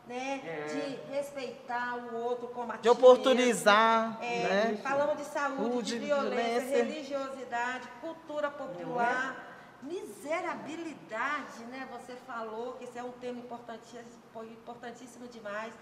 [0.08, 0.40] né?
[0.44, 0.64] É.
[0.64, 4.18] de respeitar o outro como De oportunizar.
[4.22, 4.80] É, né?
[4.82, 6.84] Falamos de saúde, de violência, violência.
[6.84, 11.86] religiosidade, cultura popular, miserabilidade, né?
[11.92, 15.74] Você falou que esse é um tema importantíssimo, importantíssimo demais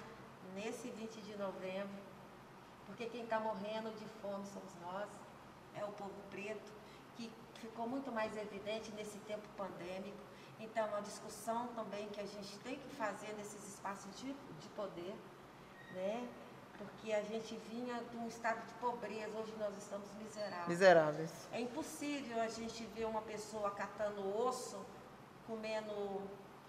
[0.55, 1.97] nesse 20 de novembro,
[2.87, 5.09] porque quem está morrendo de fome somos nós,
[5.75, 6.73] é o povo preto,
[7.17, 7.31] que
[7.61, 10.19] ficou muito mais evidente nesse tempo pandêmico.
[10.59, 14.69] Então, é uma discussão também que a gente tem que fazer nesses espaços de, de
[14.75, 15.15] poder,
[15.95, 16.27] né?
[16.79, 20.69] Porque a gente vinha de um estado de pobreza, hoje nós estamos miseráveis.
[20.69, 21.31] Miseráveis.
[21.53, 24.79] É impossível a gente ver uma pessoa catando osso,
[25.47, 26.21] comendo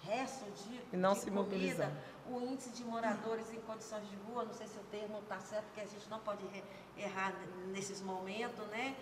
[0.03, 1.43] resto de, E não de se comida.
[1.43, 1.91] mobilizar.
[2.30, 5.65] O índice de moradores em condições de rua, não sei se o termo está certo,
[5.65, 6.43] porque a gente não pode
[6.97, 7.34] errar
[7.68, 8.95] nesses momentos, né?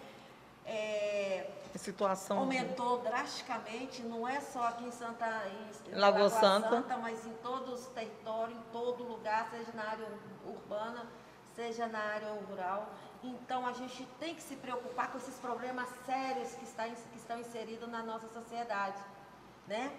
[0.65, 2.39] É, situação.
[2.39, 6.97] aumentou drasticamente, não é só aqui em Santa em, Lagoa Santa.
[6.97, 10.07] mas em todos os territórios, em todo lugar, seja na área
[10.45, 11.05] urbana,
[11.55, 12.89] seja na área rural.
[13.23, 17.39] Então a gente tem que se preocupar com esses problemas sérios que, está, que estão
[17.39, 19.01] inseridos na nossa sociedade,
[19.67, 19.91] né?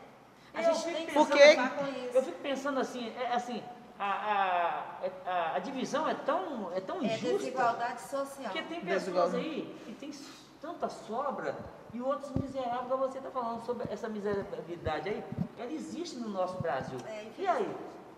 [0.54, 3.62] A Eu gente tem que se Porque- preocupar com Eu fico pensando assim, é, assim,
[3.98, 7.38] a, a, a, a divisão é tão, é tão É injusta.
[7.38, 8.44] desigualdade social.
[8.52, 10.10] Porque tem pessoas aí que tem
[10.66, 11.56] tanta sobra
[11.94, 15.24] e outros miseráveis, igual você está falando sobre essa miserabilidade aí,
[15.56, 16.98] ela existe no nosso Brasil.
[17.06, 17.76] É, e aí?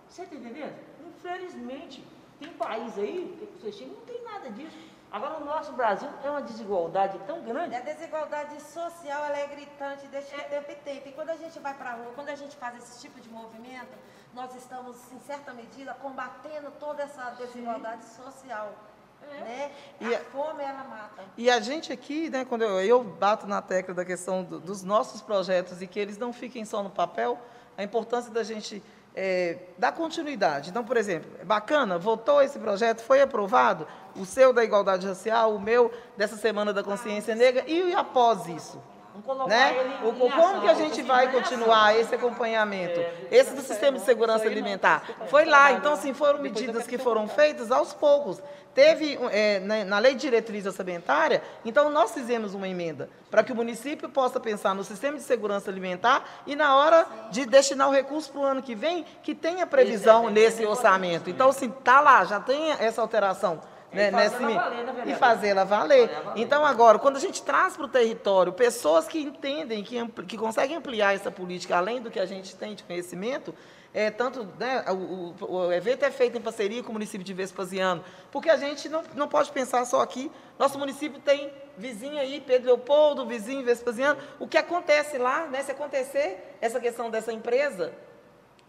[0.09, 0.75] Você está entendendo?
[1.07, 2.03] Infelizmente,
[2.41, 4.89] tem país aí, que você chega, não tem nada disso.
[5.11, 7.73] Agora, no nosso Brasil é uma desigualdade tão grande.
[7.73, 11.09] E a desigualdade social ela é gritante desde que tempo e tempo.
[11.09, 13.29] E quando a gente vai para a rua, quando a gente faz esse tipo de
[13.31, 13.97] movimento,
[14.35, 18.75] nós estamos, em certa medida, combatendo toda essa desigualdade social.
[19.27, 19.71] Né?
[20.01, 21.23] E a a- fome, ela mata.
[21.37, 24.83] E a gente aqui, né, quando eu, eu bato na tecla da questão do- dos
[24.83, 27.39] nossos projetos e que eles não fiquem só no papel,
[27.77, 28.83] a importância da gente
[29.21, 30.71] é, dar continuidade.
[30.71, 35.55] Então, por exemplo, é bacana, votou esse projeto, foi aprovado, o seu da igualdade racial,
[35.57, 38.81] o meu dessa Semana da Consciência Negra, e após isso?
[39.49, 40.01] Né?
[40.05, 43.01] O, como que a gente vai continuar esse acompanhamento?
[43.01, 45.03] É, Esse do sistema de segurança alimentar.
[45.29, 48.41] Foi lá, então assim, foram medidas que foram feitas aos poucos.
[48.75, 53.51] Teve, é, na, na lei de diretriz orçamentária, então nós fizemos uma emenda para que
[53.51, 57.93] o município possa pensar no sistema de segurança alimentar e na hora de destinar o
[57.93, 61.29] recurso para o ano que vem, que tenha previsão Esse é- nesse esse é orçamento.
[61.29, 63.61] Então, assim, tá lá, já tem essa alteração.
[63.91, 66.11] E Né, fazê-la nesse, valer, né, e fazê-la valer.
[66.37, 70.77] Então, agora, quando a gente traz para o território pessoas que entendem, que, que conseguem
[70.77, 73.55] ampliar essa política além do que a gente tem de conhecimento,
[73.95, 77.33] é, tanto né, o, o- o evento é feito em parceria com o município de
[77.33, 80.31] Vespasiano, porque a gente não, não pode pensar só aqui.
[80.59, 84.21] Nosso município tem vizinho aí, Pedro Leopoldo, vizinho Vespasiano.
[84.39, 87.95] O que acontece lá, né, se acontecer essa questão dessa empresa,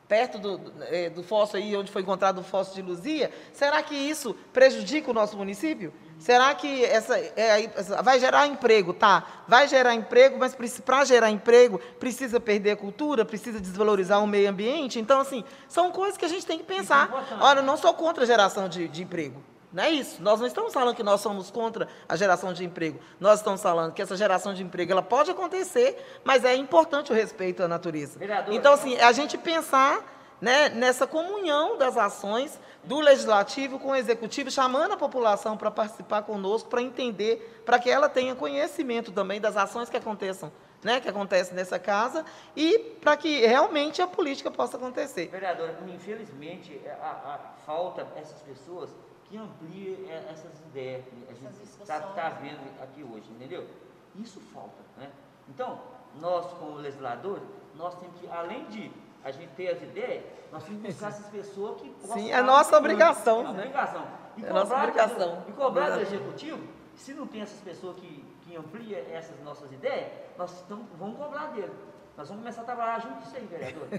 [0.10, 3.82] perto do, do, eh, do fósforo aí, onde foi encontrado o fósforo de Luzia, será
[3.84, 5.94] que isso prejudica o nosso município?
[6.18, 8.92] Será que essa, é, essa- vai gerar emprego?
[8.92, 14.28] Tá, vai gerar emprego, mas para gerar emprego precisa perder a cultura, precisa desvalorizar o
[14.28, 15.00] meio ambiente.
[15.00, 17.08] Então, assim, são coisas que a gente tem que pensar.
[17.40, 19.42] Olha, eu não sou contra a geração de, de emprego.
[19.72, 20.22] Não é isso.
[20.24, 23.00] Nós não estamos falando que nós somos contra a geração de emprego.
[23.20, 27.16] Nós estamos falando que essa geração de emprego ela pode acontecer, mas é importante o
[27.16, 28.18] respeito à natureza.
[28.18, 33.90] Vereadora, Então, assim, é a gente pensar né, nessa comunhão das ações do legislativo com
[33.90, 39.12] o executivo, chamando a população para participar conosco, para entender, para que ela tenha conhecimento
[39.12, 40.50] também das ações que aconteçam,
[40.82, 42.26] né, que acontecem nessa casa
[42.56, 45.28] e para que realmente a política possa acontecer.
[45.28, 48.90] Vereadora, infelizmente, a, a- falta essas pessoas
[49.30, 52.42] que ampliem é, essas ideias que a gente está discussões.
[52.42, 53.68] vendo aqui hoje, entendeu?
[54.16, 55.10] Isso falta, né?
[55.48, 55.80] Então,
[56.20, 57.44] nós, como legisladores,
[57.76, 58.92] nós temos que, além de
[59.24, 62.42] a gente ter as ideias, nós temos que buscar essas pessoas que possam Sim, é
[62.42, 63.50] nossa obrigação, É né?
[63.52, 64.08] obrigação.
[64.38, 65.44] E É nossa cobrar do- obrigação.
[65.48, 70.12] E cobrar do executivo, se não tem essas pessoas que, que ampliam essas nossas ideias,
[70.38, 71.72] nós estamos, vamos cobrar dele.
[72.20, 73.88] Nós vamos começar a trabalhar junto isso aí, vereador.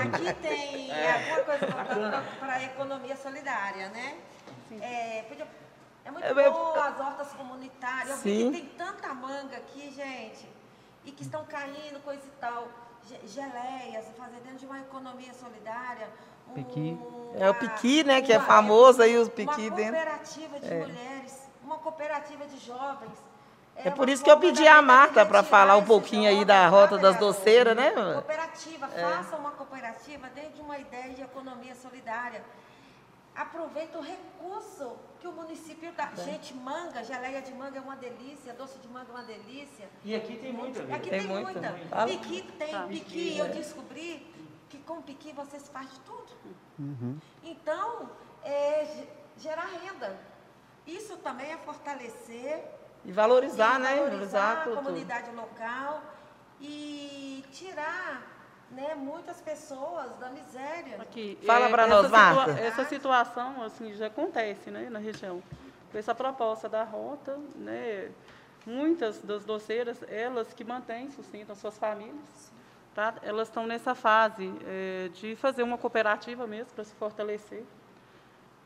[0.00, 1.66] Aqui tem alguma coisa
[2.40, 4.16] para a economia solidária, né?
[4.80, 5.46] É, podia-
[6.06, 8.08] é muito É, eu- bom as hortas comunitárias.
[8.08, 10.48] Eu vi que tem tanta manga aqui, gente,
[11.04, 12.66] e que estão caindo, coisa e tal.
[13.06, 16.08] Ge- Geleias, fazer dentro de uma economia solidária.
[16.48, 16.98] um- Piqui.
[17.34, 19.92] É o piqui, né, que é uma- famoso aí, os piqui Uma dentro.
[20.00, 23.31] cooperativa de mulheres, uma cooperativa de jovens.
[23.76, 26.98] É por isso que eu pedi a Marta para falar um pouquinho aí da Rota
[26.98, 27.16] das.
[27.18, 27.90] Doceiras, né?
[27.90, 32.44] Cooperativa, faça uma cooperativa dentro de uma ideia de economia solidária.
[33.34, 36.10] Aproveita o recurso que o município dá.
[36.16, 39.88] Gente, manga, geleia de manga é uma delícia, doce de manga é uma delícia.
[40.04, 41.08] E aqui tem muita, Aqui.
[41.10, 42.04] Tem tem, muita, muita.
[42.06, 42.82] Piqui tem, Tá.
[42.86, 44.26] piqui, eu descobri
[44.68, 46.30] que com piqui você se faz de tudo.
[47.42, 48.10] Então,
[48.44, 49.08] é ge-
[49.38, 50.18] gerar renda.
[50.86, 52.62] Isso também é fortalecer
[53.04, 53.96] E valorizar, e né?
[53.96, 54.76] valorizar Valorizar a tudo.
[54.76, 56.02] comunidade local
[56.60, 58.22] e tirar
[58.70, 60.96] né, muitas pessoas da miséria.
[61.00, 62.50] Aqui, Fala é, essa nós, situa- Marta.
[62.60, 65.42] Essa situação assim, já acontece né, na região.
[65.90, 68.10] Com essa proposta da rota, né,
[68.64, 72.50] muitas das doceiras, elas que mantêm, sustentam suas famílias,
[72.94, 73.14] tá?
[73.22, 77.64] elas estão nessa fase é, de fazer uma cooperativa mesmo para se fortalecer.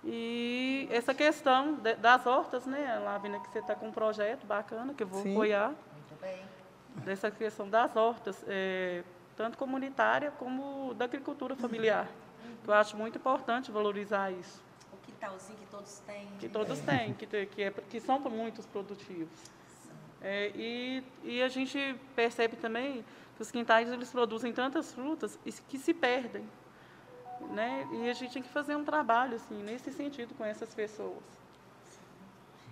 [0.08, 4.94] E essa questão de- das hortas, né, Lavina, que você está com um projeto bacana,
[4.94, 5.32] que eu vou Sim.
[5.32, 6.40] apoiar, Muito bem.
[7.04, 9.02] dessa questão das hortas, é,
[9.36, 12.08] tanto comunitária como da agricultura familiar.
[12.62, 14.62] que Eu acho muito importante valorizar isso,
[14.92, 16.28] O quintalzinho que todos têm.
[16.38, 19.38] que todos têm, que, que, é- que são muitos produtivos.
[20.20, 23.04] É, e, e a gente percebe também
[23.36, 25.36] que os quintais eles produzem tantas frutas
[25.68, 26.48] que se perdem.
[27.50, 27.86] Né?
[27.92, 31.36] E a gente tem que fazer um trabalho assim, nesse sentido com essas pessoas.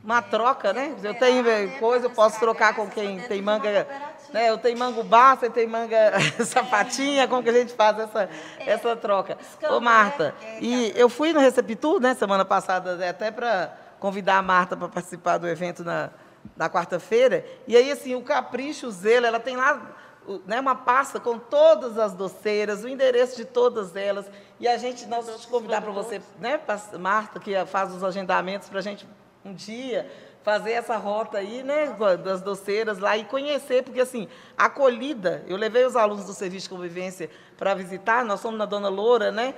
[0.04, 0.88] Uma troca, né?
[0.88, 3.86] Eu recuperar, tenho né, eh, coisa, eu posso trocar com quem tem manga.
[4.34, 4.50] Né?
[4.50, 6.12] Eu tenho mango bar, você tem manga
[6.44, 8.28] sapatinha, como que a gente faz essa,
[8.58, 9.38] essa troca?
[9.70, 10.56] Ô, Marta, né?
[10.56, 14.88] É, e eu fui no Receptur, né, semana passada, até para convidar a Marta para
[14.88, 16.10] participar do evento na,
[16.54, 17.42] na quarta-feira.
[17.66, 19.80] E aí, assim, o Capricho, o Zelo, ela tem lá
[20.46, 24.26] né, uma pasta com todas as doceiras, o endereço de todas elas.
[24.59, 26.60] E a gente, nós vamos te convidar para você, né,
[26.98, 29.06] Marta, que faz os agendamentos para a gente
[29.44, 30.10] um dia
[30.44, 35.86] fazer essa rota aí, né, das doceiras lá e conhecer, porque assim, acolhida, eu levei
[35.86, 39.55] os alunos do Serviço de Convivência para visitar, nós fomos na Dona Loura, né?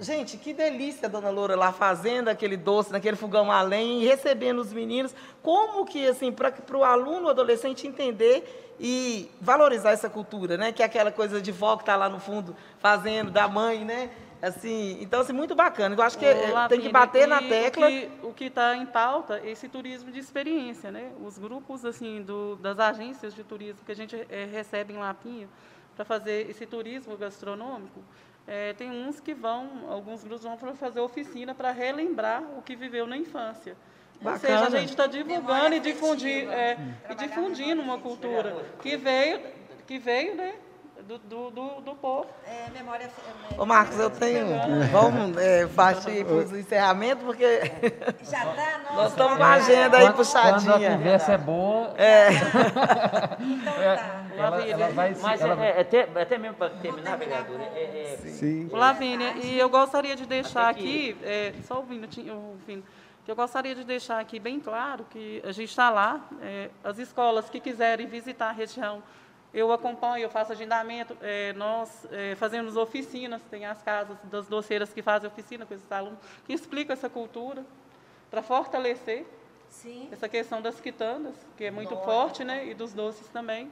[0.00, 4.60] Gente, que delícia Dona Loura lá fazendo aquele doce, naquele fogão a lenha e recebendo
[4.60, 5.14] os meninos.
[5.42, 10.72] Como que, assim, para o aluno, o adolescente entender e valorizar essa cultura, né?
[10.72, 14.10] Que é aquela coisa de vó que está lá no fundo fazendo, da mãe, né?
[14.40, 15.94] Assim, então, assim, muito bacana.
[15.94, 17.86] Eu acho que Ô, eh, tem que bater na tecla.
[18.24, 21.12] O que está em pauta é esse turismo de experiência, né?
[21.24, 25.48] Os grupos assim do, das agências de turismo que a gente eh, recebe em Lapinha
[25.94, 28.02] para fazer esse turismo gastronômico,
[28.46, 32.74] eh, tem uns que vão, alguns grupos vão para fazer oficina para relembrar o que
[32.74, 33.76] viveu na infância.
[34.24, 34.78] Ou seja, a Bacana.
[34.80, 36.78] gente está divulgando e difundir, é,
[37.10, 39.40] e difundindo uma cultura que veio,
[39.86, 40.54] que veio, né,
[41.08, 42.26] do, do, do, do povo.
[42.46, 43.04] É, memória.
[43.04, 44.46] é, Ô, Marcos, eu tenho.
[44.90, 47.44] Vamos é, partir para os encerramentos, porque
[48.22, 48.94] Já dá, nossa.
[48.94, 50.90] nós estamos com a agenda aí Quando- Quando a puxadinha.
[50.96, 51.94] conversa é boa,
[53.40, 54.24] Então tá.
[54.36, 55.14] ela, ela vai.
[55.20, 58.68] Mas ela é, é, até, até mesmo para terminar, vereadora, é, é, Sim.
[58.72, 62.86] Lavínia, e eu gostaria de deixar aqui, é, só um minutinho, minuto,
[63.24, 66.98] que eu gostaria de deixar aqui bem claro que a gente está lá, é, as
[66.98, 69.02] escolas que quiserem visitar a região,
[69.54, 74.92] eu acompanho, eu faço agendamento, é, nós é, fazemos oficinas, tem as casas das doceiras
[74.92, 77.64] que fazem oficina com esses alunos, que explicam essa cultura,
[78.30, 79.26] para fortalecer,
[79.68, 80.08] Sim.
[80.10, 82.06] essa questão das quitandas, que é muito Nossa.
[82.06, 82.66] forte, né?
[82.66, 83.70] E dos doces também.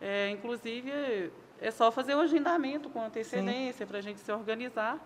[0.00, 1.30] É, inclusive,
[1.60, 4.98] é só fazer o agendamento com antecedência para a gente se organizar,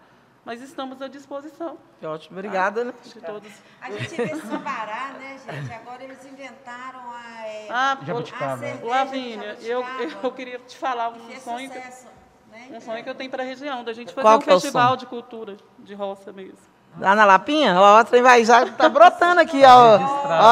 [0.44, 2.92] mas estamos à disposição Que ótimo, obrigada, né?
[3.02, 3.50] de todos.
[3.80, 5.72] A gente vê Sambará, né, gente?
[5.72, 7.46] Agora eles inventaram a.
[7.46, 8.64] É, Ah, Jabuticaba.
[8.66, 9.84] a Lavínia, eu,
[10.22, 12.06] eu queria te falar que um sonho, que, sucesso,
[12.50, 12.68] né?
[12.70, 14.54] um sonho que eu tenho para a região, da gente fazer Qual um que é
[14.54, 16.58] o festival de cultura de roça mesmo.
[16.98, 19.98] Lá na Lapinha, ó, o trem vai já tá brotando aqui, ó.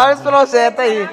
[0.02, 1.06] Olha esse projeto aí.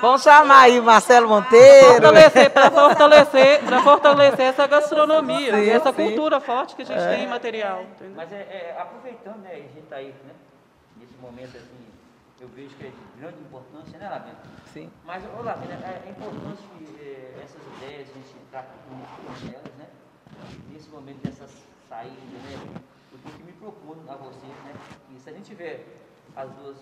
[0.00, 1.86] Vamos chamar aí o Marcelo Monteiro.
[1.86, 6.04] Fortalecer, para fortalecer, pra fortalecer essa gastronomia, Sim, e essa sim.
[6.04, 7.82] cultura forte que a gente tem em material.
[7.82, 8.14] Entendeu?
[8.16, 10.34] Mas é, é, aproveitando, né, a gente está aí, né,
[10.98, 11.86] nesse momento assim,
[12.40, 14.36] eu vejo que é de grande importância, né, Lavina?
[14.72, 14.90] Sim.
[15.04, 16.62] Mas, ô Lavina, é, é importante
[17.00, 19.86] eh, essas ideias, a gente entrar com elas, né?
[20.70, 21.50] Nesse momento dessas
[21.88, 22.80] saídas, né?
[23.10, 24.74] Eu tenho que me propor a vocês, né?
[25.08, 26.05] Que se a gente tiver
[26.36, 26.76] as duas,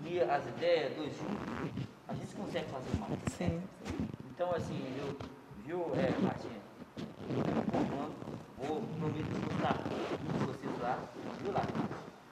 [0.00, 3.18] unir as ideias, dois juntos, a gente consegue fazer mais.
[3.36, 3.60] Sim.
[4.30, 5.16] Então, assim, eu,
[5.66, 6.60] viu, é, Martinha?
[7.28, 8.14] Eu me propondo,
[8.58, 10.98] vou prometo vou estar com vocês lá,
[11.42, 11.62] viu lá?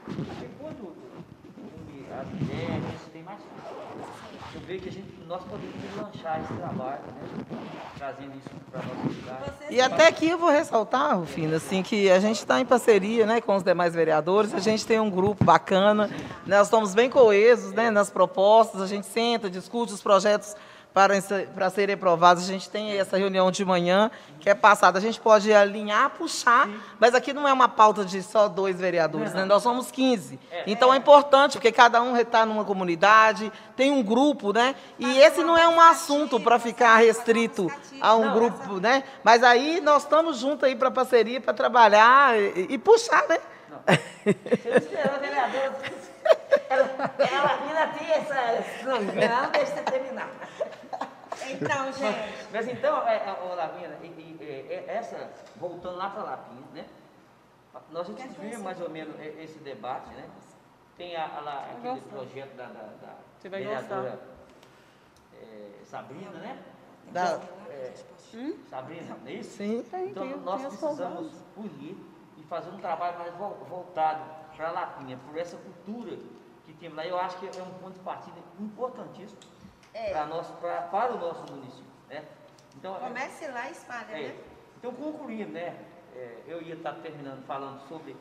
[0.04, 0.94] Porque quando
[1.58, 3.91] une as ideias, a gente tem mais força.
[4.54, 7.56] Eu vejo que a gente, nós podemos lanchar esse trabalho, né?
[7.96, 9.74] Trazendo isso para a nossa cidade.
[9.74, 13.40] E até aqui eu vou ressaltar, Rufino, assim, que a gente está em parceria né,
[13.40, 16.06] com os demais vereadores, a gente tem um grupo bacana,
[16.46, 20.54] né, nós estamos bem coesos né, nas propostas, a gente senta, discute os projetos
[20.92, 21.14] para,
[21.54, 25.20] para serem aprovados, a gente tem essa reunião de manhã, que é passada, a gente
[25.20, 29.62] pode alinhar, puxar, mas aqui não é uma pauta de só dois vereadores, né, nós
[29.62, 30.38] somos 15.
[30.66, 35.42] Então é importante, porque cada um está numa comunidade, tem um grupo, né, e esse
[35.42, 37.70] não é um assunto para ficar restrito
[38.00, 39.04] a um grupo, né?
[39.22, 43.38] Mas aí nós estamos juntos aí para parceria, para trabalhar e, e puxar, né?
[43.86, 45.72] Você esperou, vereador?
[46.68, 48.64] Ela, ela ainda tem essa.
[48.84, 50.28] Não, não deixa eu terminar.
[51.50, 56.22] Então, gente, Mas então, é, é, Lavinha, e- e- é, é, essa, voltando lá para
[56.22, 56.86] Lapinha, né?
[57.90, 60.28] Nós já tivemos mais ou menos e- esse debate, né?
[60.96, 64.20] Tem a, a aquele projeto da, da, da Você vai vereadora
[65.34, 66.62] é, Sabrina, né?
[67.10, 67.40] Da-
[67.70, 67.92] É,
[68.68, 69.56] Sabrina, não é isso?
[69.56, 69.84] Sim.
[70.10, 71.96] Então, tem- nós precisamos unir
[72.36, 74.22] e fazer um trabalho mais vol- voltado
[74.56, 76.16] para a Lapinha, por essa cultura
[76.66, 77.06] que temos lá.
[77.06, 79.40] Eu acho que é um ponto de partida importantíssimo
[79.92, 81.92] para, nós, pra, para o nosso município.
[82.08, 82.24] Né?
[82.76, 84.44] Então, é- comece lá e espalha, é, né?
[84.78, 88.16] então, concluindo, né, é, eu ia estar terminando falando sobre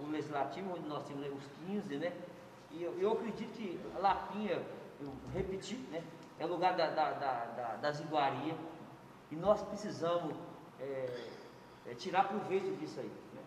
[0.00, 2.12] o legislativo, onde nós temos né, os 15, né,
[2.70, 4.62] e eu, eu acredito que Lapinha,
[5.00, 6.02] eu repeti, né,
[6.38, 8.56] é lugar da, da, da, da, das iguarias,
[9.30, 10.34] e nós precisamos
[10.80, 11.28] é,
[11.86, 13.42] é, tirar proveito disso aí, né,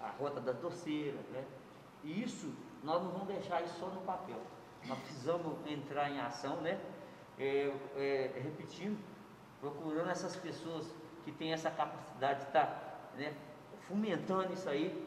[0.00, 1.44] a rota da doceira, né,
[2.02, 2.52] e isso
[2.82, 4.40] nós não vamos deixar isso só no papel,
[4.86, 6.80] nós precisamos entrar em ação, né,
[7.38, 8.98] é, é, repetindo,
[9.60, 10.92] procurando essas pessoas
[11.24, 13.34] que têm essa capacidade de estar né,
[13.86, 15.06] fomentando isso aí.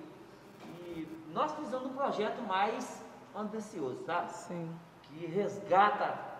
[0.65, 3.03] E nós precisamos de um projeto mais
[3.35, 4.31] ambicioso, sabe?
[4.31, 4.75] Sim.
[5.03, 6.33] Que resgata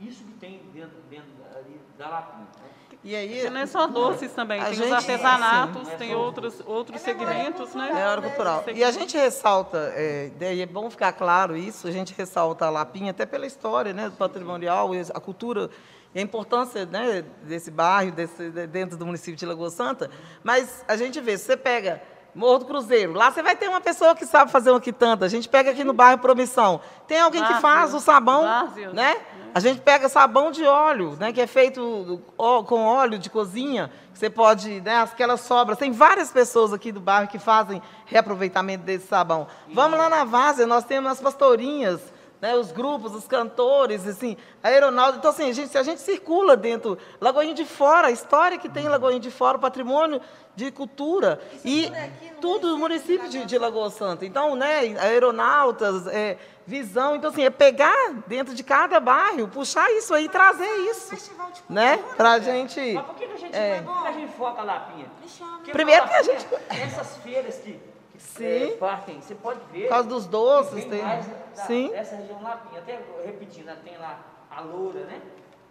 [0.00, 2.46] isso que tem dentro, dentro ali da Lapinha.
[2.62, 2.70] Né?
[3.08, 5.96] E aí, E não é só doces também, tem os gente- artesanatos, sim.
[5.96, 7.88] tem outros, outros segmentos, né?
[7.94, 8.64] É hora cultural.
[8.74, 12.70] E a gente ressalta, é, daí é bom ficar claro isso, a gente ressalta a
[12.70, 15.70] Lapinha, até pela história né, do patrimonial, a cultura,
[16.12, 20.10] e a importância né, desse bairro, desse, de- dentro do município de Lagoa Santa,
[20.42, 22.02] mas a gente vê, se você pega
[22.36, 25.28] Morro do Cruzeiro, lá você vai ter uma pessoa que sabe fazer uma quitanda, a
[25.28, 28.90] gente pega aqui no bairro Promissão, tem alguém que faz o sabão, Várzea.
[28.92, 29.16] né?
[29.54, 33.90] A gente pega sabão de óleo, né, que é feito com óleo de cozinha.
[34.12, 35.78] Você pode, né, aquelas sobras.
[35.78, 39.46] Tem várias pessoas aqui do bairro que fazem reaproveitamento desse sabão.
[39.72, 42.00] Vamos lá na Várzea, nós temos as pastorinhas,
[42.40, 45.18] né, os grupos, os cantores, assim, a aeronáutica.
[45.18, 48.68] Então, assim, a gente, se a gente circula dentro, Lagoinha de Fora, a história que
[48.68, 50.20] tem em Lagoinha de Fora, o patrimônio
[50.54, 51.40] de cultura.
[51.64, 54.24] E tudo é aqui no tudo no município município de de, de Lagoa Santa.
[54.24, 57.14] Então, né, aeronautas, é, visão.
[57.16, 61.62] Então, assim, é pegar dentro de cada bairro, puxar isso aí, trazer isso, Festival de
[61.68, 62.44] né, cultura, pra né?
[62.44, 62.92] gente...
[62.94, 63.80] Mas por que, que a gente, É.
[63.82, 65.06] por que que a gente foca a Lapinha?
[65.22, 65.56] Me chama.
[65.56, 67.78] Porque Primeiro que a gente- Essas feiras que
[68.18, 68.44] Sim.
[68.72, 69.82] é, partem, você pode ver.
[69.82, 71.02] Por causa dos doces, tem...
[71.02, 71.88] mais da- Sim.
[71.90, 72.80] Dessa região Lapinha.
[72.80, 74.18] Até repetindo, né, tem lá
[74.50, 75.20] a Loura, né?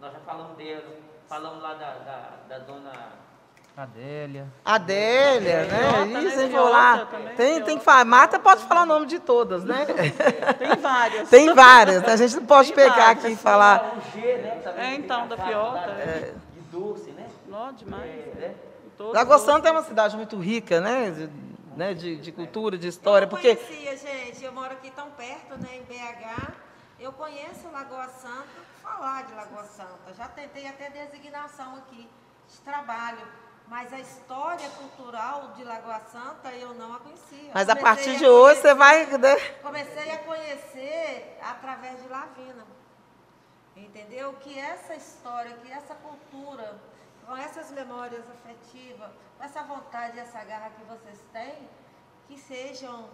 [0.00, 0.82] Nós já falamos dela.
[1.28, 2.92] Falamos lá da, da, da dona.
[3.76, 4.46] Adélia.
[4.64, 5.78] Adélia, né?
[5.92, 6.22] Fiota, né?
[6.24, 7.06] Isso, lá.
[7.06, 8.04] também, Tem, tem que falar.
[8.06, 9.84] Marta pode falar o nome de todas, né?
[10.58, 11.28] Tem várias.
[11.30, 12.02] Tem várias.
[12.02, 12.12] né?
[12.12, 13.24] A gente não pode Tem pegar várias.
[13.24, 13.96] aqui e falar.
[13.98, 14.60] O G, né?
[14.64, 16.32] Também É, tem então, da Fiota, lá, é.
[16.54, 17.26] De doce, né?
[17.52, 18.10] Ó, demais.
[18.10, 18.54] É, né?
[18.98, 21.28] Lagoa Santa é uma cidade muito rica, né?
[21.76, 21.92] De, né?
[21.92, 24.42] de, de cultura, de história, eu não porque conhecia, gente.
[24.42, 26.52] Eu moro aqui tão perto, né, em BH.
[26.98, 28.48] Eu conheço Lagoa Santa,
[28.82, 30.14] falar de Lagoa Santa.
[30.16, 32.08] Já tentei até designação aqui
[32.48, 33.20] de trabalho.
[33.68, 37.50] Mas a história cultural de Lagoa Santa eu não a conhecia.
[37.52, 39.04] Mas a partir de hoje você vai.
[39.18, 39.36] né?
[39.60, 42.64] Comecei a conhecer através de Lavina.
[43.76, 44.32] Entendeu?
[44.34, 46.80] Que essa história, que essa cultura,
[47.26, 51.68] com essas memórias afetivas, com essa vontade e essa garra que vocês têm,
[52.28, 53.08] que sejam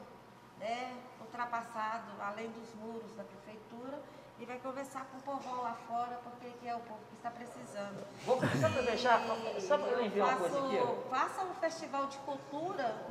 [0.59, 3.99] né, ultrapassados além dos muros da prefeitura
[4.39, 7.31] e vai conversar com o povo lá fora, porque que é o povo que está
[7.31, 8.05] precisando.
[8.25, 9.21] Vou, só para deixar,
[9.61, 10.77] só para enviar uma coisa aqui.
[10.77, 11.03] Uhum.
[11.11, 13.07] faça um festival de cultura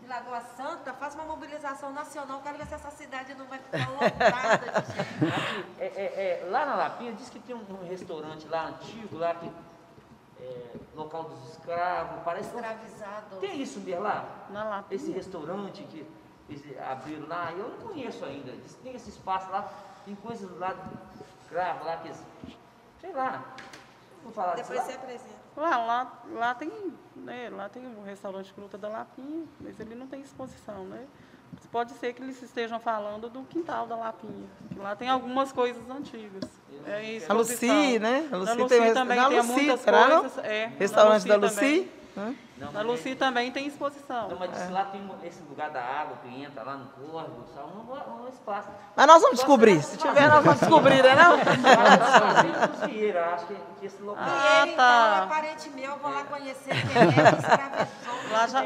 [0.00, 3.88] de Lagoa Santa, faça uma mobilização nacional, quero ver se essa cidade não vai ficar
[3.88, 5.00] lotada de gente.
[5.32, 9.16] Aqui, é, é, é, lá na Lapinha, diz que tem um, um restaurante lá antigo,
[9.16, 9.50] lá que.
[10.42, 12.56] É, local dos escravos, parece que.
[12.56, 13.36] Escravizado.
[13.40, 14.46] Tem isso mesmo lá?
[14.50, 14.96] Na Lapinha.
[14.96, 16.04] Esse restaurante que
[16.48, 18.52] eles abriram lá, eu não conheço ainda.
[18.82, 19.70] Tem esse espaço lá,
[20.04, 20.98] tem coisas lá do
[21.42, 22.12] escravo lá que.
[23.00, 23.44] Sei lá.
[24.22, 24.84] Vou falar disso Depois lá.
[24.84, 25.42] você apresenta.
[25.56, 30.06] Lá, lá, lá tem, né, lá tem o restaurante Fruta da Lapinha, mas ele não
[30.06, 31.06] tem exposição, né?
[31.70, 35.82] Pode ser que eles estejam falando do quintal da Lapinha, que lá tem algumas coisas
[35.88, 36.44] antigas.
[36.86, 37.98] É, A exposição.
[38.00, 38.28] né?
[38.30, 40.38] A Lucy tem também na tem Lucy, muitas será, coisas.
[40.44, 41.78] É, Restaurante da Lucy também.
[41.78, 42.38] Lucy?
[42.62, 44.28] Não, Na mas Lucy também tem exposição.
[44.28, 47.66] Não, mas que lá tem esse lugar da água que entra lá no corvo, só
[47.66, 48.68] um, um espaço.
[48.94, 49.82] Mas nós vamos descobrir.
[49.82, 51.16] Se tiver, nós vamos descobrir, né?
[51.16, 51.34] Não?
[53.34, 54.24] Acho que, que esse local.
[54.24, 55.12] Ah, e ele, tá.
[55.14, 58.32] então, é parente meu, eu vou lá conhecer quem é.
[58.32, 58.62] Lá já,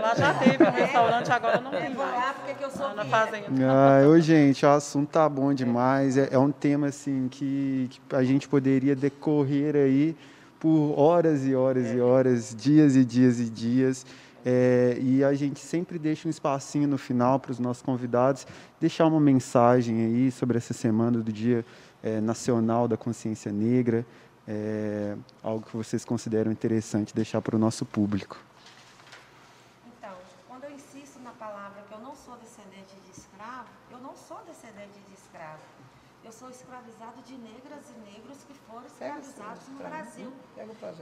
[0.00, 2.36] lá já teve um restaurante, agora não tem Eu vou lá mais.
[2.36, 3.46] porque que eu sou na fazenda.
[3.68, 6.16] Ah, ô, gente, o assunto tá bom demais.
[6.16, 10.16] É, é um tema assim que, que a gente poderia decorrer aí
[10.60, 14.06] por horas e horas e horas, dias e dias e dias.
[14.44, 18.46] É, e a gente sempre deixa um espacinho no final para os nossos convidados
[18.80, 21.64] deixar uma mensagem aí sobre essa semana do Dia
[22.02, 24.06] é, Nacional da Consciência Negra,
[24.48, 28.38] é, algo que vocês consideram interessante deixar para o nosso público.
[29.98, 30.14] Então,
[30.48, 34.38] quando eu insisto na palavra que eu não sou descendente de escravo, eu não sou
[34.46, 35.60] descendente de escravo.
[36.24, 40.32] Eu sou escravizado de negras e negros que foram escravizados no Brasil.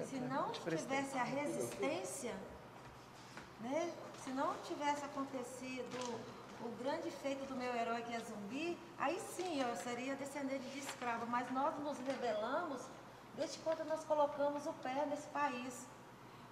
[0.06, 2.34] Se não tivesse a resistência,
[3.60, 3.92] né?
[4.24, 6.20] se não tivesse acontecido
[6.60, 10.78] o grande feito do meu herói que é zumbi, aí sim eu seria descendente de
[10.80, 11.26] escravo.
[11.26, 12.82] Mas nós nos rebelamos
[13.36, 15.86] desde quando nós colocamos o pé nesse país.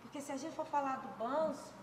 [0.03, 1.75] Porque se a gente for falar do Banzo,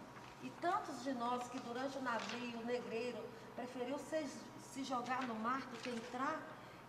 [0.41, 3.17] e tantos de nós que durante o navio, o negreiro,
[3.55, 4.27] preferiu se,
[4.73, 6.39] se jogar no mar do que entrar,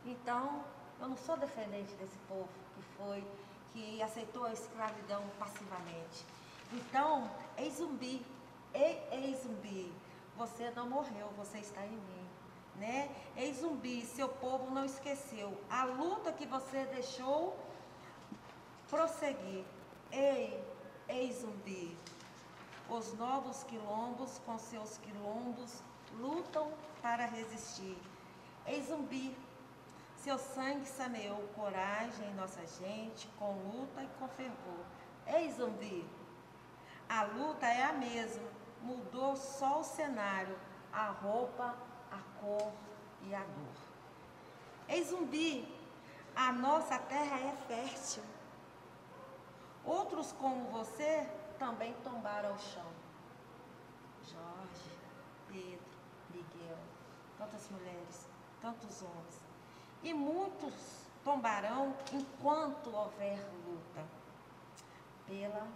[0.04, 0.64] então
[1.00, 3.24] eu não sou defendente desse povo que foi,
[3.72, 6.24] que aceitou a escravidão passivamente.
[6.72, 8.24] Então, ei zumbi,
[8.72, 9.92] ei, ei zumbi,
[10.36, 12.28] você não morreu, você está em mim.
[12.76, 13.14] Né?
[13.36, 17.56] Ei zumbi, seu povo não esqueceu a luta que você deixou
[18.90, 19.64] prosseguir.
[20.10, 20.60] Ei,
[21.08, 21.96] ei zumbi,
[22.88, 25.82] os novos quilombos com seus quilombos
[26.18, 27.96] lutam para resistir.
[28.66, 29.36] Ei zumbi,
[30.24, 34.86] seu sangue saneou coragem em nossa gente, com luta e com fervor.
[35.26, 36.08] Ei zumbi,
[37.06, 38.48] a luta é a mesma,
[38.80, 40.58] mudou só o cenário,
[40.90, 41.76] a roupa,
[42.10, 42.72] a cor
[43.20, 43.76] e a dor.
[44.88, 45.68] Ei zumbi,
[46.34, 48.24] a nossa terra é fértil.
[49.84, 51.28] Outros como você
[51.58, 52.90] também tombaram ao chão.
[54.22, 54.98] Jorge,
[55.48, 55.98] Pedro,
[56.30, 56.78] Miguel,
[57.36, 58.26] tantas mulheres,
[58.62, 59.43] tantos homens.
[60.04, 60.74] E muitos
[61.24, 64.04] tombarão enquanto houver luta
[65.26, 65.66] pela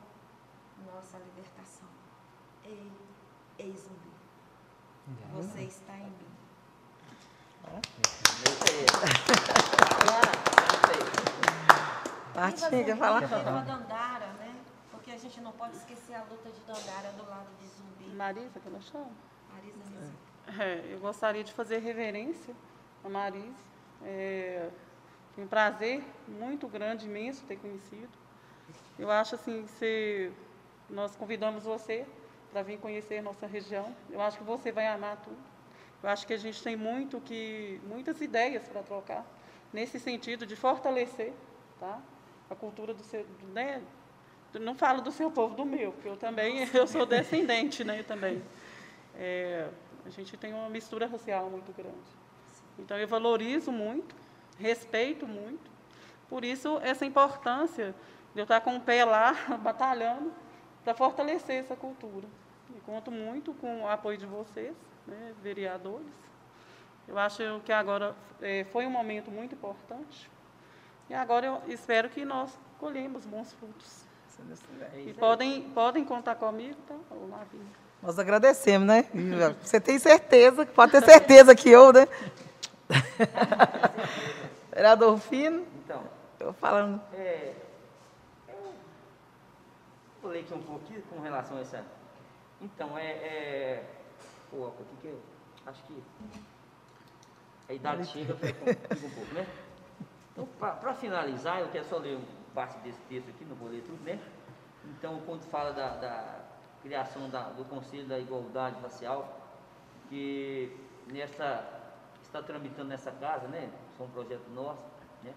[0.86, 1.88] nossa libertação.
[2.62, 2.92] Ei,
[3.58, 4.12] ei zumbi,
[5.32, 6.28] você está em mim.
[7.62, 7.80] Falar?
[13.20, 14.54] viva Dandara, né?
[14.90, 18.14] Porque a gente não pode esquecer a luta de Dandara do lado de Zumbi.
[18.14, 19.14] Marisa, que nós chamamos?
[19.50, 20.28] Marisa Nizam.
[20.60, 22.54] É, eu gostaria de fazer reverência
[23.02, 23.68] a Marise.
[24.04, 24.68] É,
[25.36, 28.08] um prazer muito grande, imenso ter conhecido.
[28.98, 30.32] Eu acho assim, se
[30.90, 32.06] nós convidamos você
[32.50, 35.36] para vir conhecer nossa região, eu acho que você vai amar tudo.
[36.02, 39.24] Eu acho que a gente tem muito que, muitas ideias para trocar,
[39.72, 41.32] nesse sentido de fortalecer
[41.78, 42.00] tá?
[42.48, 43.24] a cultura do seu.
[43.24, 43.82] do- Né?
[44.54, 48.42] Não falo do seu povo, do meu, porque eu também eu sou descendente né, também.
[49.14, 49.68] É,
[50.06, 52.16] a gente tem uma mistura racial muito grande.
[52.78, 54.14] Então, eu valorizo muito,
[54.58, 55.70] respeito muito.
[56.28, 57.94] Por isso, essa importância
[58.34, 59.32] de eu estar com o pé lá,
[59.62, 60.32] batalhando,
[60.84, 62.26] para fortalecer essa cultura.
[62.76, 64.74] E conto muito com o apoio de vocês,
[65.06, 66.06] né, vereadores,
[67.06, 70.30] Eu acho que agora eh, foi um momento muito importante.
[71.08, 74.04] E agora eu espero que nós colhemos bons frutos.
[74.94, 76.94] E podem, podem contar comigo, tá?
[78.02, 79.06] Nós agradecemos, né?
[79.62, 82.06] Você tem certeza, pode ter certeza que eu, né?
[84.72, 86.02] Vereador Rufino, Então,
[86.40, 87.00] eu falando.
[87.12, 87.54] É,
[88.48, 88.74] eu
[90.22, 91.84] falei aqui um pouquinho com relação a essa.
[92.60, 93.06] Então, é.
[93.10, 93.84] é
[94.50, 95.20] pô, o que que eu.
[95.66, 96.02] Acho que.
[97.68, 98.70] A idade chega, fica
[99.06, 99.46] um pouco, né?
[100.32, 103.82] Então, para finalizar, eu quero só ler um parte desse texto aqui, não vou ler
[103.82, 104.18] tudo, né?
[104.84, 106.40] Então, quando fala da, da
[106.82, 109.38] criação da- do Conselho da Igualdade Racial,
[110.08, 110.74] que
[111.12, 111.77] nessa,
[112.28, 113.70] está tramitando nessa casa, né?
[113.92, 114.84] Isso é um projeto nosso,
[115.22, 115.34] né?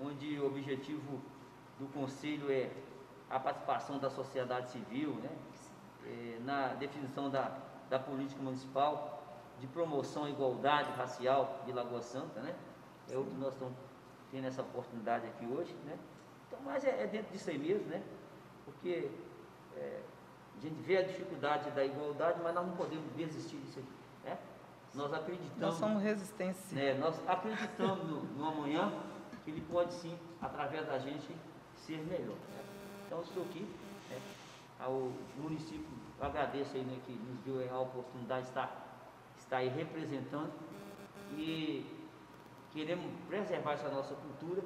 [0.00, 1.20] onde o objetivo
[1.78, 2.70] do Conselho é
[3.28, 5.30] a participação da sociedade civil, né?
[6.06, 7.56] Eh, na definição da,
[7.88, 9.22] da política municipal
[9.58, 12.54] de promoção à igualdade racial de Lagoa Santa, né?
[13.10, 13.74] É o que nós estamos
[14.30, 15.98] tendo essa oportunidade aqui hoje, né?
[16.46, 18.02] Então, mas é, é dentro disso aí mesmo, né?
[18.64, 19.10] Porque
[19.76, 20.00] eh,
[20.56, 24.38] a gente vê a dificuldade da igualdade, mas nós não podemos desistir disso aqui, né?
[24.94, 26.76] Nós acreditamos Nós somos resistência.
[26.76, 28.92] né, nós acreditamos no, no amanhã
[29.44, 31.34] que ele pode sim, através da gente,
[31.76, 32.36] ser melhor.
[32.48, 32.64] né?
[33.06, 33.60] Então estou aqui,
[34.08, 34.20] né,
[34.78, 35.86] ao município,
[36.18, 39.02] eu agradeço aí né, que nos deu a oportunidade de estar,
[39.36, 40.52] estar aí representando
[41.36, 41.84] e
[42.72, 44.62] queremos preservar essa nossa cultura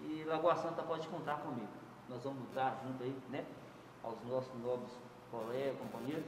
[0.00, 1.68] e Lagoa Santa pode contar comigo.
[2.08, 3.44] Nós vamos lutar junto aí, né,
[4.02, 4.90] aos nossos nobres
[5.30, 6.26] colegas, companheiros,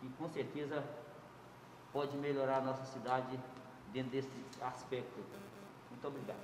[0.00, 0.82] que com certeza
[1.94, 3.38] pode melhorar a nossa cidade
[3.92, 4.28] dentro desse
[4.60, 5.20] aspecto.
[5.90, 6.36] Muito obrigado.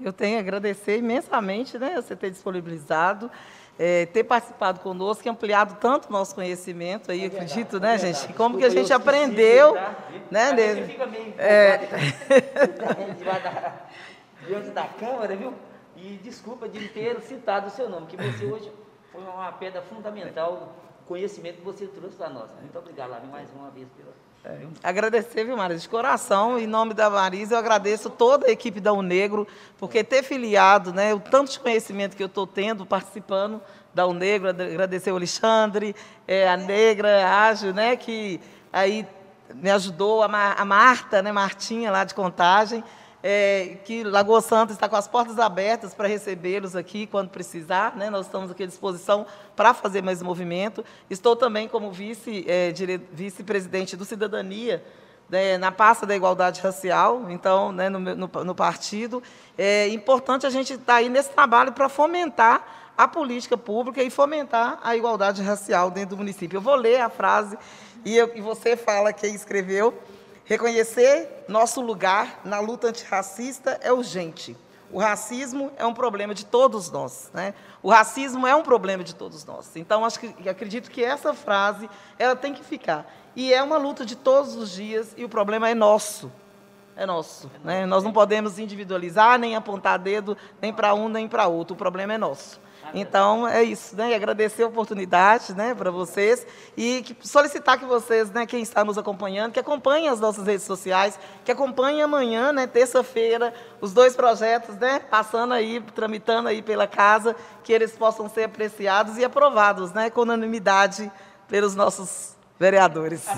[0.00, 3.30] Eu tenho a agradecer imensamente, né, você ter disponibilizado,
[3.78, 7.80] eh, ter participado conosco, e ampliado tanto o nosso conhecimento aí, É verdade, acredito, é
[7.80, 8.20] né, verdade.
[8.26, 8.34] gente?
[8.34, 9.94] Como que a Desculpa, gente esqueci, aprendeu, tá?
[10.30, 10.80] né, dele.
[10.82, 11.78] Você fica meio É.
[14.46, 15.54] diante da Câmara, viu?
[15.96, 18.70] E desculpa de ter citado o seu nome, que você hoje
[19.10, 20.68] foi uma pedra fundamental do
[21.06, 22.50] conhecimento que você trouxe para nós.
[22.60, 24.12] Muito obrigado, Lavi, mais uma vez pela.
[24.82, 25.80] Agradecer, viu, Marisa?
[25.80, 29.46] De coração, em nome da Marisa, eu agradeço toda a equipe da Unegro,
[29.78, 33.60] porque ter filiado, né, o tanto de conhecimento que eu estou tendo, participando
[33.92, 35.96] da Unegro, agradecer o Alexandre,
[36.28, 38.40] eh, a Negra, a Ágil, né, que
[38.72, 39.06] aí
[39.54, 42.84] me ajudou, a, Mar- a Marta, né, Martinha, lá de Contagem,
[43.28, 48.08] eh, que Lagoa Santa está com as portas abertas para recebê-los aqui quando precisar, né,
[48.08, 49.26] nós estamos aqui à disposição
[49.56, 50.84] para fazer mais movimento.
[51.10, 54.80] Estou também como vice, eh, dire- vice-presidente do Cidadania,
[55.28, 59.20] né, na pasta da igualdade racial, então, né, no, no, no partido.
[59.58, 64.78] É importante a gente estar aí nesse trabalho para fomentar a política pública e fomentar
[64.84, 66.58] a igualdade racial dentro do município.
[66.58, 67.58] Eu vou ler a frase
[68.04, 69.92] e, eu- e você fala quem escreveu.
[70.46, 74.56] Reconhecer nosso lugar na luta antirracista é urgente.
[74.92, 77.52] O racismo é um problema de todos nós, né?
[77.82, 79.74] O racismo é um problema de todos nós.
[79.74, 83.12] Então, acho que acredito que essa frase ela tem que ficar.
[83.34, 86.30] E é uma luta de todos os dias e o problema é nosso.
[86.96, 87.50] É nosso.
[87.64, 87.84] né?
[87.84, 91.74] Nós não podemos individualizar, nem apontar dedo, nem para um, nem para outro.
[91.74, 92.60] O problema é nosso.
[92.94, 93.96] Então, é isso.
[93.96, 94.10] Né?
[94.10, 96.46] E agradecer a oportunidade né, para vocês
[96.76, 100.64] e que- solicitar que vocês, né, quem está nos acompanhando, que acompanhem as nossas redes
[100.64, 106.86] sociais, que acompanhem amanhã, né, terça-feira, os dois projetos, né, passando aí, tramitando aí pela
[106.86, 111.10] casa, que eles possam ser apreciados e aprovados né, com unanimidade
[111.48, 113.24] pelos nossos vereadores.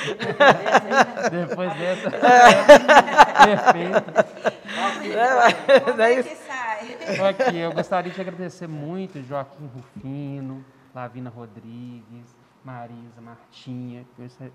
[1.30, 2.08] Depois dessa.
[2.16, 3.46] É.
[3.46, 4.40] Perfeito.
[5.16, 6.20] É sai?
[6.20, 6.49] Então,
[7.18, 10.64] aqui, eu gostaria de agradecer muito Joaquim Rufino,
[10.94, 14.06] Lavina Rodrigues, Marisa, Martinha.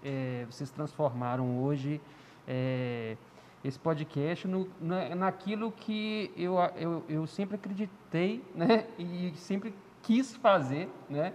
[0.03, 1.99] é, vocês transformaram hoje
[2.47, 3.17] é,
[3.63, 10.35] esse podcast no, na, naquilo que eu, eu, eu sempre acreditei né, e sempre quis
[10.35, 10.89] fazer.
[11.09, 11.33] Né,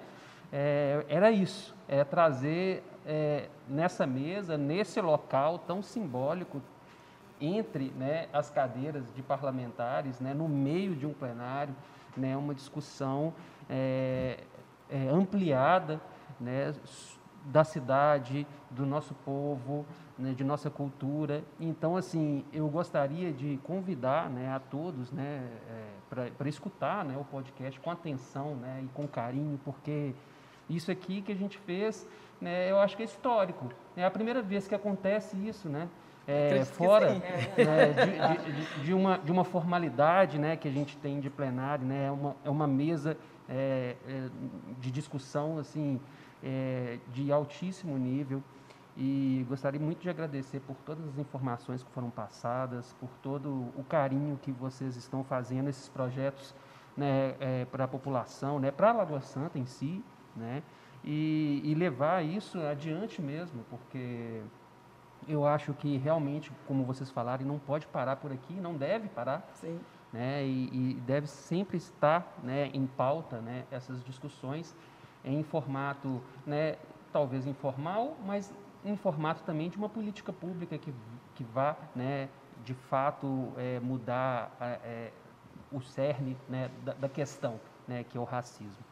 [0.53, 6.63] é, era isso, é trazer é, nessa mesa, nesse local tão simbólico,
[7.41, 11.75] entre né, as cadeiras de parlamentares, né, no meio de um plenário,
[12.17, 13.33] né, uma discussão
[13.69, 14.41] é,
[14.89, 16.01] é, ampliada
[16.41, 16.75] né,
[17.45, 19.87] da cidade, do nosso povo,
[20.19, 21.43] né, de nossa cultura.
[21.59, 25.49] Então, assim, eu gostaria de convidar né, a todos né,
[26.11, 30.15] para escutar né, o podcast com atenção né, e com carinho, porque
[30.69, 32.07] isso aqui que a gente fez,
[32.41, 33.71] né, eu acho que é histórico.
[33.97, 35.89] É a primeira vez que acontece isso, né?
[36.31, 37.93] É, fora né,
[38.37, 41.85] de, de- de- de uma, de uma formalidade né, que a gente tem de plenário,
[41.85, 43.17] né, é, uma, é uma mesa
[43.49, 44.29] é, é,
[44.79, 46.01] de discussão assim,
[46.43, 48.43] é, de altíssimo nível.
[48.97, 53.85] E gostaria muito de agradecer por todas as informações que foram passadas, por todo o
[53.89, 56.55] carinho que vocês estão fazendo esses projetos
[56.97, 60.05] né, é, para a população, né, para a Lagoa Santa em si,
[60.37, 60.63] né,
[61.05, 64.43] e, e levar isso adiante mesmo, porque
[65.33, 69.49] eu acho que realmente, como vocês falaram, não pode parar por aqui, não deve parar.
[69.55, 69.81] Sim.
[70.13, 74.75] Né, e, e deve sempre estar né, em pauta né, essas discussões
[75.25, 76.79] em formato, né,
[77.13, 78.53] talvez informal, mas
[78.85, 80.93] em formato também de uma política pública que,
[81.37, 82.29] que vá, né,
[82.65, 85.13] de fato, é, mudar é,
[85.71, 88.90] o cerne né, da, da, questão, né, que é o racismo.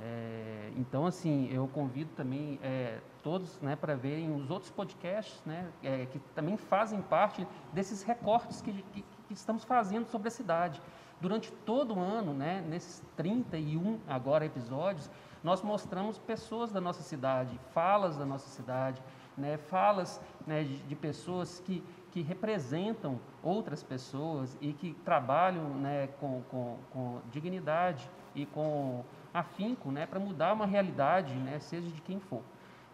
[0.00, 5.68] É, então, assim, eu convido também é, todos né, para verem os outros podcasts né,
[5.82, 10.80] é, que também fazem parte desses recortes que, que, que, estamos fazendo sobre a cidade.
[11.20, 15.10] Durante todo o ano, né, nesses 31 agora episódios,
[15.42, 19.02] nós mostramos pessoas da nossa cidade, falas da nossa cidade,
[19.36, 26.08] né, falas né, de, de pessoas que, que representam outras pessoas e que trabalham né,
[26.20, 32.00] com, com, com dignidade e com afinco né, para mudar uma realidade, né, seja de
[32.00, 32.42] quem for.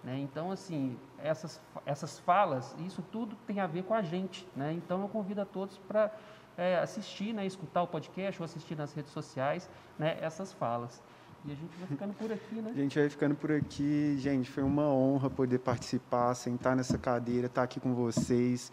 [0.03, 0.19] Né?
[0.19, 4.47] Então, assim, essas, essas falas, isso tudo tem a ver com a gente.
[4.55, 4.73] Né?
[4.73, 6.11] Então, eu convido a todos para
[6.57, 11.03] é, assistir, né, escutar o podcast ou assistir nas redes sociais né, essas falas.
[11.47, 12.73] E a gente vai ficando por aqui, né?
[12.75, 14.17] A gente vai ficando por aqui.
[14.19, 18.73] Gente, foi uma honra poder participar, sentar nessa cadeira, estar aqui com vocês,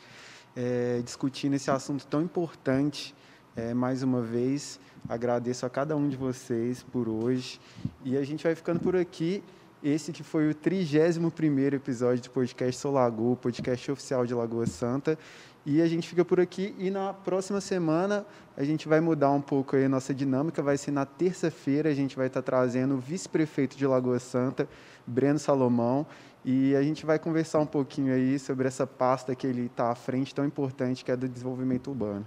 [0.56, 3.14] é, discutindo esse assunto tão importante.
[3.54, 4.80] É, mais uma vez,
[5.10, 7.60] agradeço a cada um de vocês por hoje.
[8.06, 9.44] E a gente vai ficando por aqui.
[9.84, 15.20] Esse que foi o 31º episódio do podcast Sou Lagoa, podcast oficial de Lagoa Santa.
[15.66, 18.26] E a gente fica por aqui e na próxima semana
[18.56, 20.64] a gente vai mudar um pouco a nossa dinâmica.
[20.64, 24.68] Vai ser na terça-feira, a gente vai estar trazendo o vice-prefeito de Lagoa Santa,
[25.06, 26.08] Breno Salomão,
[26.46, 29.96] e a gente vai conversar um pouquinho aí sobre essa pasta que ele está à
[29.96, 32.26] frente, tão importante, que é do desenvolvimento urbano.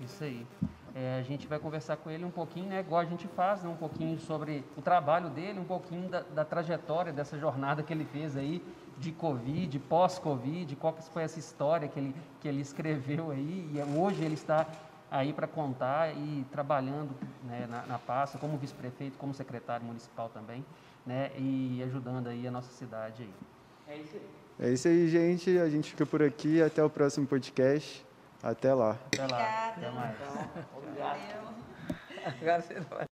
[0.00, 0.46] Isso aí.
[0.94, 3.68] É, a gente vai conversar com ele um pouquinho, né, igual a gente faz, né,
[3.68, 8.04] um pouquinho sobre o trabalho dele, um pouquinho da, da trajetória dessa jornada que ele
[8.04, 8.62] fez aí
[8.96, 13.98] de Covid, pós-Covid, qual que foi essa história que ele, que ele escreveu aí, e
[13.98, 14.66] hoje ele está
[15.10, 17.14] aí para contar e trabalhando
[17.44, 20.64] né, na, na pasta como vice-prefeito, como secretário municipal também,
[21.06, 23.94] né, e ajudando aí a nossa cidade aí.
[23.94, 24.38] É isso aí.
[24.60, 25.58] É isso aí, gente.
[25.58, 26.60] A gente fica por aqui.
[26.60, 28.04] Até o próximo podcast.
[28.42, 28.92] Até lá.
[29.06, 29.70] Até lá.
[29.74, 29.76] Obrigada.
[29.76, 30.16] Até mais.
[30.76, 31.20] Obrigado.
[32.40, 33.07] Agora você vai.